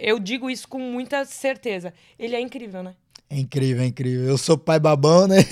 eu 0.00 0.18
digo 0.18 0.48
isso 0.48 0.68
com 0.68 0.78
muita 0.78 1.24
certeza. 1.24 1.92
Ele 2.18 2.36
é 2.36 2.40
incrível, 2.40 2.82
né? 2.82 2.94
É 3.28 3.38
incrível, 3.38 3.82
é 3.82 3.86
incrível. 3.86 4.28
Eu 4.28 4.38
sou 4.38 4.56
pai 4.56 4.78
babão, 4.78 5.26
né? 5.26 5.38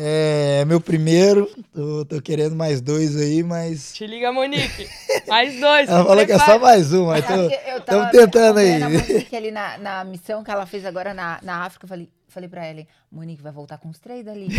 É, 0.00 0.64
meu 0.66 0.80
primeiro, 0.80 1.50
tô, 1.72 2.04
tô 2.04 2.22
querendo 2.22 2.54
mais 2.54 2.80
dois 2.80 3.16
aí, 3.16 3.42
mas. 3.42 3.94
Te 3.94 4.06
liga, 4.06 4.30
Monique. 4.30 4.88
Mais 5.26 5.58
dois. 5.58 5.88
Ela 5.90 6.04
falou 6.04 6.24
que 6.24 6.30
é 6.30 6.38
só 6.38 6.56
mais 6.56 6.92
um, 6.92 7.06
mas 7.06 7.26
tô, 7.26 7.32
eu 7.32 7.80
tava 7.80 8.04
estamos 8.04 8.10
tentando 8.12 8.58
aí. 8.60 8.74
acompanhando 8.74 9.00
A 9.00 9.08
Monique 9.08 9.36
ali 9.36 9.50
na, 9.50 9.78
na 9.78 10.04
missão 10.04 10.44
que 10.44 10.50
ela 10.52 10.66
fez 10.66 10.84
agora 10.84 11.12
na, 11.12 11.40
na 11.42 11.64
África, 11.64 11.84
eu 11.84 11.88
falei, 11.88 12.08
falei 12.28 12.48
pra 12.48 12.64
ela, 12.66 12.84
Monique 13.10 13.42
vai 13.42 13.52
voltar 13.52 13.78
com 13.78 13.88
os 13.88 13.98
três 13.98 14.24
dali. 14.24 14.48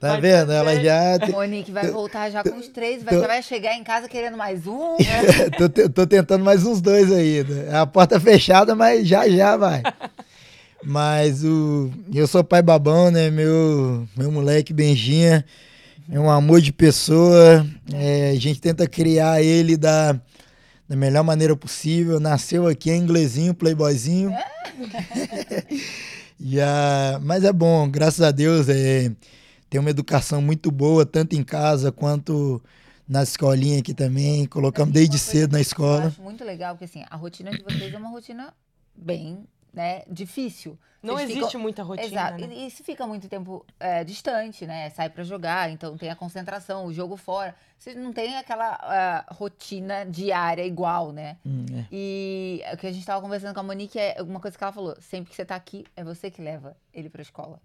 Tá 0.00 0.16
vendo? 0.16 0.50
Ela 0.52 0.74
já. 0.82 1.18
Monique 1.30 1.70
vai 1.70 1.90
voltar 1.90 2.30
já 2.30 2.42
com 2.42 2.56
os 2.56 2.66
três, 2.68 3.02
vai, 3.02 3.14
Tô- 3.14 3.20
já 3.20 3.26
vai 3.26 3.42
chegar 3.42 3.74
em 3.74 3.84
casa 3.84 4.08
querendo 4.08 4.34
mais 4.34 4.66
um. 4.66 4.96
tô, 5.58 5.68
te- 5.68 5.88
tô 5.90 6.06
tentando 6.06 6.42
mais 6.42 6.64
uns 6.64 6.80
dois 6.80 7.12
ainda. 7.12 7.78
A 7.82 7.86
porta 7.86 8.18
fechada, 8.18 8.74
mas 8.74 9.06
já 9.06 9.28
já 9.28 9.58
vai. 9.58 9.82
Mas 10.82 11.44
o. 11.44 11.90
Eu 12.12 12.26
sou 12.26 12.42
pai 12.42 12.62
babão, 12.62 13.10
né? 13.10 13.30
Meu, 13.30 14.08
meu 14.16 14.32
moleque 14.32 14.72
Benjinha 14.72 15.44
é 16.10 16.18
um 16.18 16.30
amor 16.30 16.62
de 16.62 16.72
pessoa. 16.72 17.66
É, 17.92 18.30
a 18.30 18.40
gente 18.40 18.62
tenta 18.62 18.88
criar 18.88 19.42
ele 19.42 19.76
da, 19.76 20.12
da 20.88 20.96
melhor 20.96 21.22
maneira 21.22 21.54
possível. 21.54 22.18
Nasceu 22.18 22.66
aqui, 22.66 22.90
é 22.90 22.96
inglesinho, 22.96 23.52
playboyzinho. 23.52 24.32
E 26.40 26.58
a- 26.60 27.20
mas 27.22 27.44
é 27.44 27.52
bom, 27.52 27.88
graças 27.90 28.22
a 28.22 28.30
Deus. 28.30 28.68
É, 28.68 29.12
tem 29.68 29.78
uma 29.80 29.90
educação 29.90 30.40
muito 30.40 30.70
boa, 30.70 31.04
tanto 31.04 31.34
em 31.36 31.42
casa 31.44 31.92
quanto 31.92 32.60
na 33.06 33.22
escolinha 33.22 33.78
aqui 33.78 33.92
também. 33.92 34.46
Colocamos 34.46 34.92
desde 34.92 35.18
cedo 35.18 35.52
na 35.52 35.58
que 35.58 35.62
Eu 35.62 35.68
escola. 35.68 36.06
acho 36.06 36.22
muito 36.22 36.42
legal, 36.44 36.74
porque 36.74 36.84
assim, 36.86 37.04
a 37.10 37.16
rotina 37.16 37.50
de 37.50 37.62
vocês 37.62 37.92
é 37.92 37.98
uma 37.98 38.08
rotina 38.10 38.52
bem, 38.96 39.44
né, 39.72 40.02
difícil. 40.08 40.78
Não 41.02 41.14
Vocês 41.14 41.30
existe 41.30 41.46
ficam- 41.46 41.60
muita 41.62 41.82
rotina, 41.82 42.06
Exato. 42.06 42.46
né? 42.46 42.54
E, 42.54 42.66
e 42.66 42.70
se 42.70 42.82
fica 42.82 43.06
muito 43.06 43.26
tempo 43.26 43.64
é, 43.78 44.04
distante, 44.04 44.66
né? 44.66 44.90
Sai 44.90 45.08
pra 45.08 45.24
jogar, 45.24 45.70
então 45.70 45.96
tem 45.96 46.10
a 46.10 46.14
concentração, 46.16 46.84
o 46.84 46.92
jogo 46.92 47.16
fora. 47.16 47.54
Você 47.78 47.94
não 47.94 48.12
tem 48.12 48.36
aquela 48.36 48.78
ah, 48.82 49.24
rotina 49.34 50.04
diária 50.04 50.62
igual, 50.66 51.10
né? 51.10 51.38
Hum, 51.46 51.64
é. 51.72 51.84
E 51.90 52.62
o 52.74 52.76
que 52.76 52.86
a 52.86 52.92
gente 52.92 53.06
tava 53.06 53.22
conversando 53.22 53.54
com 53.54 53.60
a 53.60 53.62
Monique 53.62 53.98
é 53.98 54.16
uma 54.20 54.38
coisa 54.40 54.58
que 54.58 54.62
ela 54.62 54.72
falou: 54.74 54.94
sempre 55.00 55.30
que 55.30 55.36
você 55.36 55.44
tá 55.46 55.54
aqui, 55.56 55.86
é 55.96 56.04
você 56.04 56.30
que 56.30 56.42
leva 56.42 56.76
ele 56.92 57.08
pra 57.08 57.22
escola. 57.22 57.58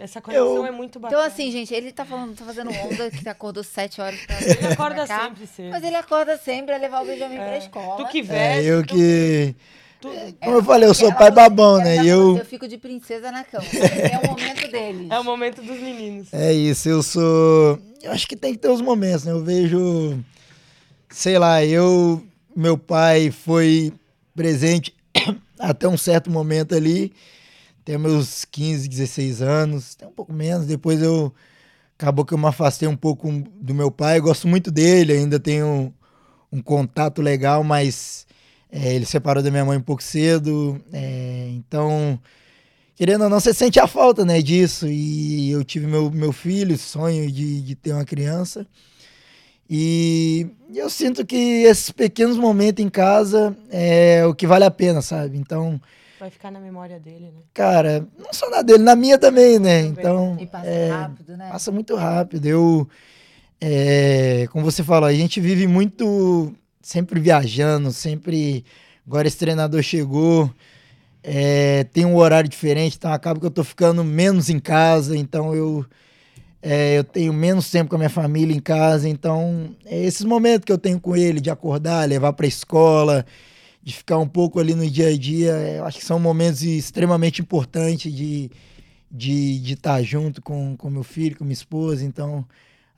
Essa 0.00 0.20
conexão 0.20 0.56
Eu- 0.56 0.66
é 0.66 0.70
muito 0.72 0.98
bacana. 0.98 1.20
Então, 1.22 1.32
assim, 1.32 1.50
gente, 1.52 1.72
ele 1.72 1.92
tá 1.92 2.04
falando, 2.04 2.36
tá 2.36 2.44
fazendo 2.44 2.70
onda, 2.70 3.10
que 3.12 3.26
acordou 3.28 3.62
sete 3.62 4.00
horas 4.02 4.20
pra 4.26 4.36
Ele 4.42 4.66
acorda 4.72 5.06
pra 5.06 5.06
cá, 5.06 5.24
sempre 5.26 5.46
cedo. 5.46 5.70
Mas 5.70 5.84
ele 5.84 5.96
acorda 5.96 6.36
sempre 6.36 6.74
a 6.74 6.78
levar 6.78 7.00
o 7.02 7.06
Benjamin 7.06 7.36
pra 7.36 7.54
É. 7.54 7.58
escola. 7.58 8.04
Tu 8.04 8.10
que 8.10 8.18
É, 8.18 8.22
veste, 8.22 8.66
eu 8.68 8.84
tu- 8.84 8.94
que. 8.96 9.54
Tudo. 10.02 10.36
Como 10.42 10.56
eu 10.56 10.62
falei, 10.64 10.88
eu 10.88 10.94
sou 10.94 11.08
pai 11.10 11.32
falou- 11.32 11.34
babão, 11.34 11.78
né? 11.78 11.96
tá 11.96 12.04
E 12.04 12.08
eu. 12.08 12.36
eu 12.38 12.44
fico 12.44 12.66
de 12.68 12.76
princesa 12.76 13.30
na 13.30 13.44
cama. 13.44 13.64
É 13.64 14.18
o 14.18 14.30
momento 14.30 14.70
deles. 14.70 15.10
É 15.10 15.18
o 15.20 15.24
momento 15.24 15.62
dos 15.62 15.80
meninos. 15.80 16.28
É 16.32 16.52
isso, 16.52 16.88
eu 16.88 17.02
sou. 17.02 17.78
Eu 18.02 18.10
acho 18.12 18.26
que 18.28 18.36
tem 18.36 18.52
que 18.52 18.58
ter 18.58 18.68
os 18.68 18.80
momentos, 18.80 19.24
né? 19.24 19.32
Eu 19.32 19.42
vejo. 19.42 20.18
Sei 21.08 21.38
lá, 21.38 21.64
eu. 21.64 22.22
Meu 22.54 22.76
pai 22.76 23.30
foi 23.30 23.92
presente 24.34 24.94
até 25.58 25.88
um 25.88 25.96
certo 25.96 26.30
momento 26.30 26.74
ali, 26.74 27.12
até 27.82 27.96
meus 27.96 28.44
15, 28.44 28.86
16 28.88 29.40
anos, 29.40 29.94
até 29.96 30.06
um 30.06 30.12
pouco 30.12 30.32
menos. 30.32 30.66
Depois 30.66 31.00
eu. 31.00 31.32
Acabou 31.98 32.24
que 32.24 32.34
eu 32.34 32.38
me 32.38 32.46
afastei 32.46 32.88
um 32.88 32.96
pouco 32.96 33.30
do 33.60 33.72
meu 33.72 33.88
pai. 33.90 34.18
Eu 34.18 34.22
gosto 34.24 34.48
muito 34.48 34.72
dele, 34.72 35.12
ainda 35.12 35.38
tenho 35.38 35.94
um 36.50 36.60
contato 36.60 37.22
legal, 37.22 37.62
mas 37.62 38.26
é, 38.72 38.94
ele 38.94 39.04
separou 39.04 39.42
da 39.42 39.50
minha 39.50 39.64
mãe 39.64 39.78
um 39.78 39.82
pouco 39.82 40.02
cedo. 40.02 40.82
é, 40.92 41.48
então 41.52 42.18
querendo 43.02 43.24
ou 43.24 43.28
não, 43.30 43.40
você 43.40 43.52
sente 43.52 43.80
a 43.80 43.86
falta, 43.88 44.24
né, 44.24 44.40
disso. 44.40 44.86
E 44.86 45.50
eu 45.50 45.64
tive 45.64 45.86
meu, 45.88 46.10
meu 46.10 46.32
filho, 46.32 46.78
sonho 46.78 47.30
de, 47.30 47.60
de 47.60 47.74
ter 47.74 47.92
uma 47.92 48.04
criança. 48.04 48.66
E 49.68 50.46
eu 50.74 50.88
sinto 50.90 51.24
que 51.24 51.64
esses 51.64 51.90
pequenos 51.90 52.36
momentos 52.36 52.84
em 52.84 52.88
casa 52.88 53.56
é 53.70 54.24
o 54.26 54.34
que 54.34 54.46
vale 54.46 54.64
a 54.64 54.70
pena, 54.70 55.00
sabe? 55.02 55.36
Então, 55.36 55.80
Vai 56.20 56.30
ficar 56.30 56.52
na 56.52 56.60
memória 56.60 57.00
dele, 57.00 57.32
né? 57.34 57.40
cara, 57.52 58.06
não 58.16 58.32
só 58.32 58.48
na 58.48 58.62
dele, 58.62 58.84
na 58.84 58.94
minha 58.94 59.18
também, 59.18 59.58
né? 59.58 59.80
Então, 59.80 60.36
E 60.38 60.46
passa 60.46 60.66
é, 60.66 60.88
rápido, 60.90 61.36
né? 61.36 61.48
passa 61.50 61.72
muito 61.72 61.96
rápido. 61.96 62.46
Eu, 62.46 62.88
é, 63.60 64.46
como 64.52 64.64
você 64.64 64.84
falou, 64.84 65.08
a 65.08 65.12
gente 65.12 65.40
vive 65.40 65.66
muito 65.66 66.54
sempre 66.82 67.20
viajando, 67.20 67.92
sempre. 67.92 68.64
Agora 69.06 69.26
esse 69.26 69.38
treinador 69.38 69.82
chegou, 69.82 70.52
é, 71.22 71.84
tem 71.84 72.04
um 72.04 72.16
horário 72.16 72.48
diferente, 72.48 72.96
então 72.96 73.12
acaba 73.12 73.38
que 73.38 73.46
eu 73.46 73.50
tô 73.50 73.64
ficando 73.64 74.04
menos 74.04 74.48
em 74.50 74.58
casa, 74.58 75.16
então 75.16 75.54
eu, 75.54 75.84
é, 76.60 76.98
eu 76.98 77.04
tenho 77.04 77.32
menos 77.32 77.70
tempo 77.70 77.90
com 77.90 77.96
a 77.96 77.98
minha 77.98 78.10
família 78.10 78.54
em 78.54 78.60
casa, 78.60 79.08
então 79.08 79.74
é 79.84 80.04
esses 80.04 80.24
momentos 80.24 80.64
que 80.64 80.72
eu 80.72 80.78
tenho 80.78 81.00
com 81.00 81.16
ele, 81.16 81.40
de 81.40 81.50
acordar, 81.50 82.08
levar 82.08 82.32
para 82.32 82.46
escola, 82.46 83.24
de 83.82 83.92
ficar 83.94 84.18
um 84.18 84.28
pouco 84.28 84.60
ali 84.60 84.74
no 84.74 84.88
dia 84.88 85.08
a 85.08 85.16
dia, 85.16 85.52
é, 85.52 85.78
eu 85.78 85.84
acho 85.84 85.98
que 85.98 86.04
são 86.04 86.18
momentos 86.18 86.62
extremamente 86.62 87.40
importantes 87.40 88.12
de 88.12 88.50
de 89.10 89.58
de 89.60 89.74
estar 89.74 90.02
junto 90.02 90.40
com, 90.40 90.76
com 90.76 90.88
meu 90.90 91.02
filho, 91.02 91.36
com 91.36 91.44
minha 91.44 91.52
esposa, 91.52 92.04
então 92.04 92.46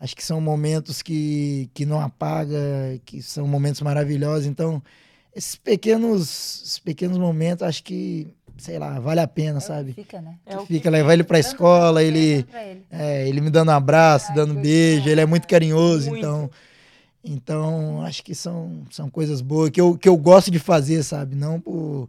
acho 0.01 0.15
que 0.17 0.25
são 0.25 0.41
momentos 0.41 1.03
que, 1.03 1.69
que 1.75 1.85
não 1.87 2.01
apaga, 2.01 2.57
que 3.05 3.23
são 3.23 3.47
momentos 3.47 3.81
maravilhosos, 3.81 4.47
então 4.47 4.83
esses 5.35 5.57
pequenos, 5.57 6.63
esses 6.65 6.79
pequenos 6.79 7.19
momentos, 7.19 7.63
acho 7.67 7.83
que, 7.83 8.29
sei 8.57 8.79
lá, 8.79 9.01
vale 9.01 9.21
a 9.21 9.27
pena, 9.27 9.59
É 9.59 9.61
sabe? 9.61 9.93
Fica, 9.93 10.21
né? 10.21 10.37
É 10.47 10.57
que 10.57 10.67
Fica 10.67 10.89
levar 10.91 11.13
ele 11.15 11.25
pra 11.25 11.39
escola, 11.41 12.03
ele, 12.03 12.45
pra 12.45 12.65
ele. 12.65 12.83
é, 12.91 13.29
ele 13.29 13.41
me 13.41 13.51
dando 13.51 13.71
um 13.71 13.75
abraço, 13.75 14.27
Ai, 14.31 14.35
dando 14.37 14.55
beijo, 14.55 15.09
ele 15.09 15.21
é 15.21 15.27
muito 15.27 15.49
carinhoso, 15.49 16.11
Muito. 16.11 16.25
então 16.25 16.51
então 17.27 18.03
acho 18.03 18.23
que 18.23 18.35
são, 18.35 18.85
são 18.91 19.09
coisas 19.09 19.41
boas 19.41 19.71
que 19.71 19.81
eu, 19.81 19.97
que 19.97 20.09
eu 20.09 20.17
gosto 20.17 20.51
de 20.51 20.59
fazer, 20.59 21.03
sabe? 21.03 21.35
Não 21.35 21.59
por 21.61 22.09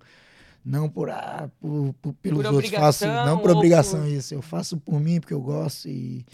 Não 0.63 0.89
por, 0.89 1.09
ah, 1.09 1.49
por, 1.61 1.93
por- 2.01 2.13
pelos 2.15 2.43
Por 2.43 2.53
outros, 2.53 2.73
faço 2.73 3.05
não 3.05 3.37
por 3.39 3.51
ou 3.51 3.57
obrigação 3.57 4.01
por- 4.01 4.09
isso. 4.09 4.33
Eu 4.33 4.41
faço 4.41 4.77
por 4.77 4.99
mim 4.99 5.19
porque 5.19 5.33
eu 5.33 5.39
gosto 5.41 5.87
e 5.87 6.25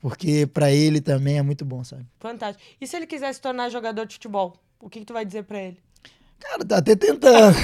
porque 0.00 0.46
pra 0.46 0.70
ele 0.70 1.00
também 1.00 1.38
é 1.38 1.42
muito 1.42 1.64
bom, 1.64 1.82
sabe? 1.84 2.06
Fantástico. 2.20 2.62
E 2.80 2.86
se 2.86 2.96
ele 2.96 3.06
quiser 3.06 3.32
se 3.32 3.40
tornar 3.40 3.68
jogador 3.68 4.06
de 4.06 4.14
futebol, 4.14 4.56
o 4.80 4.88
que, 4.88 5.00
que 5.00 5.04
tu 5.06 5.12
vai 5.12 5.24
dizer 5.24 5.44
pra 5.44 5.58
ele? 5.58 5.78
Cara, 6.40 6.64
tá 6.64 6.76
até 6.78 6.94
tentando. 6.94 7.56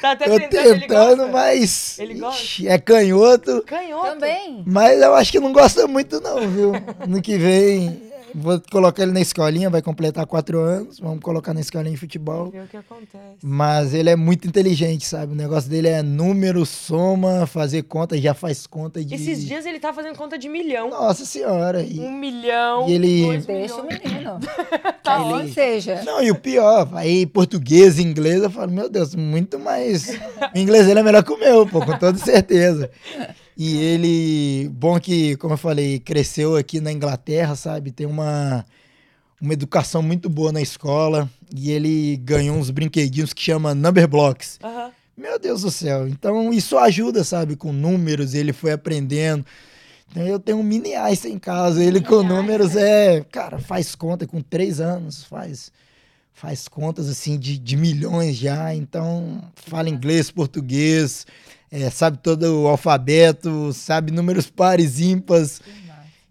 Tá 0.00 0.12
até 0.12 0.26
Tô 0.26 0.38
tentando, 0.38 0.66
ele 0.68 0.80
tentando, 0.80 1.28
mas 1.28 1.98
Ele 1.98 2.14
gosta? 2.14 2.40
ixi, 2.40 2.68
é 2.68 2.78
canhoto. 2.78 3.62
Canhoto. 3.62 4.10
Também. 4.10 4.62
Mas 4.64 5.00
eu 5.00 5.14
acho 5.14 5.32
que 5.32 5.40
não 5.40 5.52
gosta 5.52 5.88
muito, 5.88 6.20
não, 6.20 6.48
viu? 6.48 6.72
No 7.08 7.20
que 7.20 7.36
vem, 7.36 8.00
vou 8.36 8.60
colocar 8.70 9.02
ele 9.02 9.12
na 9.12 9.20
escolinha, 9.20 9.70
vai 9.70 9.80
completar 9.82 10.26
quatro 10.26 10.60
anos. 10.60 10.98
Vamos 11.00 11.20
colocar 11.20 11.54
na 11.54 11.60
escolinha 11.60 11.92
de 11.94 11.98
futebol. 12.00 12.50
Ver 12.50 12.64
o 12.64 12.68
que 12.68 12.76
acontece. 12.76 13.36
Mas 13.42 13.94
ele 13.94 14.10
é 14.10 14.16
muito 14.16 14.46
inteligente, 14.46 15.06
sabe? 15.06 15.32
O 15.32 15.36
negócio 15.36 15.70
dele 15.70 15.88
é 15.88 16.02
número, 16.02 16.64
soma, 16.66 17.46
fazer 17.46 17.82
conta, 17.84 18.16
já 18.20 18.34
faz 18.34 18.66
conta 18.66 19.04
de. 19.04 19.14
Esses 19.14 19.44
dias 19.44 19.64
ele 19.64 19.80
tá 19.80 19.92
fazendo 19.92 20.16
conta 20.16 20.38
de 20.38 20.48
milhão. 20.48 20.90
Nossa 20.90 21.24
senhora. 21.24 21.82
E... 21.82 21.98
Um 21.98 22.12
milhão. 22.12 22.88
E 22.88 22.92
ele- 22.92 23.22
dois 23.24 23.46
Deixa 23.46 23.76
o 23.76 23.86
menino. 23.86 24.38
Tá 25.02 25.22
ótimo. 25.22 25.52
seja, 25.54 26.02
Não, 26.02 26.20
e 26.20 26.32
o 26.32 26.34
pior, 26.34 26.84
vai 26.84 27.24
português 27.26 27.96
e 28.00 28.02
inglês, 28.02 28.42
eu 28.42 28.50
falo, 28.50 28.72
meu 28.72 28.88
Deus, 28.88 29.14
muito 29.14 29.56
mais. 29.56 30.08
O 30.52 30.58
inglês 30.58 30.84
dele 30.86 30.98
é 30.98 31.02
melhor 31.04 31.22
que 31.22 31.32
o 31.32 31.38
meu, 31.38 31.64
pô, 31.64 31.80
com 31.84 31.96
toda 31.96 32.18
certeza. 32.18 32.90
E 33.56 33.76
ele, 33.78 34.68
bom 34.68 35.00
que, 35.00 35.36
como 35.36 35.54
eu 35.54 35.58
falei, 35.58 35.98
cresceu 35.98 36.56
aqui 36.56 36.78
na 36.78 36.92
Inglaterra, 36.92 37.56
sabe? 37.56 37.90
Tem 37.90 38.06
uma, 38.06 38.66
uma 39.40 39.52
educação 39.54 40.02
muito 40.02 40.28
boa 40.28 40.52
na 40.52 40.60
escola. 40.60 41.30
E 41.54 41.70
ele 41.70 42.16
ganhou 42.18 42.56
uns 42.56 42.70
brinquedinhos 42.70 43.32
que 43.32 43.42
chama 43.42 43.74
Number 43.74 44.06
Blocks. 44.06 44.58
Meu 45.16 45.38
Deus 45.38 45.62
do 45.62 45.70
céu. 45.70 46.06
Então 46.06 46.52
isso 46.52 46.76
ajuda, 46.76 47.24
sabe? 47.24 47.56
Com 47.56 47.72
números, 47.72 48.34
ele 48.34 48.52
foi 48.52 48.72
aprendendo. 48.72 49.46
Então 50.10 50.22
eu 50.26 50.38
tenho 50.38 50.58
um 50.58 50.62
mini 50.62 50.94
Einstein 50.94 51.34
em 51.34 51.38
casa. 51.38 51.82
Ele 51.82 52.02
com 52.02 52.22
números 52.22 52.76
é. 52.76 53.24
Cara, 53.32 53.58
faz 53.58 53.94
conta 53.94 54.26
com 54.26 54.42
três 54.42 54.80
anos, 54.80 55.24
faz. 55.24 55.72
Faz 56.34 56.68
contas 56.68 57.08
assim 57.08 57.38
de, 57.38 57.56
de 57.56 57.76
milhões 57.78 58.36
já. 58.36 58.74
Então 58.74 59.42
fala 59.54 59.88
inglês, 59.88 60.30
português, 60.30 61.26
é, 61.82 61.90
sabe 61.90 62.18
todo 62.18 62.62
o 62.62 62.68
alfabeto, 62.68 63.72
sabe 63.72 64.10
números 64.10 64.48
pares, 64.48 64.98
ímpares. 65.00 65.60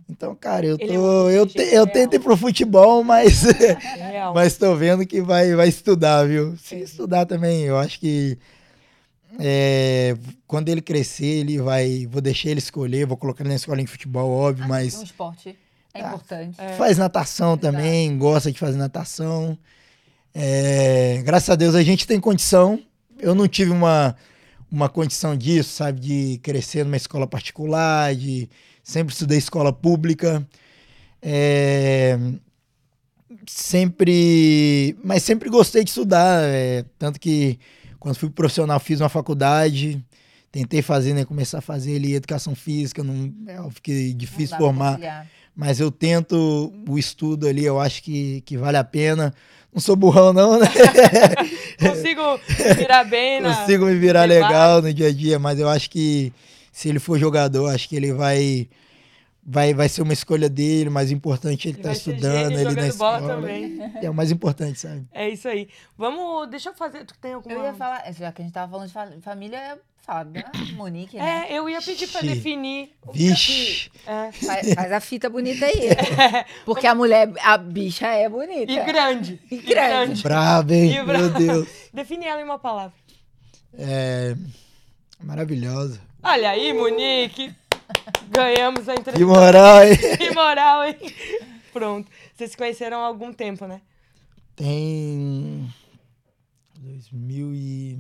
Então, 0.09 0.35
cara, 0.35 0.65
eu 0.65 0.75
é 0.75 0.85
tô. 0.85 0.93
muito 0.93 1.29
eu, 1.31 1.45
te, 1.47 1.61
eu 1.61 1.87
tento 1.87 2.15
ir 2.15 2.19
pro 2.19 2.37
futebol, 2.37 3.03
mas. 3.03 3.43
Real. 3.97 4.33
Mas 4.33 4.55
tô 4.57 4.75
vendo 4.75 5.05
que 5.05 5.21
vai, 5.21 5.55
vai 5.55 5.67
estudar, 5.67 6.27
viu? 6.27 6.55
Se 6.57 6.75
estudar 6.75 7.25
também, 7.25 7.61
eu 7.63 7.77
acho 7.77 7.99
que 7.99 8.37
é, 9.39 10.15
quando 10.47 10.69
ele 10.69 10.81
crescer, 10.81 11.25
ele 11.25 11.57
vai. 11.59 12.07
Vou 12.09 12.21
deixar 12.21 12.49
ele 12.49 12.59
escolher, 12.59 13.05
vou 13.05 13.17
colocar 13.17 13.41
ele 13.43 13.49
na 13.49 13.55
escola 13.55 13.77
de 13.81 13.87
futebol, 13.87 14.29
óbvio, 14.29 14.65
um 14.65 14.67
mas 14.67 15.01
esporte 15.01 15.57
é 15.93 16.01
Ah, 16.01 16.07
importante. 16.07 16.57
faz 16.77 16.97
natação 16.97 17.57
também, 17.57 18.17
gosta 18.17 18.51
de 18.51 18.59
fazer 18.59 18.77
natação. 18.77 19.57
É, 20.33 21.21
graças 21.23 21.49
a 21.49 21.55
Deus 21.55 21.75
a 21.75 21.81
gente 21.83 22.05
tem 22.05 22.19
condição. 22.19 22.79
Eu 23.17 23.33
não 23.33 23.47
tive 23.47 23.71
uma, 23.71 24.15
uma 24.75 24.89
condição 24.89 25.35
disso, 25.35 25.69
sabe? 25.71 25.99
De 25.99 26.39
crescer 26.43 26.83
numa 26.83 26.97
escola 26.97 27.25
particular, 27.25 28.15
de 28.15 28.49
sempre 28.83 29.13
estudei 29.13 29.37
escola 29.37 29.71
pública. 29.71 30.45
É, 31.21 32.17
sempre. 33.47 34.97
Mas 35.03 35.23
sempre 35.23 35.49
gostei 35.49 35.83
de 35.83 35.89
estudar. 35.89 36.43
é, 36.43 36.85
tanto 36.99 37.19
que 37.19 37.59
quando 37.99 38.15
fui 38.15 38.29
profissional 38.29 38.79
fiz 38.79 38.99
uma 38.99 39.09
faculdade. 39.09 40.03
Tentei 40.51 40.81
fazer, 40.81 41.13
né? 41.13 41.25
Começar 41.25 41.57
a 41.57 41.61
fazer 41.61 41.97
ali 41.97 42.13
educação 42.13 42.55
física, 42.55 43.03
não, 43.03 43.33
é, 43.47 43.59
óbvio 43.59 43.81
que 43.81 44.09
Não 44.09 44.17
difícil 44.17 44.57
formar 44.57 44.99
mas 45.55 45.79
eu 45.79 45.89
tento 45.89 46.73
o 46.87 46.99
estudo 46.99 47.47
ali, 47.47 47.63
eu 47.63 47.79
acho 47.79 48.03
que, 48.03 48.41
que 48.41 48.57
vale 48.57 48.75
a 48.77 48.83
pena. 48.83 49.33
Não 49.75 49.81
sou 49.81 49.95
burrão, 49.95 50.31
não, 50.31 50.57
né? 50.57 50.67
Consigo 51.79 52.21
virar 52.77 53.03
bem 53.03 53.41
na... 53.41 53.53
Consigo 53.53 53.85
me 53.85 53.95
virar 53.95 54.23
legal 54.23 54.81
no 54.81 54.93
dia 54.93 55.09
a 55.09 55.11
dia, 55.13 55.37
mas 55.37 55.59
eu 55.59 55.67
acho 55.67 55.89
que 55.89 56.31
se 56.71 56.87
ele 56.87 56.97
for 56.97 57.19
jogador, 57.19 57.67
acho 57.69 57.89
que 57.89 57.95
ele 57.97 58.13
vai. 58.13 58.69
Vai, 59.47 59.75
vai 59.75 59.87
ser 59.87 60.01
uma 60.01 60.13
escolha 60.13 60.49
dele, 60.49 60.89
mais 60.89 61.11
importante 61.11 61.67
ele 61.67 61.75
Ele 61.77 61.83
tá 61.83 61.91
estudando, 61.91 62.53
ele 62.53 62.63
na 62.63 62.69
jogando 62.71 62.97
bola 62.97 63.17
escola. 63.19 63.35
também. 63.35 63.79
É 64.01 64.09
o 64.09 64.13
mais 64.13 64.31
importante, 64.31 64.79
sabe? 64.79 65.05
É 65.13 65.29
isso 65.29 65.47
aí. 65.47 65.67
Vamos... 65.95 66.49
Deixa 66.49 66.69
eu 66.69 66.73
fazer... 66.73 67.05
Tu 67.05 67.13
tem 67.21 67.33
alguma... 67.33 67.53
Eu 67.53 67.63
ia 67.63 67.73
falar, 67.75 68.11
já 68.11 68.31
que 68.31 68.41
a 68.41 68.45
gente 68.45 68.53
tava 68.55 68.71
falando 68.71 68.87
de 68.87 68.93
fa- 68.93 69.11
família, 69.21 69.77
fala 70.05 70.23
da 70.25 70.51
Monique, 70.73 71.17
né? 71.17 71.47
É, 71.49 71.57
eu 71.57 71.67
ia 71.69 71.81
pedir 71.81 72.07
pra 72.07 72.21
definir... 72.21 72.91
o 73.05 73.11
que- 73.11 73.17
Vixe! 73.29 73.91
É. 74.05 74.31
Faz, 74.45 74.73
faz 74.73 74.91
a 74.91 74.99
fita 74.99 75.29
bonita 75.29 75.65
aí. 75.65 75.89
Porque 76.65 76.85
a 76.87 76.93
mulher, 76.95 77.31
a 77.41 77.57
bicha 77.57 78.07
é 78.07 78.29
bonita. 78.29 78.71
E 78.71 78.83
grande. 78.83 79.39
E 79.51 79.57
grande. 79.57 80.21
Brabo, 80.21 80.73
hein? 80.73 80.91
E. 80.95 81.03
Meu 81.03 81.29
Deus. 81.29 81.67
Define 81.93 82.25
ela 82.25 82.41
em 82.41 82.43
uma 82.43 82.59
palavra. 82.59 82.93
É. 83.73 84.35
Maravilhosa. 85.23 85.99
Olha 86.21 86.49
aí, 86.51 86.71
Monique. 86.73 87.53
Ganhamos 88.29 88.87
a 88.89 88.93
Que 88.95 88.99
entrevista. 89.01 89.25
moral, 89.27 89.83
hein? 89.83 89.97
Que 90.17 90.31
moral, 90.31 90.83
hein? 90.85 90.95
Pronto. 91.73 92.09
Vocês 92.35 92.51
se 92.51 92.57
conheceram 92.57 92.99
há 93.01 93.05
algum 93.05 93.31
tempo, 93.33 93.65
né? 93.67 93.81
Tem. 94.55 95.67
2000 96.79 97.53
e. 97.55 97.99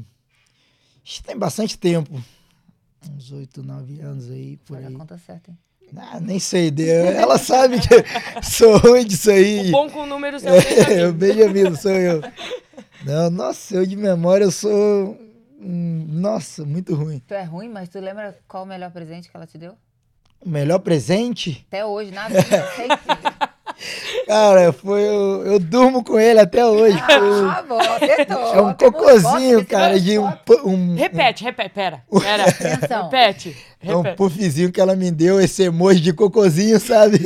Acho 1.05 1.21
que 1.21 1.23
tem 1.23 1.37
bastante 1.37 1.77
tempo. 1.77 2.19
Uns 3.15 3.31
8, 3.31 3.61
9 3.61 4.01
anos 4.01 4.31
aí, 4.31 4.57
por 4.65 4.73
Faz 4.73 4.85
a 4.85 4.89
aí. 4.89 4.95
conta 4.95 5.17
certa, 5.17 5.51
hein? 5.51 5.57
Ah, 5.95 6.19
nem 6.19 6.39
sei. 6.39 6.73
Ela 7.15 7.37
sabe 7.37 7.79
que 7.79 7.93
eu 7.93 8.03
sou 8.43 8.77
ruim 8.77 9.05
disso 9.05 9.29
aí. 9.29 9.69
O 9.69 9.71
bom 9.71 9.89
com 9.89 10.05
números 10.07 10.41
é 10.43 10.51
o 10.51 10.55
É, 10.55 11.07
o 11.07 11.13
Benjamin. 11.13 11.53
Benjamin, 11.53 11.75
sou 11.75 11.91
eu. 11.91 12.21
Não, 13.05 13.29
nossa, 13.29 13.75
eu 13.75 13.85
de 13.85 13.95
memória 13.95 14.45
eu 14.45 14.51
sou. 14.51 15.15
Nossa, 15.59 16.65
muito 16.65 16.95
ruim. 16.95 17.19
Tu 17.27 17.33
é 17.35 17.43
ruim, 17.43 17.69
mas 17.69 17.87
tu 17.89 17.99
lembra 17.99 18.37
qual 18.47 18.63
o 18.63 18.65
melhor 18.67 18.91
presente 18.91 19.29
que 19.29 19.37
ela 19.37 19.45
te 19.45 19.57
deu? 19.59 19.75
O 20.41 20.49
melhor 20.49 20.79
presente? 20.79 21.63
Até 21.67 21.85
hoje, 21.85 22.11
na 22.11 22.27
vida, 22.27 22.41
sempre. 22.75 22.97
Cara, 24.25 24.73
foi. 24.73 25.01
Eu, 25.01 25.45
eu 25.45 25.59
durmo 25.59 26.03
com 26.03 26.19
ele 26.19 26.39
até 26.39 26.65
hoje. 26.65 26.97
Foi- 26.97 27.15
Ah, 27.15 27.63
bom, 27.67 27.79
acertou. 27.79 28.37
é 28.55 28.61
um 28.61 28.73
cocôzinho, 28.73 29.65
cara, 29.65 29.99
de 29.99 30.17
um. 30.17 30.27
um 30.65 30.95
Repete, 30.95 31.43
repete, 31.43 31.69
pera. 31.69 32.01
Pera. 32.21 32.43
Atenção. 32.49 33.03
Repete. 33.09 33.55
É 33.83 33.95
um 33.95 34.15
puffzinho 34.15 34.71
que 34.71 34.81
ela 34.81 34.95
me 34.95 35.11
deu, 35.11 35.39
esse 35.39 35.61
emoji 35.63 35.99
de 35.99 36.11
cocôzinho, 36.13 36.79
sabe? 36.79 37.19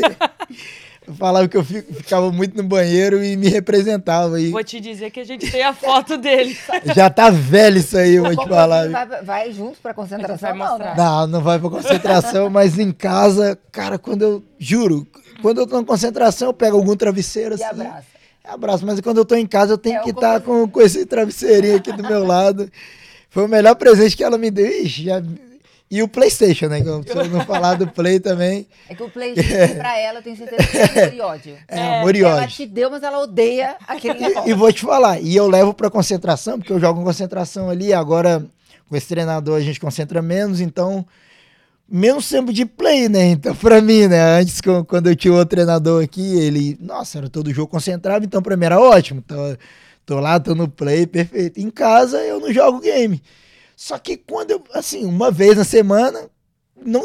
Eu 1.07 1.13
falava 1.15 1.47
que 1.47 1.55
eu 1.55 1.63
fico- 1.63 1.93
ficava 1.93 2.29
muito 2.33 2.57
no 2.57 2.63
banheiro 2.67 3.23
e 3.23 3.37
me 3.37 3.47
representava. 3.47 4.41
E 4.41 4.51
Vou 4.51 4.61
te 4.61 4.81
dizer 4.81 5.09
que 5.09 5.21
a 5.21 5.25
gente 5.25 5.49
tem 5.49 5.63
a 5.63 5.73
foto 5.73 6.17
dele. 6.17 6.57
já 6.93 7.09
tá 7.09 7.29
velho 7.29 7.77
isso 7.77 7.97
aí, 7.97 8.15
eu 8.15 8.23
vou 8.23 8.31
te 8.31 8.35
Como 8.35 8.49
falar. 8.49 8.89
Vai, 8.89 9.23
vai 9.23 9.51
junto 9.53 9.79
pra 9.81 9.93
concentração, 9.93 10.49
Vai 10.49 10.57
não, 10.67 10.77
né? 10.77 10.93
Não, 10.97 11.27
não 11.27 11.41
vai 11.41 11.57
pra 11.59 11.69
concentração, 11.69 12.49
mas 12.49 12.77
em 12.77 12.91
casa, 12.91 13.57
cara, 13.71 13.97
quando 13.97 14.21
eu. 14.23 14.43
Juro, 14.61 15.07
quando 15.41 15.59
eu 15.61 15.67
tô 15.67 15.77
na 15.79 15.85
concentração, 15.85 16.49
eu 16.49 16.53
pego 16.53 16.77
algum 16.77 16.95
travesseiro 16.95 17.55
E 17.57 17.63
assim. 17.63 17.81
abraça. 17.81 18.03
Abraço, 18.43 18.85
mas 18.85 18.99
quando 19.01 19.17
eu 19.17 19.25
tô 19.25 19.35
em 19.35 19.45
casa, 19.45 19.73
eu 19.73 19.77
tenho 19.77 19.97
É, 19.97 20.03
que 20.03 20.09
estar 20.09 20.39
com, 20.41 20.67
com 20.67 20.81
esse 20.81 21.05
travesseirinho 21.05 21.75
aqui 21.77 21.91
do 21.91 22.01
meu 22.03 22.25
lado. 22.25 22.71
Foi 23.29 23.45
o 23.45 23.47
melhor 23.47 23.75
presente 23.75 24.17
que 24.17 24.23
ela 24.23 24.37
me 24.37 24.49
deu. 24.49 24.65
Ixi, 24.67 25.03
já... 25.03 25.21
E 25.91 26.03
o 26.03 26.07
PlayStation, 26.07 26.67
né? 26.67 26.83
Se 26.83 26.87
eu 26.87 27.25
não 27.29 27.43
falar 27.45 27.73
do 27.73 27.87
Play 27.87 28.19
também. 28.19 28.67
É 28.87 28.93
que 28.93 29.01
o 29.01 29.09
PlayStation, 29.09 29.75
pra 29.75 29.97
ela, 29.99 30.19
eu 30.19 30.23
tenho 30.23 30.37
certeza 30.37 30.63
que 30.67 30.77
é 30.77 31.03
amor 31.03 31.13
e 31.15 31.21
ódio. 31.21 31.57
É, 31.67 31.99
amor 31.99 32.15
e 32.15 32.21
Ela 32.21 32.43
ódio. 32.43 32.55
te 32.55 32.65
deu, 32.67 32.91
mas 32.91 33.01
ela 33.01 33.19
odeia 33.19 33.75
aquele 33.87 34.23
E, 34.23 34.49
e 34.49 34.53
vou 34.53 34.71
te 34.71 34.81
falar, 34.81 35.19
e 35.19 35.35
eu 35.35 35.47
levo 35.47 35.73
pra 35.73 35.89
concentração, 35.89 36.59
porque 36.59 36.71
eu 36.71 36.79
jogo 36.79 37.01
em 37.01 37.03
concentração 37.03 37.71
ali, 37.71 37.91
agora 37.91 38.45
com 38.87 38.95
esse 38.95 39.07
treinador 39.07 39.57
a 39.57 39.61
gente 39.61 39.79
concentra 39.79 40.21
menos, 40.21 40.61
então 40.61 41.03
menos 41.91 42.27
tempo 42.29 42.53
de 42.53 42.65
play, 42.65 43.09
né? 43.09 43.27
Então, 43.31 43.55
pra 43.55 43.81
mim, 43.81 44.07
né? 44.07 44.39
Antes, 44.39 44.61
quando 44.87 45.07
eu 45.07 45.15
tinha 45.15 45.33
outro 45.33 45.55
treinador 45.55 46.03
aqui, 46.03 46.39
ele, 46.39 46.77
nossa, 46.79 47.17
era 47.17 47.29
todo 47.29 47.53
jogo 47.53 47.71
concentrado, 47.71 48.25
então 48.25 48.41
pra 48.41 48.57
mim 48.57 48.65
era 48.65 48.79
ótimo. 48.79 49.21
Tô, 49.21 49.35
tô 50.05 50.19
lá, 50.19 50.39
tô 50.39 50.55
no 50.55 50.67
play, 50.67 51.05
perfeito. 51.07 51.59
Em 51.59 51.69
casa 51.69 52.17
eu 52.19 52.39
não 52.39 52.53
jogo 52.53 52.79
game. 52.79 53.21
Só 53.75 53.97
que 53.97 54.17
quando 54.17 54.51
eu, 54.51 54.63
assim, 54.73 55.05
uma 55.05 55.31
vez 55.31 55.55
na 55.55 55.63
semana, 55.63 56.29
não 56.85 57.03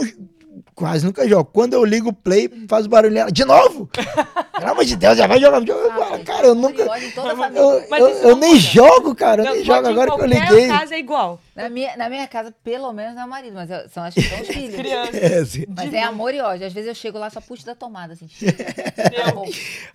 quase 0.75 1.05
nunca 1.05 1.27
jogo. 1.29 1.45
Quando 1.53 1.75
eu 1.75 1.85
ligo 1.85 2.11
o 2.11 2.13
play, 2.13 2.49
faz 2.69 2.87
o 2.87 2.89
barulho 2.89 3.17
ela, 3.19 3.31
de 3.33 3.45
novo? 3.45 3.89
Pelo 4.55 4.71
amor 4.71 4.85
de 4.85 4.97
Deus, 4.97 5.17
já 5.19 5.27
vai 5.27 5.41
jogar 5.41 5.59
videogame. 5.61 5.91
Ah, 6.01 6.19
cara, 6.25 6.47
eu 6.47 6.55
nunca. 6.55 6.83
Eu, 6.83 7.99
eu- 7.99 8.09
eu 8.29 8.37
nem 8.37 8.57
jogo, 8.57 9.15
cara, 9.15 9.43
eu 9.43 9.47
Não, 9.47 9.55
nem 9.55 9.65
jogo 9.65 9.89
agora 9.89 10.11
que 10.15 10.21
eu 10.21 10.27
liguei. 10.27 10.69
casa 10.69 10.95
é 10.95 10.99
igual. 10.99 11.41
Na 11.57 11.69
minha, 11.69 11.97
na 11.97 12.09
minha 12.09 12.27
casa, 12.29 12.55
pelo 12.63 12.93
menos, 12.93 13.17
é 13.17 13.25
o 13.25 13.29
marido, 13.29 13.55
mas 13.55 13.69
eu- 13.71 13.89
são, 13.89 14.09
que 14.11 14.23
são 14.23 14.41
os 14.41 14.47
filhos. 14.49 14.77
Criança. 14.77 15.17
É, 15.17 15.39
assim. 15.39 15.65
Mas 15.69 15.93
é 15.93 16.03
amor 16.03 16.33
e 16.35 16.41
ódio. 16.41 16.67
Às 16.67 16.73
vezes 16.73 16.89
eu 16.89 16.95
chego 16.95 17.19
lá, 17.19 17.29
só 17.31 17.41
puxo 17.41 17.67
da 17.67 17.75
tomada, 17.75 18.13
assim. 18.13 18.29
Acabou. 19.21 19.47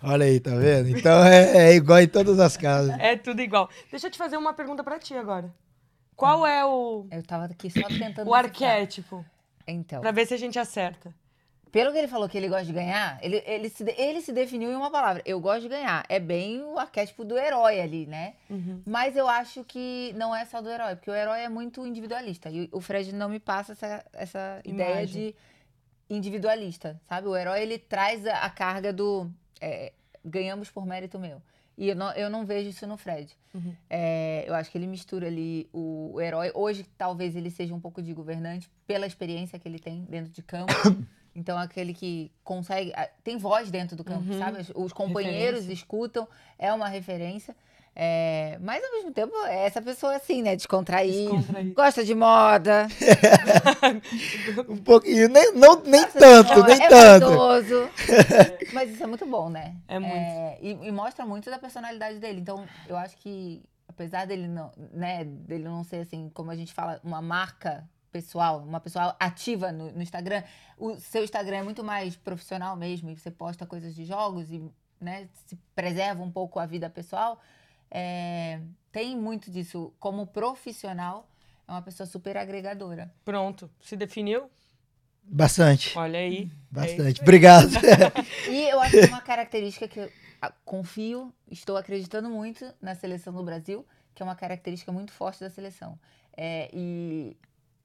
Olha 0.02 0.26
aí, 0.26 0.38
tá 0.40 0.54
vendo? 0.54 0.90
Então 0.90 1.24
é, 1.24 1.70
é 1.70 1.74
igual 1.74 2.00
em 2.00 2.08
todas 2.08 2.38
as 2.38 2.56
casas. 2.56 2.94
É 2.98 3.16
tudo 3.16 3.40
igual. 3.40 3.68
Deixa 3.90 4.06
eu 4.06 4.10
te 4.10 4.18
fazer 4.18 4.36
uma 4.36 4.52
pergunta 4.52 4.84
pra 4.84 4.98
ti 4.98 5.14
agora. 5.14 5.50
Qual 6.16 6.46
é 6.46 6.62
o, 6.66 7.06
Eu 7.10 7.22
tava 7.22 7.46
aqui 7.46 7.70
só 7.70 7.88
tentando. 7.88 8.28
o 8.28 8.34
arquétipo? 8.34 9.24
Então. 9.66 10.00
Pra 10.00 10.10
ver 10.10 10.26
se 10.26 10.34
a 10.34 10.36
gente 10.36 10.58
acerta. 10.58 11.14
Pelo 11.70 11.92
que 11.92 11.98
ele 11.98 12.08
falou 12.08 12.28
que 12.28 12.36
ele 12.36 12.48
gosta 12.48 12.64
de 12.64 12.72
ganhar, 12.72 13.18
ele, 13.22 13.42
ele, 13.46 13.68
se, 13.68 13.84
ele 13.96 14.20
se 14.20 14.32
definiu 14.32 14.72
em 14.72 14.74
uma 14.74 14.90
palavra. 14.90 15.22
Eu 15.24 15.40
gosto 15.40 15.62
de 15.62 15.68
ganhar. 15.68 16.04
É 16.08 16.18
bem 16.18 16.60
o 16.62 16.76
arquétipo 16.78 17.24
do 17.24 17.38
herói 17.38 17.80
ali, 17.80 18.06
né? 18.06 18.34
Uhum. 18.48 18.82
Mas 18.84 19.16
eu 19.16 19.28
acho 19.28 19.62
que 19.62 20.12
não 20.16 20.34
é 20.34 20.44
só 20.44 20.60
do 20.60 20.68
herói, 20.68 20.96
porque 20.96 21.10
o 21.10 21.14
herói 21.14 21.42
é 21.42 21.48
muito 21.48 21.86
individualista. 21.86 22.50
E 22.50 22.68
o 22.72 22.80
Fred 22.80 23.14
não 23.14 23.28
me 23.28 23.38
passa 23.38 23.72
essa, 23.72 24.04
essa 24.12 24.60
ideia 24.64 25.06
de 25.06 25.32
individualista, 26.08 27.00
sabe? 27.08 27.28
O 27.28 27.36
herói, 27.36 27.62
ele 27.62 27.78
traz 27.78 28.26
a, 28.26 28.38
a 28.38 28.50
carga 28.50 28.92
do 28.92 29.30
é, 29.60 29.92
ganhamos 30.24 30.70
por 30.70 30.84
mérito 30.84 31.18
meu. 31.18 31.40
E 31.80 31.88
eu 31.88 31.96
não, 31.96 32.12
eu 32.12 32.28
não 32.28 32.44
vejo 32.44 32.68
isso 32.68 32.86
no 32.86 32.96
Fred. 32.98 33.34
Uhum. 33.54 33.74
É, 33.88 34.44
eu 34.46 34.54
acho 34.54 34.70
que 34.70 34.76
ele 34.76 34.86
mistura 34.86 35.26
ali 35.28 35.66
o, 35.72 36.10
o 36.14 36.20
herói. 36.20 36.52
Hoje, 36.54 36.84
talvez 36.98 37.34
ele 37.34 37.50
seja 37.50 37.74
um 37.74 37.80
pouco 37.80 38.02
de 38.02 38.12
governante 38.12 38.70
pela 38.86 39.06
experiência 39.06 39.58
que 39.58 39.66
ele 39.66 39.78
tem 39.78 40.04
dentro 40.04 40.30
de 40.30 40.42
campo. 40.42 40.72
Então, 41.32 41.56
aquele 41.56 41.94
que 41.94 42.28
consegue. 42.42 42.92
Tem 43.22 43.38
voz 43.38 43.70
dentro 43.70 43.94
do 43.96 44.02
campo, 44.02 44.30
Uhum. 44.32 44.38
sabe? 44.40 44.60
Os- 44.62 44.72
Os 44.74 44.92
companheiros 44.92 45.66
escutam, 45.68 46.26
é 46.58 46.72
uma 46.72 46.88
referência. 46.88 47.54
É, 47.94 48.56
mas, 48.60 48.82
ao 48.82 48.92
mesmo 48.92 49.12
tempo, 49.12 49.34
é 49.46 49.66
essa 49.66 49.82
pessoa 49.82 50.16
assim, 50.16 50.42
né? 50.42 50.54
Descontrair. 50.56 51.28
gosta 51.74 52.04
de 52.04 52.14
moda, 52.14 52.86
Um 54.68 54.76
pouquinho, 54.78 55.28
nem, 55.28 55.52
não, 55.52 55.82
nem 55.82 56.02
gosta 56.02 56.18
tanto, 56.18 56.62
nem 56.64 56.82
é 56.82 56.88
tanto. 56.88 57.26
vaidoso. 57.26 57.90
mas 58.72 58.90
isso 58.90 59.02
é 59.02 59.06
muito 59.06 59.26
bom, 59.26 59.50
né? 59.50 59.76
É 59.88 59.98
muito. 59.98 60.62
e, 60.62 60.88
e 60.88 60.92
mostra 60.92 61.26
muito 61.26 61.50
da 61.50 61.58
personalidade 61.58 62.18
dele. 62.18 62.40
Então, 62.40 62.64
eu 62.88 62.96
acho 62.96 63.16
que, 63.16 63.62
apesar 63.88 64.26
dele 64.26 64.46
não, 64.46 64.72
né, 64.92 65.24
dele 65.24 65.64
não 65.64 65.82
ser 65.82 65.96
assim, 65.96 66.30
como 66.32 66.50
a 66.50 66.56
gente 66.56 66.72
fala, 66.72 67.00
uma 67.02 67.20
marca 67.20 67.88
pessoal, 68.10 68.58
uma 68.60 68.80
pessoa 68.80 69.16
ativa 69.18 69.72
no, 69.72 69.92
no 69.92 70.02
Instagram, 70.02 70.42
o 70.78 70.96
seu 70.98 71.22
Instagram 71.24 71.58
é 71.58 71.62
muito 71.62 71.84
mais 71.84 72.16
profissional 72.16 72.76
mesmo, 72.76 73.10
e 73.10 73.16
você 73.16 73.30
posta 73.30 73.66
coisas 73.66 73.94
de 73.94 74.04
jogos 74.04 74.50
e 74.50 74.62
né, 75.00 75.28
se 75.46 75.56
preserva 75.74 76.22
um 76.22 76.30
pouco 76.30 76.58
a 76.58 76.66
vida 76.66 76.90
pessoal. 76.90 77.40
É, 77.90 78.60
tem 78.92 79.16
muito 79.16 79.50
disso. 79.50 79.92
Como 79.98 80.26
profissional, 80.26 81.28
é 81.66 81.72
uma 81.72 81.82
pessoa 81.82 82.06
super 82.06 82.36
agregadora. 82.36 83.12
Pronto. 83.24 83.70
Se 83.80 83.96
definiu? 83.96 84.50
Bastante, 85.22 85.96
Olha 85.96 86.18
aí. 86.18 86.50
bastante. 86.70 87.20
Obrigado. 87.22 87.68
E 88.48 88.68
eu 88.68 88.80
acho 88.80 88.92
que 88.92 89.04
é 89.04 89.06
uma 89.06 89.20
característica 89.20 89.86
que 89.86 90.00
eu 90.00 90.10
ah, 90.42 90.52
confio, 90.64 91.32
estou 91.50 91.76
acreditando 91.76 92.28
muito 92.28 92.72
na 92.80 92.94
seleção 92.96 93.32
do 93.32 93.42
Brasil, 93.44 93.86
que 94.14 94.22
é 94.22 94.24
uma 94.24 94.34
característica 94.34 94.90
muito 94.90 95.12
forte 95.12 95.38
da 95.40 95.48
seleção. 95.50 95.98
É, 96.36 96.68
e 96.72 97.36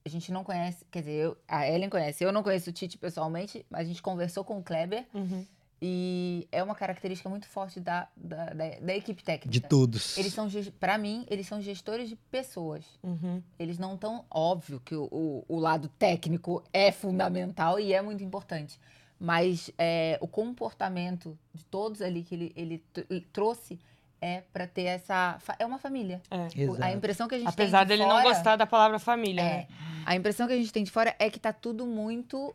a 0.04 0.08
gente 0.08 0.32
não 0.32 0.42
conhece, 0.42 0.84
quer 0.90 1.00
dizer, 1.00 1.12
eu- 1.12 1.36
a 1.46 1.68
Ellen 1.68 1.88
conhece, 1.90 2.24
eu 2.24 2.32
não 2.32 2.42
conheço 2.42 2.70
o 2.70 2.72
Tite 2.72 2.98
pessoalmente, 2.98 3.64
mas 3.70 3.82
a 3.82 3.84
gente 3.84 4.02
conversou 4.02 4.44
com 4.44 4.58
o 4.58 4.62
Kleber 4.62 5.06
Uhum. 5.14 5.46
E 5.80 6.48
é 6.50 6.62
uma 6.62 6.74
característica 6.74 7.28
muito 7.28 7.46
forte 7.46 7.78
da, 7.80 8.08
da, 8.16 8.46
da, 8.46 8.68
da 8.80 8.94
equipe 8.96 9.22
técnica. 9.22 9.50
De 9.50 9.60
todos. 9.60 10.16
Eles 10.16 10.32
são, 10.32 10.48
pra 10.80 10.96
mim, 10.96 11.26
eles 11.28 11.46
são 11.46 11.60
gestores 11.60 12.08
de 12.08 12.16
pessoas. 12.16 12.84
Uhum. 13.02 13.42
Eles 13.58 13.78
não 13.78 13.96
tão 13.96 14.24
óbvio 14.30 14.80
que 14.80 14.94
o, 14.94 15.04
o, 15.12 15.44
o 15.48 15.58
lado 15.58 15.88
técnico 15.98 16.64
é 16.72 16.90
fundamental 16.90 17.78
e 17.78 17.92
é 17.92 18.00
muito 18.00 18.24
importante. 18.24 18.80
Mas 19.18 19.70
é, 19.78 20.18
o 20.20 20.26
comportamento 20.28 21.38
de 21.52 21.64
todos 21.64 22.02
ali 22.02 22.22
que 22.22 22.34
ele, 22.34 22.52
ele, 22.56 22.84
ele 23.10 23.20
trouxe 23.32 23.78
é 24.20 24.42
para 24.52 24.66
ter 24.66 24.84
essa. 24.84 25.38
É 25.58 25.64
uma 25.66 25.78
família. 25.78 26.22
É. 26.30 26.36
O- 26.36 26.72
A 26.72 26.76
Exato. 26.76 26.96
impressão 26.96 27.28
que 27.28 27.34
a 27.34 27.38
gente 27.38 27.48
Apesar 27.48 27.78
tem 27.80 27.86
de 27.86 27.88
dele 28.02 28.02
não 28.08 28.16
fora- 28.22 28.28
gostar 28.34 28.56
da 28.56 28.66
palavra 28.66 28.98
família, 28.98 29.40
É, 29.42 29.44
né? 29.44 29.66
a 30.06 30.16
impressão 30.16 30.46
que 30.46 30.52
a 30.54 30.56
gente 30.56 30.72
tem 30.72 30.82
de 30.84 30.90
fora 30.90 31.14
é 31.18 31.28
que 31.30 31.38
tá 31.38 31.52
tudo 31.52 31.86
muito 31.86 32.54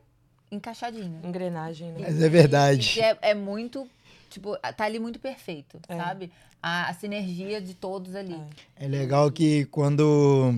encaixadinho. 0.52 1.20
Engrenagem, 1.24 1.92
né? 1.92 1.98
Mas 2.02 2.22
é 2.22 2.30
verdade. 2.30 3.00
E 3.00 3.02
é, 3.02 3.18
é 3.22 3.34
muito. 3.34 3.88
Tipo, 4.30 4.56
tá 4.78 4.86
ali 4.86 5.00
muito 5.00 5.20
perfeito, 5.20 5.80
É. 5.88 5.96
sabe? 5.98 6.32
A, 6.62 6.90
a 6.90 6.94
sinergia 6.94 7.60
de 7.62 7.74
todos 7.74 8.16
ali. 8.16 8.40
É 8.76 8.88
legal 8.88 9.30
que 9.32 9.66
quando 9.66 10.54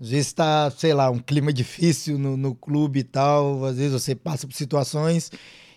às 0.00 0.10
vezes 0.10 0.32
tá, 0.32 0.70
sei 0.70 0.92
lá, 0.92 1.10
um 1.10 1.18
clima 1.18 1.52
difícil 1.52 2.18
no, 2.18 2.36
no 2.36 2.54
clube 2.54 3.00
e 3.00 3.04
tal, 3.04 3.64
às 3.64 3.76
vezes 3.76 3.92
você 3.92 4.14
passa 4.14 4.46
por 4.46 4.54
situações 4.54 5.30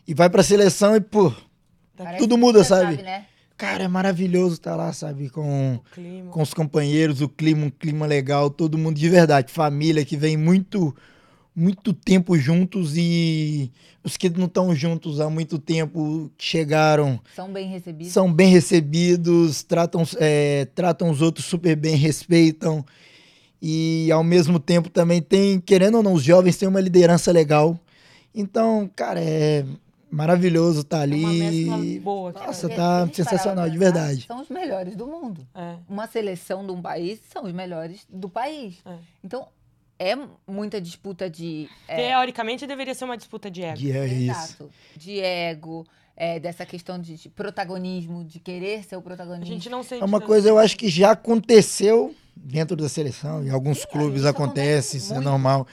e 0.08 0.14
vai 0.14 0.30
pra 0.30 0.42
seleção 0.44 0.96
e, 0.96 1.02
pô, 1.02 1.32
Parece 1.96 2.18
tudo 2.18 2.38
muda, 2.38 2.64
você 2.64 2.70
sabe? 2.70 3.04
né? 3.04 3.26
cara, 3.58 3.84
é 3.84 3.88
maravilhoso 3.88 4.56
estar 4.56 4.76
lá, 4.76 4.92
sabe? 4.94 5.30
Com, 5.30 5.80
com 6.32 6.42
os 6.42 6.54
companheiros, 6.54 7.22
o 7.22 7.28
clima, 7.30 7.66
um 7.66 7.70
clima 7.70 8.06
legal, 8.06 8.50
todo 8.50 8.78
mundo 8.78 8.96
de 8.98 9.10
verdade. 9.10 9.52
Família 9.52 10.04
que 10.06 10.16
vem 10.18 10.36
muito, 10.38 10.96
muito 11.60 11.94
tempo 11.94 12.38
juntos 12.38 12.94
e 12.96 13.72
os 14.04 14.16
que 14.16 14.30
não 14.30 14.46
estão 14.46 14.74
juntos 14.74 15.20
há 15.20 15.30
muito 15.30 15.60
tempo 15.60 16.32
chegaram 16.38 17.20
São 17.36 17.52
bem 17.52 17.68
recebidos. 17.68 18.14
são 18.14 18.32
bem 18.32 18.48
recebidos, 18.50 19.62
tratam, 19.64 20.04
é, 20.18 20.66
tratam 20.74 21.10
os 21.10 21.22
outros 21.22 21.46
super 21.46 21.76
bem, 21.76 21.96
respeitam. 21.96 22.86
E 23.62 24.10
ao 24.12 24.24
mesmo 24.24 24.58
tempo 24.58 24.90
também 24.90 25.22
tem, 25.22 25.60
querendo 25.60 25.98
ou 25.98 26.04
não, 26.04 26.14
os 26.14 26.24
jovens 26.24 26.56
têm 26.56 26.68
uma 26.70 26.80
liderança 26.80 27.30
legal. 27.32 27.78
Então, 28.34 28.90
cara, 28.96 29.20
é 29.20 29.66
maravilhoso 30.10 30.80
estar 30.82 31.00
É 31.00 31.04
ali. 31.04 31.20
uma 31.24 31.34
mescla 31.34 32.02
boa. 32.02 32.30
aqui, 32.30 32.48
Nossa, 32.48 32.70
tá 32.70 33.10
sensacional, 33.14 33.70
de 33.70 33.78
verdade. 33.78 34.24
São 34.26 34.42
os 34.42 34.50
melhores 34.50 34.96
do 34.96 35.06
mundo. 35.06 35.46
É. 35.54 35.76
Uma 35.90 36.08
seleção 36.08 36.66
de 36.66 36.72
um 36.72 36.82
país 36.82 37.20
são 37.34 37.44
os 37.44 37.52
melhores 37.52 38.06
do 38.10 38.30
país. 38.30 38.76
É. 38.86 38.96
Então, 39.24 39.48
é 40.00 40.18
muita 40.48 40.80
disputa 40.80 41.30
de. 41.30 41.70
é, 41.88 42.08
Teoricamente 42.08 42.66
deveria 42.66 42.96
ser 42.96 43.04
uma 43.06 43.18
disputa 43.18 43.52
de 43.52 43.62
ego. 43.62 43.80
E 43.82 43.92
é 43.92 44.08
isso. 44.08 44.32
Exato. 44.32 44.70
De 44.96 45.20
ego, 45.20 45.86
é, 46.16 46.40
dessa 46.40 46.66
questão 46.66 46.98
de, 46.98 47.16
de 47.18 47.30
protagonismo, 47.30 48.24
de 48.24 48.40
querer 48.40 48.84
ser 48.86 48.96
o 48.96 49.00
A 49.00 49.02
protagonista. 49.02 49.46
gente 49.54 49.70
não 49.70 49.84
sente 49.84 50.02
É 50.02 50.06
uma 50.06 50.22
coisa, 50.22 50.48
eu 50.50 50.58
acho 50.58 50.78
que 50.78 50.88
já 50.90 51.12
aconteceu 51.12 52.16
dentro 52.36 52.76
da 52.78 52.88
seleção, 52.88 53.44
em 53.46 53.50
alguns 53.50 53.84
clubes 53.86 54.22
isso 54.22 54.28
acontece, 54.30 54.96
acontece 54.96 54.98
isso 54.98 55.14
é 55.14 55.20
normal. 55.20 55.68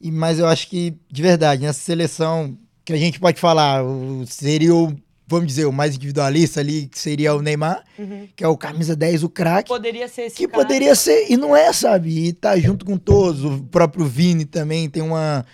E, 0.00 0.10
mas 0.10 0.38
eu 0.38 0.46
acho 0.46 0.68
que, 0.68 0.96
de 1.10 1.22
verdade, 1.22 1.62
nessa 1.62 1.80
seleção, 1.80 2.56
que 2.84 2.92
a 2.92 2.96
gente 2.96 3.18
pode 3.20 3.40
falar, 3.40 3.84
o- 3.84 4.24
seria 4.26 4.74
o, 4.74 4.96
vamos 5.32 5.48
dizer, 5.48 5.66
o 5.66 5.72
mais 5.72 5.94
individualista 5.96 6.60
ali, 6.60 6.86
que 6.86 6.98
seria 6.98 7.34
o 7.34 7.42
Neymar, 7.42 7.82
Uhum. 7.98 8.28
que 8.36 8.44
é 8.44 8.48
o 8.48 8.56
camisa 8.56 8.94
10, 8.96 9.22
o 9.24 9.28
craque, 9.28 9.68
Poderia 9.68 10.06
ser 10.08 10.22
esse 10.22 10.36
que 10.36 10.46
cara. 10.46 10.62
poderia 10.62 10.94
ser, 10.94 11.26
e 11.30 11.36
não 11.36 11.56
é, 11.56 11.72
sabe? 11.72 12.26
E 12.28 12.32
tá 12.32 12.56
junto 12.58 12.84
com 12.84 12.96
todos, 12.96 13.44
o 13.44 13.62
próprio 13.64 14.04
Vini 14.06 14.44
também 14.44 14.88
tem 14.88 15.02
uma, 15.02 15.44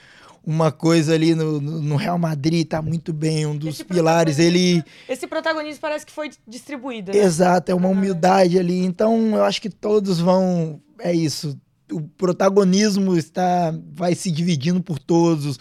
uma 0.44 0.70
coisa 0.72 1.14
ali 1.14 1.34
no, 1.34 1.60
no 1.60 1.96
Real 1.96 2.18
Madrid, 2.18 2.66
tá 2.66 2.80
muito 2.80 3.12
bem, 3.12 3.46
um 3.46 3.56
dos 3.56 3.74
Esse 3.74 3.84
pilares, 3.84 4.38
ele... 4.38 4.82
Esse 5.08 5.26
protagonismo 5.26 5.80
parece 5.80 6.06
que 6.06 6.12
foi 6.12 6.30
distribuído. 6.46 7.12
Né? 7.12 7.18
Exato, 7.18 7.70
é 7.70 7.74
uma 7.74 7.88
humildade 7.88 8.58
ali. 8.58 8.84
Então, 8.84 9.34
eu 9.36 9.44
acho 9.44 9.60
que 9.60 9.68
todos 9.70 10.18
vão. 10.20 10.80
É 11.00 11.12
isso. 11.12 11.58
O 11.92 12.00
protagonismo 12.00 13.16
está 13.16 13.74
vai 13.94 14.14
se 14.14 14.30
dividindo 14.30 14.82
por 14.82 14.98
todos. 14.98 15.58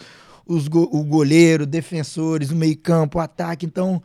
Os, 0.48 0.66
go- 0.66 0.88
o 0.90 1.04
goleiro, 1.04 1.66
defensores, 1.66 2.50
o 2.50 2.56
meio-campo, 2.56 3.18
o 3.18 3.20
ataque. 3.20 3.66
Então, 3.66 4.02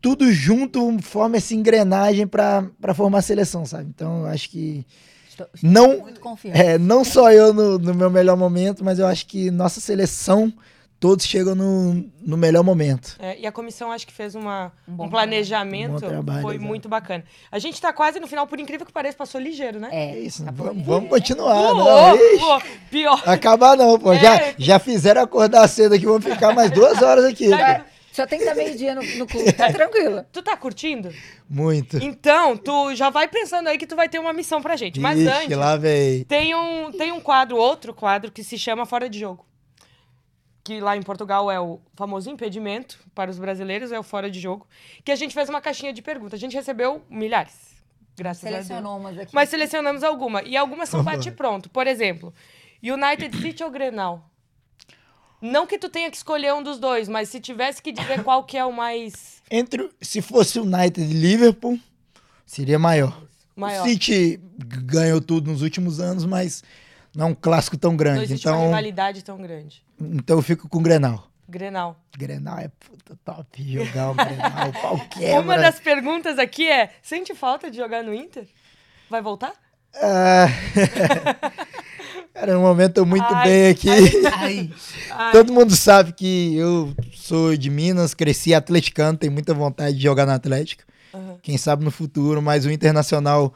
tudo 0.00 0.32
junto 0.32 0.98
forma 1.00 1.36
essa 1.36 1.54
engrenagem 1.54 2.26
para 2.26 2.94
formar 2.94 3.18
a 3.18 3.22
seleção, 3.22 3.64
sabe? 3.64 3.90
Então, 3.94 4.20
eu 4.20 4.26
acho 4.26 4.50
que. 4.50 4.86
Estou, 5.28 5.46
estou 5.54 5.70
Não-. 5.70 5.96
É, 6.56 6.78
não 6.78 7.04
só 7.04 7.30
eu 7.30 7.52
no, 7.52 7.78
no 7.78 7.94
meu 7.94 8.10
melhor 8.10 8.36
momento, 8.36 8.84
mas 8.84 8.98
eu 8.98 9.06
acho 9.06 9.26
que 9.26 9.50
nossa 9.50 9.80
seleção, 9.80 10.52
todos 11.04 11.26
chegam 11.26 11.54
no, 11.54 12.02
no 12.22 12.34
melhor 12.34 12.64
momento. 12.64 13.14
É, 13.18 13.38
e 13.38 13.46
a 13.46 13.52
comissão 13.52 13.92
acho 13.92 14.06
que 14.06 14.12
fez 14.12 14.34
uma, 14.34 14.72
Um 14.88 15.04
um, 15.04 15.10
planejamento. 15.10 15.98
trabalho. 15.98 16.06
Um 16.06 16.24
trabalho, 16.24 16.40
foi 16.42 16.54
exato. 16.54 16.66
muito 16.66 16.88
bacana. 16.88 17.24
A 17.52 17.58
gente 17.58 17.78
tá 17.78 17.92
quase 17.92 18.18
no 18.18 18.26
final, 18.26 18.46
por 18.46 18.58
incrível 18.58 18.86
que 18.86 18.92
pareça, 18.92 19.14
passou 19.14 19.38
ligeiro, 19.38 19.78
né? 19.78 19.90
É 19.92 20.12
É, 20.12 20.18
isso, 20.20 20.42
tá 20.42 20.50
vamos, 20.50 20.82
vamos 20.82 21.10
continuar. 21.10 21.72
Pô, 21.72 21.74
não, 21.74 22.16
pô, 22.38 22.66
pior. 22.90 23.22
Acabar 23.26 23.76
não, 23.76 23.98
pô. 23.98 24.14
É. 24.14 24.18
Já, 24.18 24.54
já 24.56 24.78
fizeram 24.78 25.20
acordar 25.20 25.68
cedo 25.68 25.94
aqui, 25.94 26.06
vamos 26.06 26.24
ficar 26.24 26.54
mais 26.54 26.70
duas 26.70 27.02
horas 27.02 27.26
aqui. 27.26 27.48
Vai, 27.50 27.84
Só 28.10 28.26
tem 28.26 28.38
que 28.38 28.44
estar 28.46 28.54
meio-dia 28.54 28.94
no, 28.94 29.02
no 29.18 29.26
clube, 29.26 29.52
tá 29.52 29.70
tranquilo. 29.70 30.24
Tu 30.32 30.42
tá 30.42 30.56
curtindo? 30.56 31.12
Muito. 31.46 31.98
Então, 31.98 32.56
tu 32.56 32.94
já 32.94 33.10
vai 33.10 33.28
pensando 33.28 33.68
aí 33.68 33.76
que 33.76 33.86
tu 33.86 33.94
vai 33.94 34.08
ter 34.08 34.18
uma 34.20 34.32
missão 34.32 34.62
pra 34.62 34.74
gente. 34.74 34.98
Mas 34.98 35.18
Ixi, 35.18 35.28
antes, 35.28 35.58
lá, 35.58 35.76
véi. 35.76 36.24
tem 36.24 36.54
um, 36.54 36.90
tem 36.92 37.12
um 37.12 37.20
quadro, 37.20 37.58
outro 37.58 37.92
quadro, 37.92 38.32
que 38.32 38.42
se 38.42 38.56
chama 38.56 38.86
Fora 38.86 39.06
de 39.06 39.18
Jogo. 39.20 39.44
Que 40.64 40.80
lá 40.80 40.96
em 40.96 41.02
Portugal 41.02 41.50
é 41.50 41.60
o 41.60 41.78
famoso 41.94 42.30
impedimento 42.30 42.98
para 43.14 43.30
os 43.30 43.38
brasileiros, 43.38 43.92
é 43.92 43.98
o 43.98 44.02
Fora 44.02 44.30
de 44.30 44.40
Jogo. 44.40 44.66
Que 45.04 45.12
a 45.12 45.16
gente 45.16 45.34
fez 45.34 45.48
uma 45.50 45.60
caixinha 45.60 45.92
de 45.92 46.00
perguntas. 46.00 46.34
A 46.34 46.40
gente 46.40 46.56
recebeu 46.56 47.02
milhares. 47.08 47.74
Graças 48.16 48.44
a 48.44 48.48
Deus. 48.48 48.66
Selecionou 48.66 48.98
umas 48.98 49.18
aqui. 49.18 49.34
Mas 49.34 49.50
selecionamos 49.50 50.02
alguma. 50.02 50.42
E 50.42 50.56
algumas 50.56 50.88
são 50.88 51.02
bate-pronto. 51.04 51.68
Por 51.68 51.86
exemplo, 51.86 52.32
United 52.82 53.36
City 53.40 53.62
ou 53.62 53.70
Grenal? 53.70 54.30
Não 55.40 55.66
que 55.66 55.78
tu 55.78 55.90
tenha 55.90 56.10
que 56.10 56.16
escolher 56.16 56.54
um 56.54 56.62
dos 56.62 56.78
dois, 56.78 57.06
mas 57.06 57.28
se 57.28 57.38
tivesse 57.38 57.82
que 57.82 57.92
dizer 57.92 58.24
qual 58.24 58.44
que 58.44 58.56
é 58.56 58.64
o 58.64 58.72
mais... 58.72 59.42
Entre, 59.50 59.90
se 60.00 60.22
fosse 60.22 60.58
o 60.58 60.62
United 60.62 61.02
e 61.02 61.12
Liverpool, 61.12 61.78
seria 62.46 62.78
maior. 62.78 63.22
Maior. 63.54 63.84
O 63.84 63.88
City 63.88 64.40
ganhou 64.58 65.20
tudo 65.20 65.50
nos 65.50 65.60
últimos 65.60 66.00
anos, 66.00 66.24
mas 66.24 66.64
não 67.14 67.26
é 67.26 67.30
um 67.30 67.34
clássico 67.34 67.76
tão 67.76 67.90
Não 67.92 67.96
grande. 67.96 68.24
existe 68.24 68.46
uma 68.48 68.54
Então, 68.56 68.66
rivalidade 68.66 69.22
tão 69.24 69.36
grande. 69.40 69.82
então 70.00 70.36
eu 70.38 70.42
fico 70.42 70.68
com 70.68 70.78
o 70.78 70.82
Grenal. 70.82 71.28
Grenal. 71.48 71.96
Grenal 72.16 72.58
é 72.58 72.68
puta 72.68 73.16
top. 73.24 73.62
Jogar 73.72 74.10
o 74.10 74.14
Grenal, 74.14 74.72
pau 74.80 74.98
quebra. 75.10 75.40
Uma 75.40 75.58
das 75.58 75.78
perguntas 75.78 76.38
aqui 76.38 76.66
é: 76.68 76.90
sente 77.02 77.34
falta 77.34 77.70
de 77.70 77.76
jogar 77.76 78.02
no 78.02 78.14
Inter? 78.14 78.46
Vai 79.10 79.20
voltar? 79.20 79.52
Ah, 79.94 80.46
Cara, 82.34 82.54
no 82.54 82.60
momento 82.60 82.98
eu 82.98 83.06
muito 83.06 83.26
Ai, 83.32 83.44
bem 83.44 83.68
aqui. 83.70 83.88
Ai, 84.32 84.70
Ai, 85.12 85.32
Todo 85.32 85.52
mundo 85.52 85.76
sabe 85.76 86.12
que 86.12 86.56
eu 86.56 86.92
sou 87.14 87.56
de 87.56 87.70
Minas, 87.70 88.12
cresci 88.14 88.52
atleticano, 88.52 89.16
tenho 89.16 89.32
muita 89.32 89.54
vontade 89.54 89.96
de 89.96 90.02
jogar 90.02 90.26
no 90.26 90.32
Atlético. 90.32 90.82
Aham. 91.12 91.36
Quem 91.42 91.56
sabe 91.56 91.84
no 91.84 91.92
futuro, 91.92 92.42
mas 92.42 92.66
o 92.66 92.70
Internacional 92.72 93.54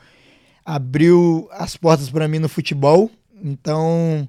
abriu 0.65 1.49
as 1.53 1.77
portas 1.77 2.09
para 2.09 2.29
mim 2.29 2.39
no 2.39 2.49
futebol. 2.49 3.11
Então, 3.43 4.29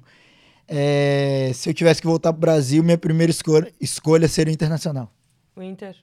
é, 0.68 1.50
se 1.54 1.68
eu 1.68 1.74
tivesse 1.74 2.00
que 2.00 2.06
voltar 2.06 2.32
pro 2.32 2.40
Brasil, 2.40 2.82
minha 2.82 2.98
primeira 2.98 3.30
escolha, 3.30 3.72
escolha 3.80 4.28
seria 4.28 4.50
o 4.50 4.54
Internacional. 4.54 5.12
O 5.56 5.62
Inter 5.62 5.96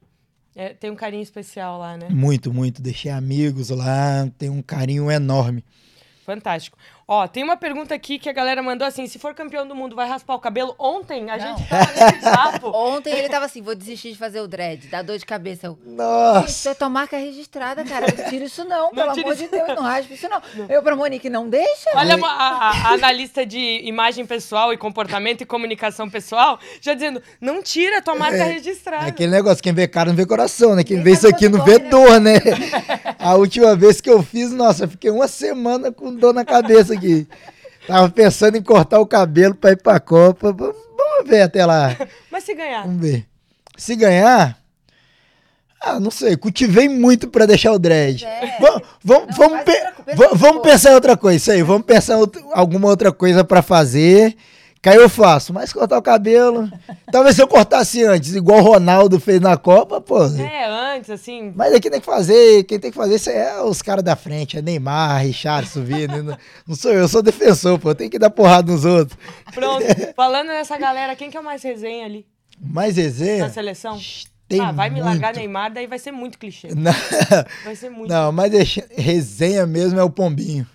é, 0.55 0.74
tem 0.74 0.89
um 0.89 0.95
carinho 0.95 1.22
especial 1.22 1.78
lá, 1.78 1.95
né? 1.95 2.10
Muito, 2.10 2.51
muito. 2.51 2.82
Deixei 2.82 3.12
amigos 3.12 3.70
lá, 3.70 4.28
tenho 4.38 4.53
um 4.53 4.62
carinho 4.62 5.12
enorme. 5.12 5.64
Fantástico. 6.26 6.78
Ó, 7.10 7.26
tem 7.26 7.41
uma 7.41 7.55
pergunta 7.55 7.95
aqui 7.95 8.20
que 8.20 8.28
a 8.28 8.34
galera 8.34 8.62
mandou 8.62 8.86
assim: 8.86 9.08
se 9.08 9.18
for 9.18 9.34
campeão 9.34 9.66
do 9.66 9.74
mundo, 9.74 9.95
vai 9.95 10.05
raspar 10.10 10.36
o 10.36 10.39
cabelo? 10.39 10.76
Ontem 10.78 11.30
a 11.32 11.38
Não. 11.38 11.58
gente 11.58 11.70
tava 11.70 11.86
nesse 11.93 12.20
papo. 12.30 12.68
Ontem 12.76 13.14
ele 13.14 13.30
tava 13.30 13.45
assim, 13.45 13.62
vou 13.62 13.74
desistir 13.74 14.12
de 14.12 14.18
fazer 14.18 14.41
o 14.41 14.47
dread, 14.47 14.88
dá 14.88 15.01
dor 15.01 15.18
de 15.18 15.26
cabeça. 15.26 15.68
Eu, 15.68 15.80
Nossa! 15.86 16.49
isso 16.49 16.68
é 16.68 16.74
tua 16.74 16.89
marca 16.89 17.16
registrada, 17.16 17.86
cara. 17.86 18.08
Não 18.08 18.30
tira 18.30 18.43
isso 18.43 18.66
não, 18.66 18.89
pelo 18.91 19.14
tira 19.14 19.22
amor 19.28 19.34
isso. 19.36 19.43
de 19.43 19.47
Deus, 19.49 19.68
não 19.70 19.84
raspa 19.84 20.14
isso 20.14 20.28
não. 20.28 20.41
Eu 20.68 20.84
pra 20.84 20.97
Monique, 20.97 21.30
não 21.30 21.47
deixa. 21.47 21.89
Olha 21.95 22.16
a, 22.22 22.28
a- 22.28 22.72
a 22.89 22.93
analista 22.95 23.45
de 23.45 23.80
imagem 23.86 24.26
pessoal 24.26 24.74
e 24.74 24.78
comportamento 24.78 25.39
e 25.39 25.45
comunicação 25.45 26.10
pessoal 26.10 26.60
já 26.82 26.93
dizendo: 26.93 27.24
não 27.39 27.64
tira 27.64 27.99
a 27.99 28.01
tua 28.01 28.16
marca 28.16 28.36
É 28.36 28.43
registrada. 28.51 29.05
aquele 29.08 29.32
negócio, 29.32 29.64
quem 29.64 29.72
vê 29.74 29.88
cara 29.88 30.10
não 30.10 30.16
vê 30.18 30.26
coração, 30.26 30.76
né? 30.76 30.84
Quem 30.84 30.97
Quem 30.97 31.03
vê 31.05 31.12
isso 31.14 31.26
aqui 31.26 31.47
não 31.47 31.64
vê 31.64 31.80
quanto 31.80 31.89
dor, 31.89 32.20
né? 32.20 32.34
A 33.18 33.36
última 33.36 33.76
vez 33.78 33.99
que 34.01 34.10
eu 34.10 34.22
fiz, 34.22 34.51
nossa, 34.51 34.84
eu 34.84 34.89
fiquei 34.89 35.10
uma 35.10 35.28
semana 35.28 35.91
com 35.91 36.14
dor 36.14 36.34
na 36.34 36.45
cabeça 36.45 36.97
aqui. 36.98 37.28
Tava 37.88 38.10
pensando 38.10 38.58
em 38.58 38.62
cortar 38.62 39.00
o 39.00 39.06
cabelo 39.06 39.56
pra 39.56 39.72
ir 39.72 39.78
pra 39.82 40.00
Copa. 40.00 40.52
V- 40.52 40.74
Vamos 40.98 41.30
ver 41.30 41.41
até 41.41 41.66
lá. 41.66 41.95
Mas 42.32 42.43
se 42.43 42.54
ganhar, 42.54 42.84
Vamos 42.84 43.02
ver. 43.02 43.26
Se 43.78 43.95
ganhar. 43.95 44.58
Ah, 45.82 46.00
não 46.00 46.10
sei. 46.12 46.36
Cultivei 46.36 46.89
muito 46.89 47.28
pra 47.30 47.45
deixar 47.45 47.72
o 47.72 47.80
dread. 47.80 48.26
É. 48.26 48.58
Vamos, 48.60 48.82
vamos, 49.04 49.28
Não, 49.30 49.36
vamos, 49.38 49.64
pe- 49.64 50.36
vamos 50.36 50.62
pensar 50.64 50.91
em 50.91 50.95
outra 50.95 51.16
coisa. 51.16 51.38
Isso 51.38 51.52
aí. 51.52 51.62
Vamos 51.62 51.86
pensar 51.86 52.18
alguma 52.54 52.88
outra 52.88 53.12
coisa 53.12 53.43
pra 53.43 53.62
fazer. 53.62 54.36
Que 54.88 54.94
aí 54.94 55.02
eu 55.04 55.10
faço. 55.10 55.54
Mas 55.54 55.74
cortar 55.74 55.98
o 55.98 56.02
cabelo. 56.02 56.72
Talvez 57.12 57.36
se 57.36 57.42
eu 57.42 57.48
cortasse 57.48 58.04
antes, 58.06 58.34
igual 58.34 58.60
o 58.60 58.64
Ronaldo 58.64 59.20
fez 59.20 59.42
na 59.42 59.58
Copa, 59.58 60.00
pô. 60.00 60.24
é, 60.26 60.96
antes, 60.96 61.10
assim. 61.10 61.52
Mas 61.54 61.74
aqui 61.74 61.90
tem 61.90 62.00
que 62.00 62.06
fazer, 62.06 62.64
quem 62.64 62.80
tem 62.80 62.90
que 62.90 62.98
fazer 62.98 63.16
isso 63.16 63.30
é 63.30 63.62
os 63.62 63.82
caras 63.82 64.04
da 64.04 64.16
frente, 64.16 64.58
é 64.58 64.62
Neymar, 64.62 65.22
Richardson, 65.24 65.84
Vini, 65.84 66.22
não, 66.22 66.38
não 66.66 66.76
sou 66.76 66.92
eu, 66.92 67.02
eu 67.02 67.08
sou 67.08 67.22
defensor, 67.22 67.78
pô, 67.78 67.94
tenho 67.94 68.10
que 68.10 68.18
dar 68.18 68.30
porrada 68.30 68.72
nos 68.72 68.86
outros. 68.86 69.18
Pronto. 69.54 69.84
Falando 70.16 70.48
nessa 70.48 70.78
galera, 70.78 71.16
quem 71.18 71.30
que 71.30 71.36
é 71.36 71.40
o 71.40 71.44
mais 71.44 71.62
resenha 71.62 72.06
ali 72.06 72.26
Mas 72.60 72.96
resenha, 72.96 73.46
na 73.46 73.50
seleção? 73.50 74.00
tem 74.48 74.62
ah, 74.62 74.72
vai 74.72 74.90
me 74.90 75.02
largar 75.02 75.34
muito. 75.34 75.40
Neymar, 75.40 75.74
daí 75.74 75.88
vai 75.88 76.00
ser 76.00 76.12
muito 76.12 76.38
clichê. 76.38 76.70
Não, 76.74 76.94
Vai 77.66 77.76
ser 77.76 77.90
muito. 77.90 78.10
não, 78.10 78.32
mas 78.32 78.54
resenha 78.96 79.66
mesmo 79.66 80.00
é 80.00 80.04
o 80.04 80.10
Pombinho. 80.10 80.66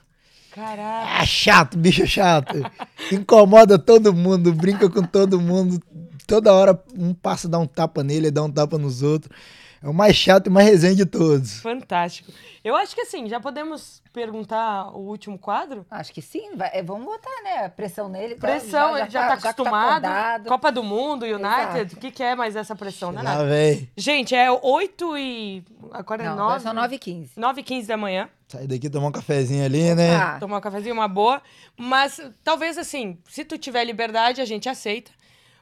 Caraca. 0.55 1.07
Ah, 1.21 1.25
chato, 1.25 1.79
bicho 1.79 2.07
chato. 2.07 2.63
Incomoda 3.11 3.79
todo 3.79 4.13
mundo, 4.13 4.53
brinca 4.53 4.89
com 4.89 5.03
todo 5.03 5.41
mundo. 5.41 5.81
Toda 6.27 6.53
hora 6.53 6.79
um 6.97 7.15
passa, 7.15 7.49
dá 7.49 7.59
um 7.59 7.67
tapa 7.67 8.05
nele, 8.05 8.31
dá 8.31 8.43
um 8.43 8.51
tapa 8.51 8.77
nos 8.77 9.03
outros. 9.03 9.35
É 9.83 9.89
o 9.89 9.93
mais 9.95 10.15
chato 10.15 10.47
e 10.47 10.51
mais 10.51 10.67
resenha 10.69 10.95
de 10.95 11.05
todos. 11.05 11.59
Fantástico. 11.61 12.31
Eu 12.63 12.77
acho 12.77 12.95
que 12.95 13.01
assim, 13.01 13.29
já 13.29 13.41
podemos 13.41 14.01
perguntar 14.13 14.89
o 14.97 15.01
último 15.01 15.37
quadro? 15.37 15.85
Acho 15.91 16.13
que 16.13 16.23
sim, 16.23 16.55
vai- 16.55 16.71
é, 16.73 16.83
vamos 16.83 17.05
botar, 17.05 17.43
né? 17.43 17.65
a 17.65 17.69
Pressão 17.69 18.09
nele. 18.09 18.37
tá? 18.37 18.47
Pressão, 18.47 18.97
ele 18.97 19.11
já, 19.11 19.27
tá 19.27 19.37
que 19.37 19.49
acostumado. 19.49 20.05
acordado. 20.05 20.49
Copa 20.49 20.71
do 20.71 20.85
Mundo, 20.85 21.25
United. 21.25 21.95
O 21.97 21.99
que, 21.99 22.13
que 22.13 22.23
é 22.23 22.37
mais 22.37 22.55
essa 22.55 22.77
pressão? 22.77 23.11
Não 23.11 23.21
é 23.21 23.25
Lá 23.25 23.31
nada. 23.39 23.49
vem. 23.49 23.91
Gente, 23.97 24.35
é 24.35 24.49
8 24.51 25.19
e. 25.19 25.65
Agora 25.91 26.23
é 26.23 26.27
Não, 26.27 26.33
agora 26.35 26.49
9. 26.53 26.61
são 26.63 26.73
9 26.75 26.95
e 26.95 26.99
15. 27.01 27.31
9 27.37 27.61
e 27.61 27.65
15 27.65 27.89
da 27.89 27.97
manhã. 27.97 28.29
Sai 28.47 28.67
daqui, 28.69 28.89
tomar 28.89 29.09
um 29.09 29.13
cafezinho 29.13 29.65
ali, 29.65 29.95
né? 29.97 30.15
Ah, 30.15 30.37
Tomar 30.39 30.59
um 30.59 30.61
cafezinho, 30.61 30.95
uma 30.95 31.09
boa. 31.09 31.43
Mas 31.77 32.21
talvez 32.45 32.79
assim, 32.79 33.19
se 33.29 33.45
tu 33.45 33.59
tiver 33.59 33.83
liberdade, 33.85 34.41
a 34.41 34.45
gente 34.45 34.69
aceita. 34.69 35.11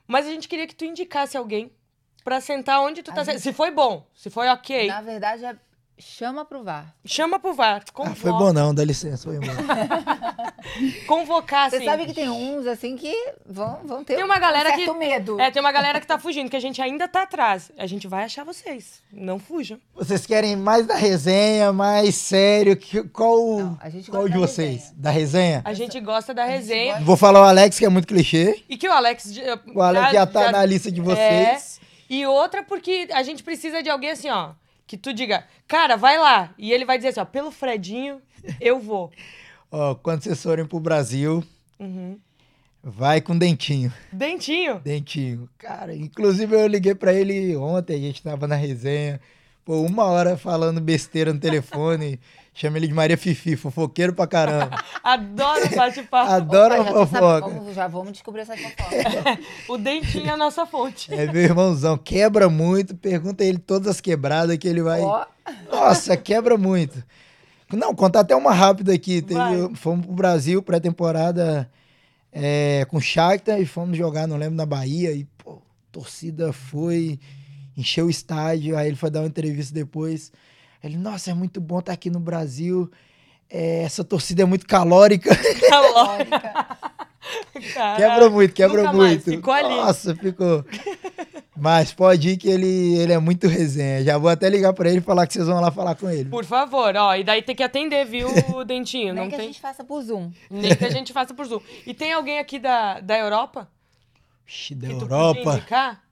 Mas 0.06 0.26
a 0.26 0.30
gente 0.30 0.46
queria 0.48 0.66
que 0.66 0.74
tu 0.74 0.84
indicasse 0.84 1.36
alguém 1.36 1.70
pra 2.24 2.40
sentar 2.40 2.80
onde 2.80 3.02
tu 3.02 3.10
A 3.10 3.14
tá. 3.14 3.24
gente- 3.24 3.40
Se 3.40 3.52
foi 3.52 3.70
bom, 3.70 4.06
se 4.14 4.30
foi 4.30 4.48
ok, 4.48 4.86
na 4.88 5.00
verdade, 5.00 5.44
é 5.44 5.54
chama 6.02 6.46
pro 6.46 6.62
VAR. 6.64 6.94
chama 7.04 7.38
pro 7.38 7.52
VAR. 7.52 7.82
Ah, 7.86 7.92
Convoca, 7.92 8.16
foi 8.16 8.32
bom 8.32 8.52
não, 8.54 8.74
dá 8.74 8.82
licença, 8.82 9.24
foi 9.24 9.36
embora. 9.36 9.52
Convocar, 11.06 11.68
Você 11.70 11.76
assim. 11.76 11.84
sabe 11.84 12.06
que 12.06 12.14
tem 12.14 12.28
uns, 12.30 12.66
assim, 12.66 12.96
que 12.96 13.14
vão, 13.46 13.80
vão 13.84 14.04
ter 14.04 14.14
Tem 14.16 14.24
uma 14.24 14.38
galera 14.38 14.70
um 14.70 14.74
certo 14.76 14.92
que- 14.92 14.98
medo. 14.98 15.40
É, 15.40 15.50
tem 15.50 15.60
uma 15.60 15.72
galera 15.72 16.00
que 16.00 16.06
tá 16.06 16.18
fugindo, 16.18 16.48
que 16.50 16.56
a 16.56 16.60
gente 16.60 16.80
ainda 16.80 17.06
tá 17.08 17.22
atrás. 17.22 17.70
A 17.78 17.86
gente 17.86 18.06
vai 18.08 18.24
achar 18.24 18.44
vocês. 18.44 19.02
Não 19.12 19.38
fujam. 19.38 19.78
Vocês 19.94 20.24
querem 20.26 20.56
mais 20.56 20.86
da 20.86 20.94
resenha, 20.94 21.72
mais 21.72 22.14
sério? 22.14 22.76
Que, 22.76 23.02
qual 23.04 23.58
Não, 23.58 23.78
a 23.80 23.90
gente 23.90 24.10
qual 24.10 24.28
de 24.28 24.38
vocês? 24.38 24.74
resenha. 24.84 24.94
Da 24.96 25.10
resenha? 25.10 25.62
A 25.64 25.74
gente 25.74 26.00
gosta 26.00 26.32
da 26.32 26.44
resenha. 26.44 26.92
gosta. 26.92 27.04
Vou 27.04 27.16
falar 27.16 27.40
o 27.40 27.44
Alex, 27.44 27.78
que 27.78 27.84
é 27.84 27.88
muito 27.88 28.06
clichê. 28.08 28.62
E 28.68 28.76
que 28.78 28.88
o 28.88 28.92
Alex. 28.92 29.32
O 29.74 29.82
Alex 29.82 30.12
já, 30.12 30.26
tá 30.26 30.50
na 30.52 30.64
lista 30.64 30.90
de 30.90 31.00
vocês. 31.00 31.78
E 32.10 32.26
outra 32.26 32.62
porque 32.64 33.08
a 33.12 33.22
gente 33.22 33.42
precisa 33.42 33.82
de 33.82 33.88
alguém 33.88 34.10
assim, 34.10 34.28
ó. 34.28 34.50
Que 34.86 34.96
tu 34.96 35.14
diga, 35.14 35.46
cara, 35.68 35.96
vai 35.96 36.18
lá. 36.18 36.52
E 36.58 36.72
ele 36.72 36.84
vai 36.84 36.98
dizer 36.98 37.10
assim, 37.10 37.20
ó, 37.20 37.24
pelo 37.24 37.50
Fredinho, 37.52 38.20
eu 38.60 38.78
vou. 38.80 39.10
Ó, 39.72 39.94
quando 39.94 40.20
vocês 40.24 40.42
forem 40.42 40.66
pro 40.66 40.80
Brasil, 40.80 41.44
Uhum. 41.78 42.18
vai 42.82 43.20
com 43.20 43.38
Dentinho. 43.38 43.92
Dentinho. 44.10 44.80
Dentinho. 44.80 45.48
Cara, 45.56 45.94
inclusive 45.94 46.52
eu 46.56 46.66
liguei 46.66 46.92
pra 46.92 47.12
ele 47.14 47.54
ontem, 47.56 47.94
a 47.94 47.98
gente 48.00 48.20
tava 48.20 48.48
na 48.48 48.56
resenha. 48.56 49.20
Pô, 49.64 49.80
uma 49.82 50.02
hora 50.06 50.36
falando 50.36 50.80
besteira 50.80 51.32
no 51.32 51.38
telefone. 51.38 52.18
Chama 52.52 52.76
ele 52.78 52.88
de 52.88 52.92
Maria 52.92 53.16
Fifi, 53.16 53.56
fofoqueiro 53.56 54.12
pra 54.12 54.26
caramba. 54.26 54.76
Adoro 55.04 55.74
bate-papo. 55.74 56.30
Adoro 56.32 56.74
Opa, 56.74 56.82
a 56.82 56.84
já, 56.84 56.92
fofoca. 56.92 57.48
vamos, 57.48 57.74
já 57.74 57.88
vamos 57.88 58.12
descobrir 58.12 58.40
essa 58.42 58.56
fofoca. 58.56 59.38
O 59.68 59.78
Dentinho 59.78 60.26
é 60.26 60.30
a 60.30 60.36
nossa 60.36 60.66
fonte. 60.66 61.14
É 61.14 61.30
meu 61.32 61.42
irmãozão, 61.42 61.96
quebra 61.96 62.48
muito. 62.50 62.94
Pergunta 62.96 63.44
ele 63.44 63.58
todas 63.58 63.86
as 63.88 64.00
quebradas 64.00 64.56
que 64.58 64.66
ele 64.68 64.82
vai. 64.82 65.00
Ó, 65.00 65.24
Nossa, 65.70 66.16
quebra 66.16 66.58
muito. 66.58 67.02
Não, 67.72 67.94
contar 67.94 68.20
até 68.20 68.34
uma 68.34 68.52
rápida 68.52 68.92
aqui. 68.92 69.22
Teve- 69.22 69.74
fomos 69.76 70.04
pro 70.04 70.14
Brasil, 70.14 70.60
pré-temporada 70.60 71.70
é, 72.32 72.84
com 72.90 72.96
o 72.96 73.00
Shakhtar 73.00 73.60
e 73.60 73.64
fomos 73.64 73.96
jogar, 73.96 74.26
não 74.26 74.36
lembro, 74.36 74.56
na 74.56 74.66
Bahia. 74.66 75.12
E, 75.12 75.24
pô, 75.38 75.62
torcida 75.92 76.52
foi, 76.52 77.20
encheu 77.76 78.06
o 78.06 78.10
estádio. 78.10 78.76
Aí 78.76 78.88
ele 78.88 78.96
foi 78.96 79.08
dar 79.08 79.20
uma 79.20 79.28
entrevista 79.28 79.72
depois. 79.72 80.32
Ele, 80.82 80.96
nossa, 80.96 81.30
é 81.30 81.34
muito 81.34 81.60
bom 81.60 81.78
estar 81.80 81.92
aqui 81.92 82.10
no 82.10 82.20
Brasil. 82.20 82.90
É, 83.48 83.82
essa 83.82 84.02
torcida 84.04 84.42
é 84.42 84.44
muito 84.44 84.66
calórica. 84.66 85.30
calórica. 85.68 86.78
Caraca. 87.74 87.96
quebra 87.96 88.30
muito, 88.30 88.54
quebra 88.54 88.82
Nunca 88.84 88.96
mais, 88.96 89.12
muito. 89.12 89.30
ficou 89.30 89.52
ali. 89.52 89.68
Nossa, 89.68 90.14
ficou. 90.14 90.64
Mas 91.56 91.92
pode 91.92 92.30
ir 92.30 92.36
que 92.38 92.48
ele, 92.48 92.96
ele 92.98 93.12
é 93.12 93.18
muito 93.18 93.46
resenha. 93.46 94.02
Já 94.02 94.16
vou 94.16 94.30
até 94.30 94.48
ligar 94.48 94.72
pra 94.72 94.88
ele 94.88 94.98
e 94.98 95.02
falar 95.02 95.26
que 95.26 95.34
vocês 95.34 95.46
vão 95.46 95.60
lá 95.60 95.70
falar 95.70 95.94
com 95.94 96.08
ele. 96.08 96.30
Por 96.30 96.44
favor, 96.44 96.96
ó. 96.96 97.14
E 97.14 97.22
daí 97.22 97.42
tem 97.42 97.54
que 97.54 97.62
atender, 97.62 98.06
viu, 98.06 98.28
o 98.54 98.64
Dentinho? 98.64 99.12
Nem 99.14 99.24
Não 99.24 99.28
que 99.28 99.34
a 99.34 99.38
tem. 99.38 99.48
gente 99.48 99.60
faça 99.60 99.84
por 99.84 100.02
Zoom. 100.02 100.30
Nem 100.50 100.74
que 100.74 100.84
a 100.84 100.90
gente 100.90 101.12
faça 101.12 101.34
por 101.34 101.44
Zoom. 101.46 101.60
E 101.86 101.92
tem 101.92 102.12
alguém 102.14 102.38
aqui 102.38 102.58
da, 102.58 103.00
da 103.00 103.18
Europa? 103.18 103.68
Ixi, 104.48 104.74
da 104.74 104.88
que 104.88 104.94
tu 104.94 105.02
Europa. 105.02 105.40
indicar? 105.52 106.02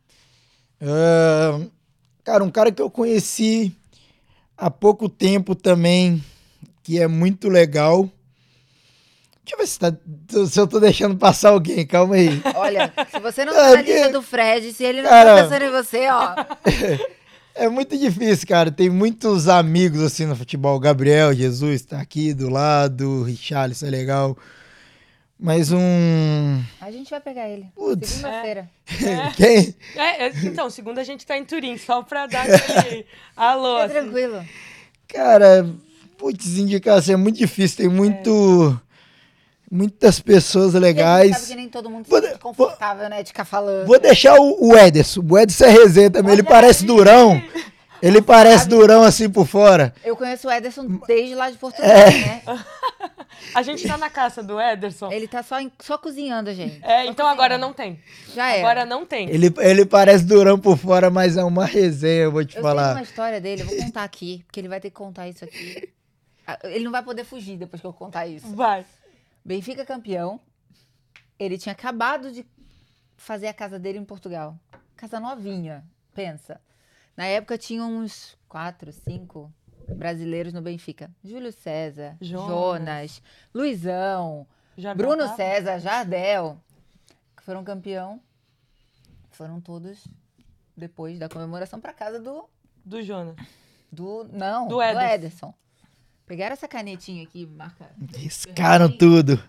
Ah, 0.83 1.61
cara, 2.23 2.45
um 2.45 2.51
cara 2.51 2.71
que 2.71 2.83
eu 2.83 2.91
conheci 2.91 3.75
há 4.59 4.69
pouco 4.71 5.09
tempo 5.09 5.55
também, 5.55 6.23
que 6.83 6.99
é 7.01 7.07
muito 7.07 7.49
legal. 7.49 8.11
Deixa 9.45 9.55
eu 9.55 9.59
ver 9.59 9.67
se, 9.67 9.79
tá- 9.79 9.97
se 10.47 10.61
eu 10.61 10.67
tô 10.67 10.79
deixando 10.79 11.17
passar 11.17 11.51
alguém, 11.51 11.87
calma 11.87 12.17
aí. 12.17 12.41
Olha, 12.55 12.93
se 13.11 13.19
você 13.21 13.45
não 13.47 13.53
É, 13.57 13.57
tá 13.57 13.77
na 13.77 13.83
lista 13.83 14.13
do 14.13 14.21
Fred, 14.23 14.73
se 14.75 14.85
ele 14.85 15.01
não 15.01 15.09
Cara- 15.09 15.37
tá 15.37 15.43
pensando 15.45 15.65
em 15.65 15.71
você, 15.71 16.07
ó. 16.11 16.35
É 17.61 17.69
muito 17.69 17.99
difícil, 17.99 18.47
cara. 18.47 18.71
Tem 18.71 18.89
muitos 18.89 19.49
amigos 19.49 20.01
assim 20.01 20.27
no 20.27 20.37
futebol. 20.37 20.79
Gabriel 20.79 21.35
Jesus 21.35 21.83
tá 21.83 22.01
aqui 22.01 22.33
do 22.33 22.49
lado, 22.49 23.25
Richarlison 23.25 23.89
é 23.89 23.91
legal. 23.91 24.39
Mas 25.41 25.71
um. 25.71 26.61
A 26.81 26.91
gente 26.91 27.11
vai 27.11 27.21
pegar 27.21 27.49
ele. 27.49 27.67
Putz. 27.75 28.09
Segunda-feira. 28.09 28.69
Quem? 29.37 29.75
É, 29.95 30.27
é, 30.27 30.33
então, 30.43 30.69
segunda 30.69 31.01
a 31.01 31.05
gente 31.05 31.25
tá 31.25 31.39
em 31.39 31.45
Turim, 31.45 31.79
só 31.79 32.03
pra 32.03 32.27
dar 32.27 32.43
aquele 32.43 33.07
alô. 33.37 33.79
É 33.79 33.85
assim. 33.85 33.95
tranquilo. 33.95 34.45
Cara, 35.07 35.69
Putz, 36.17 36.59
indicar 36.59 36.99
assim, 36.99 37.13
é 37.13 37.17
muito 37.17 37.39
difícil. 37.39 37.77
Tem 37.79 37.89
muito. 37.89 38.81
Muitas 39.71 40.19
pessoas 40.19 40.73
legais. 40.75 41.37
Sabe 41.37 41.47
que 41.49 41.55
nem 41.55 41.69
todo 41.69 41.91
mundo 41.91 42.07
Vou 42.09 42.23
confortável, 42.39 43.09
né? 43.09 43.23
De 43.23 43.29
ficar 43.29 43.45
falando. 43.45 43.87
Vou 43.87 44.01
deixar 44.01 44.35
o, 44.41 44.69
o 44.71 44.77
Ederson. 44.77 45.23
O 45.29 45.39
Ederson 45.39 45.65
é 45.67 45.71
resenha 45.71 46.11
também. 46.11 46.33
Ele 46.33 46.43
parece 46.43 46.87
durão. 46.87 47.41
Ele 48.01 48.23
parece 48.23 48.67
durão 48.67 49.03
assim 49.03 49.29
por 49.29 49.47
fora. 49.47 49.95
Eu 50.03 50.17
conheço 50.17 50.49
o 50.49 50.51
Ederson 50.51 50.99
desde 51.07 51.35
lá 51.35 51.51
de 51.51 51.59
Portugal, 51.59 51.91
É. 51.91 52.11
né? 52.11 52.43
A 53.55 53.63
gente 53.63 53.87
tá 53.87 53.97
na 53.97 54.11
casa 54.11 54.43
do 54.43 54.61
Ederson. 54.61 55.11
Ele 55.13 55.27
tá 55.29 55.43
só, 55.43 55.61
em- 55.61 55.73
só 55.81 55.97
cozinhando, 55.99 56.53
gente. 56.53 56.85
É, 56.85 57.07
então 57.07 57.27
agora 57.27 57.57
não 57.59 57.73
tem. 57.73 58.01
Já 58.35 58.51
é. 58.55 58.61
Agora 58.61 58.85
não 58.85 59.05
tem. 59.07 59.29
Ele, 59.31 59.53
ele 59.59 59.85
parece 59.87 60.25
durão 60.25 60.59
por 60.59 60.77
fora, 60.77 61.11
mas 61.11 61.37
é 61.37 61.45
uma 61.45 61.65
resenha, 61.67 62.25
eu 62.25 62.33
vou 62.33 62.45
te 62.45 62.57
Eu 62.57 62.63
falar. 62.63 62.85
sei 62.87 62.95
uma 62.95 63.03
história 63.03 63.41
dele, 63.41 63.63
eu 63.63 63.67
vou 63.67 63.77
contar 63.77 64.05
aqui, 64.05 64.43
porque 64.47 64.61
ele 64.61 64.69
vai 64.69 64.81
ter 64.81 64.91
que 64.91 64.97
contar 64.97 65.29
isso 65.29 65.45
aqui. 65.45 65.93
Ah, 66.47 66.59
Ele 66.65 66.85
não 66.85 66.93
vai 66.93 67.03
poder 67.03 67.25
fugir 67.25 67.57
depois 67.59 67.81
que 67.81 67.87
eu 67.87 67.93
contar 67.93 68.27
isso. 68.27 68.47
Vai. 68.55 68.85
Benfica 69.45 69.85
campeão. 69.85 70.41
Ele 71.39 71.57
tinha 71.59 71.73
acabado 71.73 72.33
de 72.33 72.45
fazer 73.17 73.49
a 73.49 73.53
casa 73.55 73.79
dele 73.79 73.99
em 73.99 74.05
Portugal. 74.05 74.57
Casa 74.97 75.21
novinha, 75.21 75.85
pensa. 76.15 76.61
Na 77.17 77.27
época 77.27 77.59
tinha 77.59 77.85
uns 77.85 78.37
quatro, 78.49 78.93
cinco 78.93 79.53
brasileiros 79.95 80.53
no 80.53 80.61
Benfica. 80.63 81.11
Júlio 81.25 81.53
César, 81.53 82.17
Jonas. 82.21 82.49
Jonas, 82.49 83.23
Luizão, 83.55 84.47
Bruno 84.97 85.25
tava? 85.25 85.37
César, 85.37 85.79
Jardel, 85.79 86.59
que 87.37 87.43
foram 87.43 87.65
campeão. 87.65 88.21
Foram 89.31 89.61
todos 89.61 90.05
depois 90.77 91.19
da 91.19 91.29
comemoração 91.29 91.81
para 91.81 91.93
casa 91.93 92.19
do 92.19 92.45
Do 92.85 93.03
Jonas. 93.03 93.37
do 93.91 94.25
não, 94.33 94.67
Do 94.67 94.77
do 94.77 94.83
Ederson. 94.83 95.15
Ederson. 95.15 95.55
Pegaram 96.27 96.53
essa 96.53 96.69
canetinha 96.69 97.23
aqui, 97.23 97.47
marca. 97.47 97.89
Riscaram 98.15 98.91
tudo. 98.91 99.43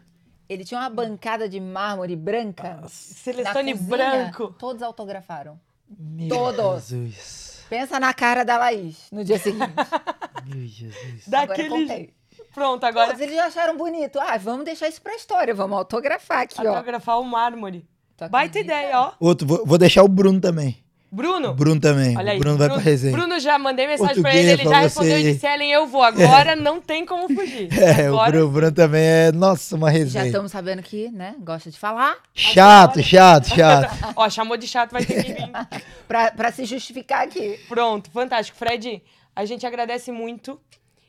Ele 0.48 0.64
tinha 0.64 0.80
uma 0.80 0.90
bancada 0.90 1.48
de 1.50 1.60
mármore 1.60 2.16
branca. 2.16 2.80
Cozinha, 2.82 3.76
branco. 3.76 4.54
Todos 4.54 4.82
autografaram. 4.82 5.60
Meu 5.90 6.30
Todos. 6.30 6.88
Jesus. 6.90 7.49
Pensa 7.70 8.00
na 8.00 8.14
cara 8.14 8.44
da 8.44 8.58
Laís 8.58 9.08
no 9.12 9.24
dia 9.24 9.38
seguinte. 9.38 9.72
Meu 10.46 10.66
Jesus. 10.66 11.28
Daquele. 11.28 12.14
Pronto, 12.54 12.84
agora. 12.84 13.08
Todos 13.08 13.22
eles 13.22 13.36
já 13.36 13.46
acharam 13.46 13.78
bonito. 13.78 14.20
Ah, 14.20 14.38
vamos 14.38 14.66
deixar 14.66 14.88
isso 14.88 15.02
pra 15.02 15.16
história. 15.16 15.54
Vamos 15.54 15.78
autografar 15.78 16.42
aqui, 16.42 16.66
ó. 16.66 16.70
Autografar 16.72 17.20
o 17.20 17.24
mármore. 17.24 17.86
Baita 18.30 18.60
ideia, 18.60 19.00
ó. 19.00 19.14
Outro, 19.20 19.48
vou, 19.48 19.66
vou 19.66 19.78
deixar 19.78 20.04
o 20.04 20.08
Bruno 20.08 20.42
também. 20.42 20.84
Bruno. 21.12 21.54
Bruno 21.54 21.80
também. 21.82 22.16
Olha 22.18 22.34
aí. 22.34 22.38
o 22.38 22.40
Bruno 22.40 22.58
vai 22.58 22.70
pra 22.70 22.78
resenha. 22.78 23.12
Bruno 23.16 23.40
já 23.40 23.58
mandei 23.58 23.88
mensagem 23.88 24.22
pra 24.22 24.32
Português 24.32 24.46
ele, 24.46 24.62
ele 24.62 24.70
pra 24.70 24.72
já 24.72 24.78
você 24.78 24.84
respondeu 24.84 25.20
e 25.20 25.34
disse: 25.34 25.48
Ellen, 25.48 25.72
eu 25.72 25.88
vou. 25.88 26.04
Agora 26.04 26.56
não 26.56 26.80
tem 26.80 27.06
como 27.06 27.28
fugir. 27.28 27.70
É, 27.80 28.10
o 28.12 28.14
Agora, 28.14 28.32
Bruno, 28.32 28.46
o 28.46 28.50
Bruno 28.52 28.72
também 28.72 29.02
é, 29.04 29.32
nossa, 29.32 29.76
uma 29.76 29.92
Já 29.92 29.98
resenha. 29.98 30.26
estamos 30.28 30.52
sabendo 30.52 30.84
que, 30.84 31.10
né, 31.10 31.36
gosta 31.40 31.72
de 31.72 31.80
falar. 31.80 32.18
Chato, 32.34 33.02
chato, 33.02 33.50
chato. 33.56 34.14
Ó, 34.16 34.30
chamou 34.30 34.58
de 34.58 34.68
chato, 34.68 34.92
vai 34.92 35.04
ter 35.04 35.24
que 35.24 35.34
vir. 35.34 35.50
Pra, 36.08 36.32
pra 36.32 36.52
se 36.52 36.66
justificar 36.66 37.24
aqui. 37.24 37.60
Pronto, 37.70 38.10
fantástico. 38.10 38.58
Fred, 38.58 39.02
a 39.36 39.46
gente 39.46 39.66
agradece 39.66 40.12
muito. 40.12 40.60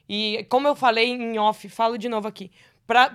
E 0.09 0.44
como 0.51 0.68
eu 0.68 0.74
falei 0.74 1.09
em 1.11 1.38
off, 1.38 1.68
falo 1.68 1.96
de 1.96 2.09
novo 2.09 2.26
aqui. 2.28 2.51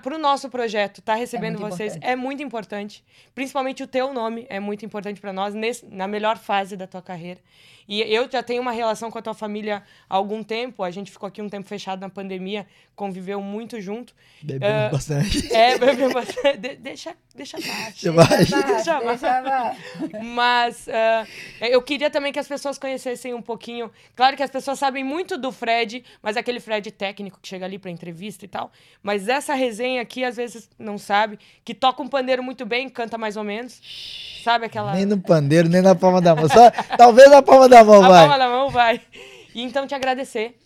Para 0.02 0.14
o 0.14 0.18
nosso 0.18 0.48
projeto 0.48 0.98
estar 1.00 1.14
recebendo 1.16 1.60
muito 1.60 1.74
vocês 1.74 1.92
importante. 1.96 2.10
é 2.12 2.16
muito 2.16 2.42
importante. 2.42 3.04
Principalmente 3.34 3.82
o 3.82 3.86
teu 3.86 4.12
nome 4.14 4.46
é 4.48 4.58
muito 4.58 4.84
importante 4.86 5.20
para 5.20 5.32
nós 5.32 5.52
nesse- 5.54 5.84
na 5.86 6.08
melhor 6.08 6.38
fase 6.38 6.76
da 6.76 6.86
tua 6.86 7.02
carreira. 7.02 7.40
E 7.88 8.00
eu 8.02 8.28
já 8.28 8.42
tenho 8.42 8.60
uma 8.60 8.72
relação 8.72 9.12
com 9.12 9.18
a 9.18 9.22
tua 9.22 9.34
família 9.34 9.80
há 10.10 10.16
algum 10.16 10.42
tempo. 10.42 10.82
A 10.82 10.90
gente 10.90 11.08
ficou 11.12 11.28
aqui 11.28 11.40
um 11.40 11.48
tempo 11.48 11.68
fechado 11.68 12.00
na 12.00 12.08
pandemia, 12.08 12.66
conviveu 12.96 13.40
muito 13.40 13.80
junto. 13.80 14.12
Bebemos 14.42 14.74
Ah, 14.76 14.88
bastante. 14.90 15.52
É, 15.54 15.78
bebeu 15.78 16.12
bastante. 16.12 16.58
De- 16.58 16.74
deixa, 16.76 17.14
deixa 17.32 17.56
baixo. 17.58 18.02
Deixa 18.02 18.12
baixo. 18.12 18.56
Deixa 18.56 18.98
deixa 19.00 19.40
vai. 19.42 19.76
Mas 20.20 20.88
ah, 20.88 21.24
eu 21.60 21.80
queria 21.80 22.10
também 22.10 22.32
que 22.32 22.40
as 22.40 22.48
pessoas 22.48 22.76
conhecessem 22.76 23.32
um 23.34 23.42
pouquinho. 23.42 23.88
Claro 24.16 24.36
que 24.36 24.42
as 24.42 24.50
pessoas 24.50 24.80
sabem 24.80 25.04
muito 25.04 25.38
do 25.38 25.52
Fred, 25.52 26.02
mas 26.20 26.36
aquele 26.36 26.58
Fred 26.58 26.90
técnico 26.90 27.38
que 27.40 27.46
chega 27.46 27.64
ali 27.66 27.78
para 27.78 27.90
entrevista 27.92 28.44
e 28.44 28.48
tal. 28.48 28.72
Mas 29.00 29.28
essa 29.28 29.54
resenha 29.66 30.02
aqui, 30.02 30.24
às 30.24 30.36
vezes, 30.36 30.68
não 30.78 30.96
sabe. 30.98 31.38
Que 31.64 31.74
toca 31.74 32.02
um 32.02 32.08
pandeiro 32.08 32.42
muito 32.42 32.64
bem, 32.64 32.88
canta 32.88 33.18
mais 33.18 33.36
ou 33.36 33.44
menos. 33.44 33.80
Sabe 34.42 34.66
aquela. 34.66 34.94
Nem 34.94 35.04
no 35.04 35.20
pandeiro, 35.20 35.68
nem 35.68 35.82
na 35.82 35.94
palma 35.94 36.20
da 36.20 36.34
mão. 36.34 36.48
Só, 36.48 36.70
talvez 36.96 37.30
na 37.30 37.42
palma 37.42 37.68
da 37.68 37.84
mão, 37.84 38.04
A 38.04 38.08
vai. 38.08 38.20
palma 38.20 38.38
da 38.38 38.48
mão 38.48 38.70
vai. 38.70 39.00
E 39.54 39.62
então 39.62 39.86
te 39.86 39.94
agradecer, 39.94 40.56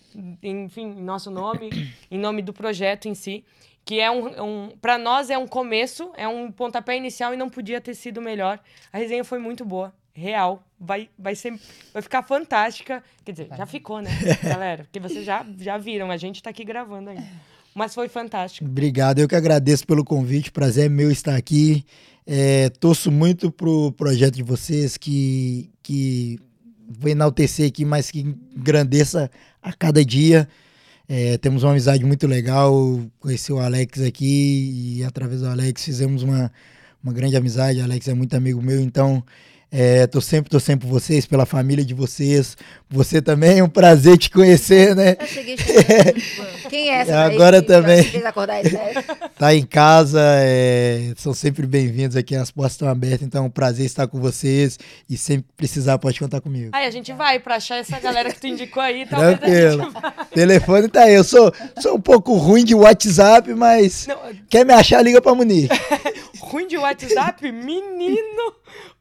enfim, 0.43 0.83
em 0.83 1.03
nosso 1.03 1.31
nome, 1.31 1.71
em 2.11 2.19
nome 2.19 2.43
do 2.43 2.53
projeto 2.53 3.07
em 3.07 3.15
si, 3.15 3.45
que 3.85 4.01
é 4.01 4.11
um, 4.11 4.43
um 4.43 4.71
para 4.83 4.99
nós 4.99 5.31
é 5.31 5.39
um 5.39 5.47
começo, 5.47 6.11
é 6.17 6.27
um 6.27 6.51
pontapé 6.51 6.97
inicial 6.97 7.33
e 7.33 7.37
não 7.37 7.49
podia 7.49 7.81
ter 7.81 7.95
sido 7.95 8.21
melhor. 8.21 8.59
A 8.93 8.99
resenha 8.99 9.25
foi 9.25 9.39
muito 9.39 9.65
boa, 9.65 9.95
real, 10.13 10.63
vai, 10.79 11.09
vai 11.19 11.35
ser, 11.35 11.59
vai 11.93 12.03
ficar 12.03 12.23
fantástica. 12.23 13.03
Quer 13.25 13.33
dizer, 13.33 13.49
já 13.57 13.65
ficou, 13.65 14.01
né, 14.01 14.11
galera? 14.43 14.85
Porque 14.85 15.01
vocês 15.01 15.25
já, 15.25 15.47
já 15.59 15.79
viram, 15.79 16.11
a 16.11 16.17
gente 16.17 16.43
tá 16.43 16.51
aqui 16.51 16.65
gravando 16.65 17.11
ainda. 17.11 17.51
Mas 17.81 17.95
foi 17.95 18.11
fantástico. 18.11 18.69
Obrigado, 18.69 19.21
eu 19.21 19.27
que 19.27 19.35
agradeço 19.35 19.87
pelo 19.87 20.05
convite. 20.05 20.53
Prazer 20.53 20.85
é 20.85 20.89
meu 20.91 21.11
estar 21.11 21.35
aqui. 21.35 21.83
É, 22.27 22.69
torço 22.69 23.11
muito 23.11 23.51
pro 23.51 23.91
projeto 23.93 24.35
de 24.35 24.43
vocês 24.43 24.99
que, 24.99 25.71
que 25.83 26.39
vou 26.87 27.11
enaltecer 27.11 27.67
aqui, 27.67 27.87
mas 27.87 28.11
que 28.11 28.37
engrandeça 28.55 29.31
a 29.63 29.73
cada 29.73 30.05
dia. 30.05 30.47
É, 31.09 31.39
temos 31.39 31.63
uma 31.63 31.71
amizade 31.71 32.05
muito 32.05 32.27
legal. 32.27 33.01
Conheci 33.19 33.51
o 33.51 33.59
Alex 33.59 34.03
aqui 34.03 34.99
e 34.99 35.05
através 35.05 35.41
do 35.41 35.49
Alex 35.49 35.83
fizemos 35.83 36.23
uma, 36.23 36.53
uma 37.03 37.15
grande 37.15 37.35
amizade. 37.35 37.81
O 37.81 37.85
Alex 37.85 38.07
é 38.09 38.13
muito 38.13 38.37
amigo 38.37 38.61
meu, 38.61 38.79
então 38.79 39.25
é, 39.73 40.05
tô 40.09 40.21
sempre 40.21 40.51
torcendo 40.51 40.81
por 40.81 40.89
vocês, 40.89 41.27
pela 41.27 41.47
família 41.47 41.85
de 41.85 41.95
vocês. 41.95 42.57
Você 42.91 43.23
também 43.23 43.61
é 43.61 43.65
um 43.65 43.69
prazer 43.69 44.19
te 44.19 44.29
conhecer, 44.29 44.97
né? 44.97 45.17
Eu 45.21 45.27
cheguei 45.27 45.57
chegando. 45.57 46.21
Quem 46.69 46.91
é 46.91 46.95
essa 47.03 47.13
daí 47.13 47.35
Agora 47.35 47.61
que 47.61 47.69
também. 47.69 48.05
Tá 49.39 49.55
em 49.55 49.65
casa, 49.65 50.21
é, 50.23 51.13
são 51.17 51.33
sempre 51.33 51.67
bem-vindos 51.67 52.17
aqui, 52.17 52.35
as 52.35 52.51
portas 52.51 52.73
estão 52.73 52.89
abertas, 52.89 53.23
então 53.23 53.45
é 53.45 53.47
um 53.47 53.51
prazer 53.51 53.87
estar 53.87 54.07
com 54.07 54.21
vocês 54.21 54.79
e 55.09 55.17
sempre 55.17 55.47
precisar 55.57 55.99
pode 55.99 56.19
contar 56.19 56.41
comigo. 56.41 56.71
Aí 56.73 56.87
a 56.87 56.91
gente 56.91 57.13
vai 57.13 57.39
pra 57.39 57.57
achar 57.57 57.77
essa 57.77 57.99
galera 58.01 58.33
que 58.33 58.41
tu 58.41 58.49
indicou 58.49 58.83
aí, 58.83 59.07
talvez 59.07 59.35
a 59.35 59.39
Tranquilo. 59.39 59.93
Telefone 60.35 60.89
tá 60.89 61.05
aí, 61.05 61.15
eu 61.15 61.25
sou, 61.25 61.53
sou 61.81 61.97
um 61.97 62.01
pouco 62.01 62.35
ruim 62.35 62.65
de 62.65 62.75
WhatsApp, 62.75 63.55
mas 63.55 64.07
Não, 64.07 64.19
quer 64.49 64.67
me 64.67 64.73
achar, 64.73 65.03
liga 65.03 65.23
pra 65.23 65.35
Munique. 65.35 65.75
Ruim 66.41 66.67
de 66.67 66.77
WhatsApp? 66.77 67.51
Menino! 67.51 68.55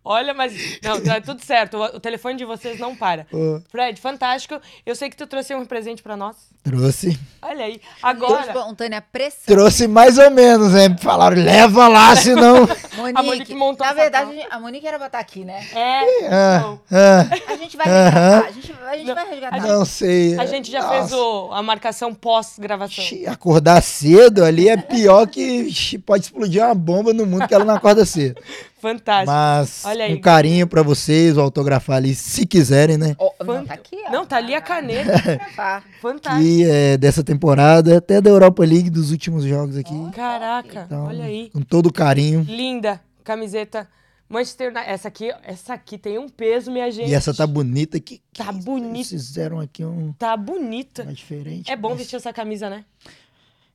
Olha, 0.04 0.34
mas. 0.34 0.54
Não, 0.82 1.00
tá 1.02 1.20
tudo 1.22 1.44
certo. 1.44 1.78
O, 1.78 1.84
o 1.98 2.00
telefone 2.00 2.36
de 2.38 2.46
vocês 2.46 2.80
não 2.80 2.96
para. 2.96 3.28
Ô, 3.32 3.60
Fred, 3.70 4.00
fantástico. 4.00 4.60
Eu 4.86 4.96
sei 4.96 5.10
que 5.10 5.16
tu 5.18 5.28
trouxe 5.28 5.54
um 5.54 5.66
presente 5.66 6.02
pra 6.02 6.16
nós. 6.16 6.36
trouxe, 6.64 7.20
Olha 7.42 7.66
aí. 7.66 7.82
Agora. 8.02 8.48
espontânea 8.48 9.02
pressão. 9.02 9.42
trouxe 9.46 9.88
mais 9.88 10.18
ou 10.18 10.32
menos, 10.32 10.72
né? 10.74 10.96
Falaram, 11.00 11.38
leva 11.38 11.88
lá, 11.88 12.16
senão... 12.16 12.68
Monique, 12.96 13.24
Monique 13.24 13.56
montou 13.56 13.86
na 13.86 13.94
verdade, 13.94 14.32
a 14.50 14.60
Monique 14.60 14.86
era 14.88 14.98
pra 14.98 15.08
estar 15.08 15.20
aqui, 15.20 15.46
né? 15.46 15.66
É. 15.74 16.28
Ah, 16.30 16.78
ah, 16.92 17.54
A 17.54 17.56
gente 17.56 17.78
vai 17.78 17.88
resgatar. 17.88 18.46
A 18.46 18.52
gente, 18.52 18.74
a 18.74 18.98
gente 18.98 19.08
Não, 19.08 19.16
vai 19.16 19.30
resgatar. 19.30 19.62
não 19.68 19.86
sei. 19.86 20.40
A 20.40 20.46
gente 20.46 20.72
já 20.72 20.82
Nossa. 20.82 20.94
fez 20.96 21.14
o- 21.14 21.50
a 21.54 21.62
marcação 21.64 22.14
pós-gravação. 22.14 23.04
Acordar 23.28 23.82
cedo 23.82 24.44
ali 24.44 24.68
é 24.70 24.76
pior 24.78 25.28
que 25.28 25.72
pode 26.06 26.26
explodir 26.26 26.64
uma 26.64 26.76
bomba 26.76 27.14
no 27.14 27.26
mundo 27.26 27.48
que 27.48 27.54
ela 27.54 27.66
não 27.66 27.76
acorda 27.76 28.06
cedo. 28.06 28.42
Fantástico. 28.80 29.32
Mas 29.32 29.84
Olha 29.86 30.06
aí. 30.06 30.16
um 30.16 30.22
carinho 30.22 30.68
pra 30.68 30.82
vocês, 30.82 31.36
vou 31.36 31.44
autografar 31.44 31.98
ali, 31.98 32.16
se 32.16 32.46
quiserem, 32.46 32.98
né? 32.98 33.16
Ó, 33.20 33.32
não, 33.44 33.66
tá 33.66 33.74
aqui, 33.74 33.98
ó. 34.08 34.12
Não, 34.12 34.26
tá 34.26 34.38
ali 34.38 34.56
a 34.56 34.62
caneta. 34.62 35.12
Fantástico. 36.02 36.44
E 36.44 36.64
é, 36.64 36.98
dessa 36.98 37.24
temporada, 37.24 37.98
até 37.98 38.22
da 38.22 38.30
Europa 38.30 38.64
League, 38.64 38.90
dos 38.90 39.12
últimos 39.12 39.44
jogos 39.44 39.76
aqui. 39.78 39.94
Caraca, 40.14 40.84
Então, 40.86 41.06
olha 41.06 41.26
aí. 41.26 41.50
Com 41.52 41.62
todo 41.62 41.92
carinho. 41.92 42.42
Linda 42.48 43.02
camiseta. 43.30 43.88
Manchester 44.28 44.70
United. 44.72 44.90
Essa 44.92 45.08
aqui, 45.08 45.32
essa 45.44 45.74
aqui 45.74 45.98
tem 45.98 46.18
um 46.20 46.30
peso, 46.30 46.72
minha 46.72 46.90
gente. 46.92 47.10
E 47.10 47.14
essa 47.16 47.34
tá 47.34 47.46
bonita. 47.48 48.00
Que, 48.00 48.22
que 48.32 48.44
Tá 48.44 48.52
bonita. 48.52 48.96
Eles 48.98 49.10
fizeram 49.10 49.60
aqui 49.60 49.84
um 49.84 50.14
Tá 50.14 50.38
bonita. 50.38 51.04
mais 51.04 51.18
diferente. 51.18 51.72
É 51.72 51.76
bom 51.76 51.90
mas 51.90 52.00
vestir 52.00 52.16
essa 52.16 52.32
camisa, 52.32 52.70
né? 52.70 52.86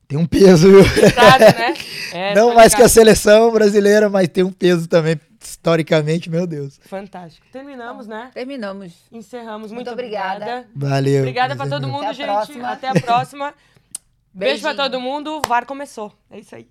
Tem 0.07 0.17
um 0.17 0.25
peso, 0.25 0.69
viu? 0.69 0.83
Pesado, 0.93 1.43
né? 1.57 1.73
É, 2.13 2.33
Não 2.33 2.53
mais 2.53 2.73
que 2.73 2.81
a 2.81 2.85
ligado. 2.85 2.93
seleção 2.93 3.51
brasileira, 3.51 4.07
mas 4.09 4.29
tem 4.29 4.41
um 4.41 4.51
peso 4.51 4.87
também, 4.87 5.19
historicamente, 5.41 6.29
meu 6.29 6.47
Deus. 6.47 6.79
Fantástico. 6.85 7.45
Terminamos, 7.51 8.07
né? 8.07 8.31
Terminamos. 8.33 8.93
Encerramos. 9.11 9.69
Muito, 9.69 9.87
Muito 9.87 9.91
obrigada. 9.91 10.65
Valeu. 10.73 11.19
Obrigada 11.19 11.57
pra 11.57 11.67
todo 11.67 11.89
mundo, 11.89 12.03
Até 12.03 12.07
a 12.07 12.13
gente. 12.13 12.27
próxima. 12.27 12.69
Até 12.69 12.87
a 12.87 12.93
próxima. 12.93 13.53
Beijo 14.33 14.61
pra 14.61 14.73
todo 14.75 15.01
mundo. 15.01 15.41
O 15.43 15.47
VAR 15.47 15.65
começou. 15.65 16.13
É 16.31 16.39
isso 16.39 16.55
aí. 16.55 16.67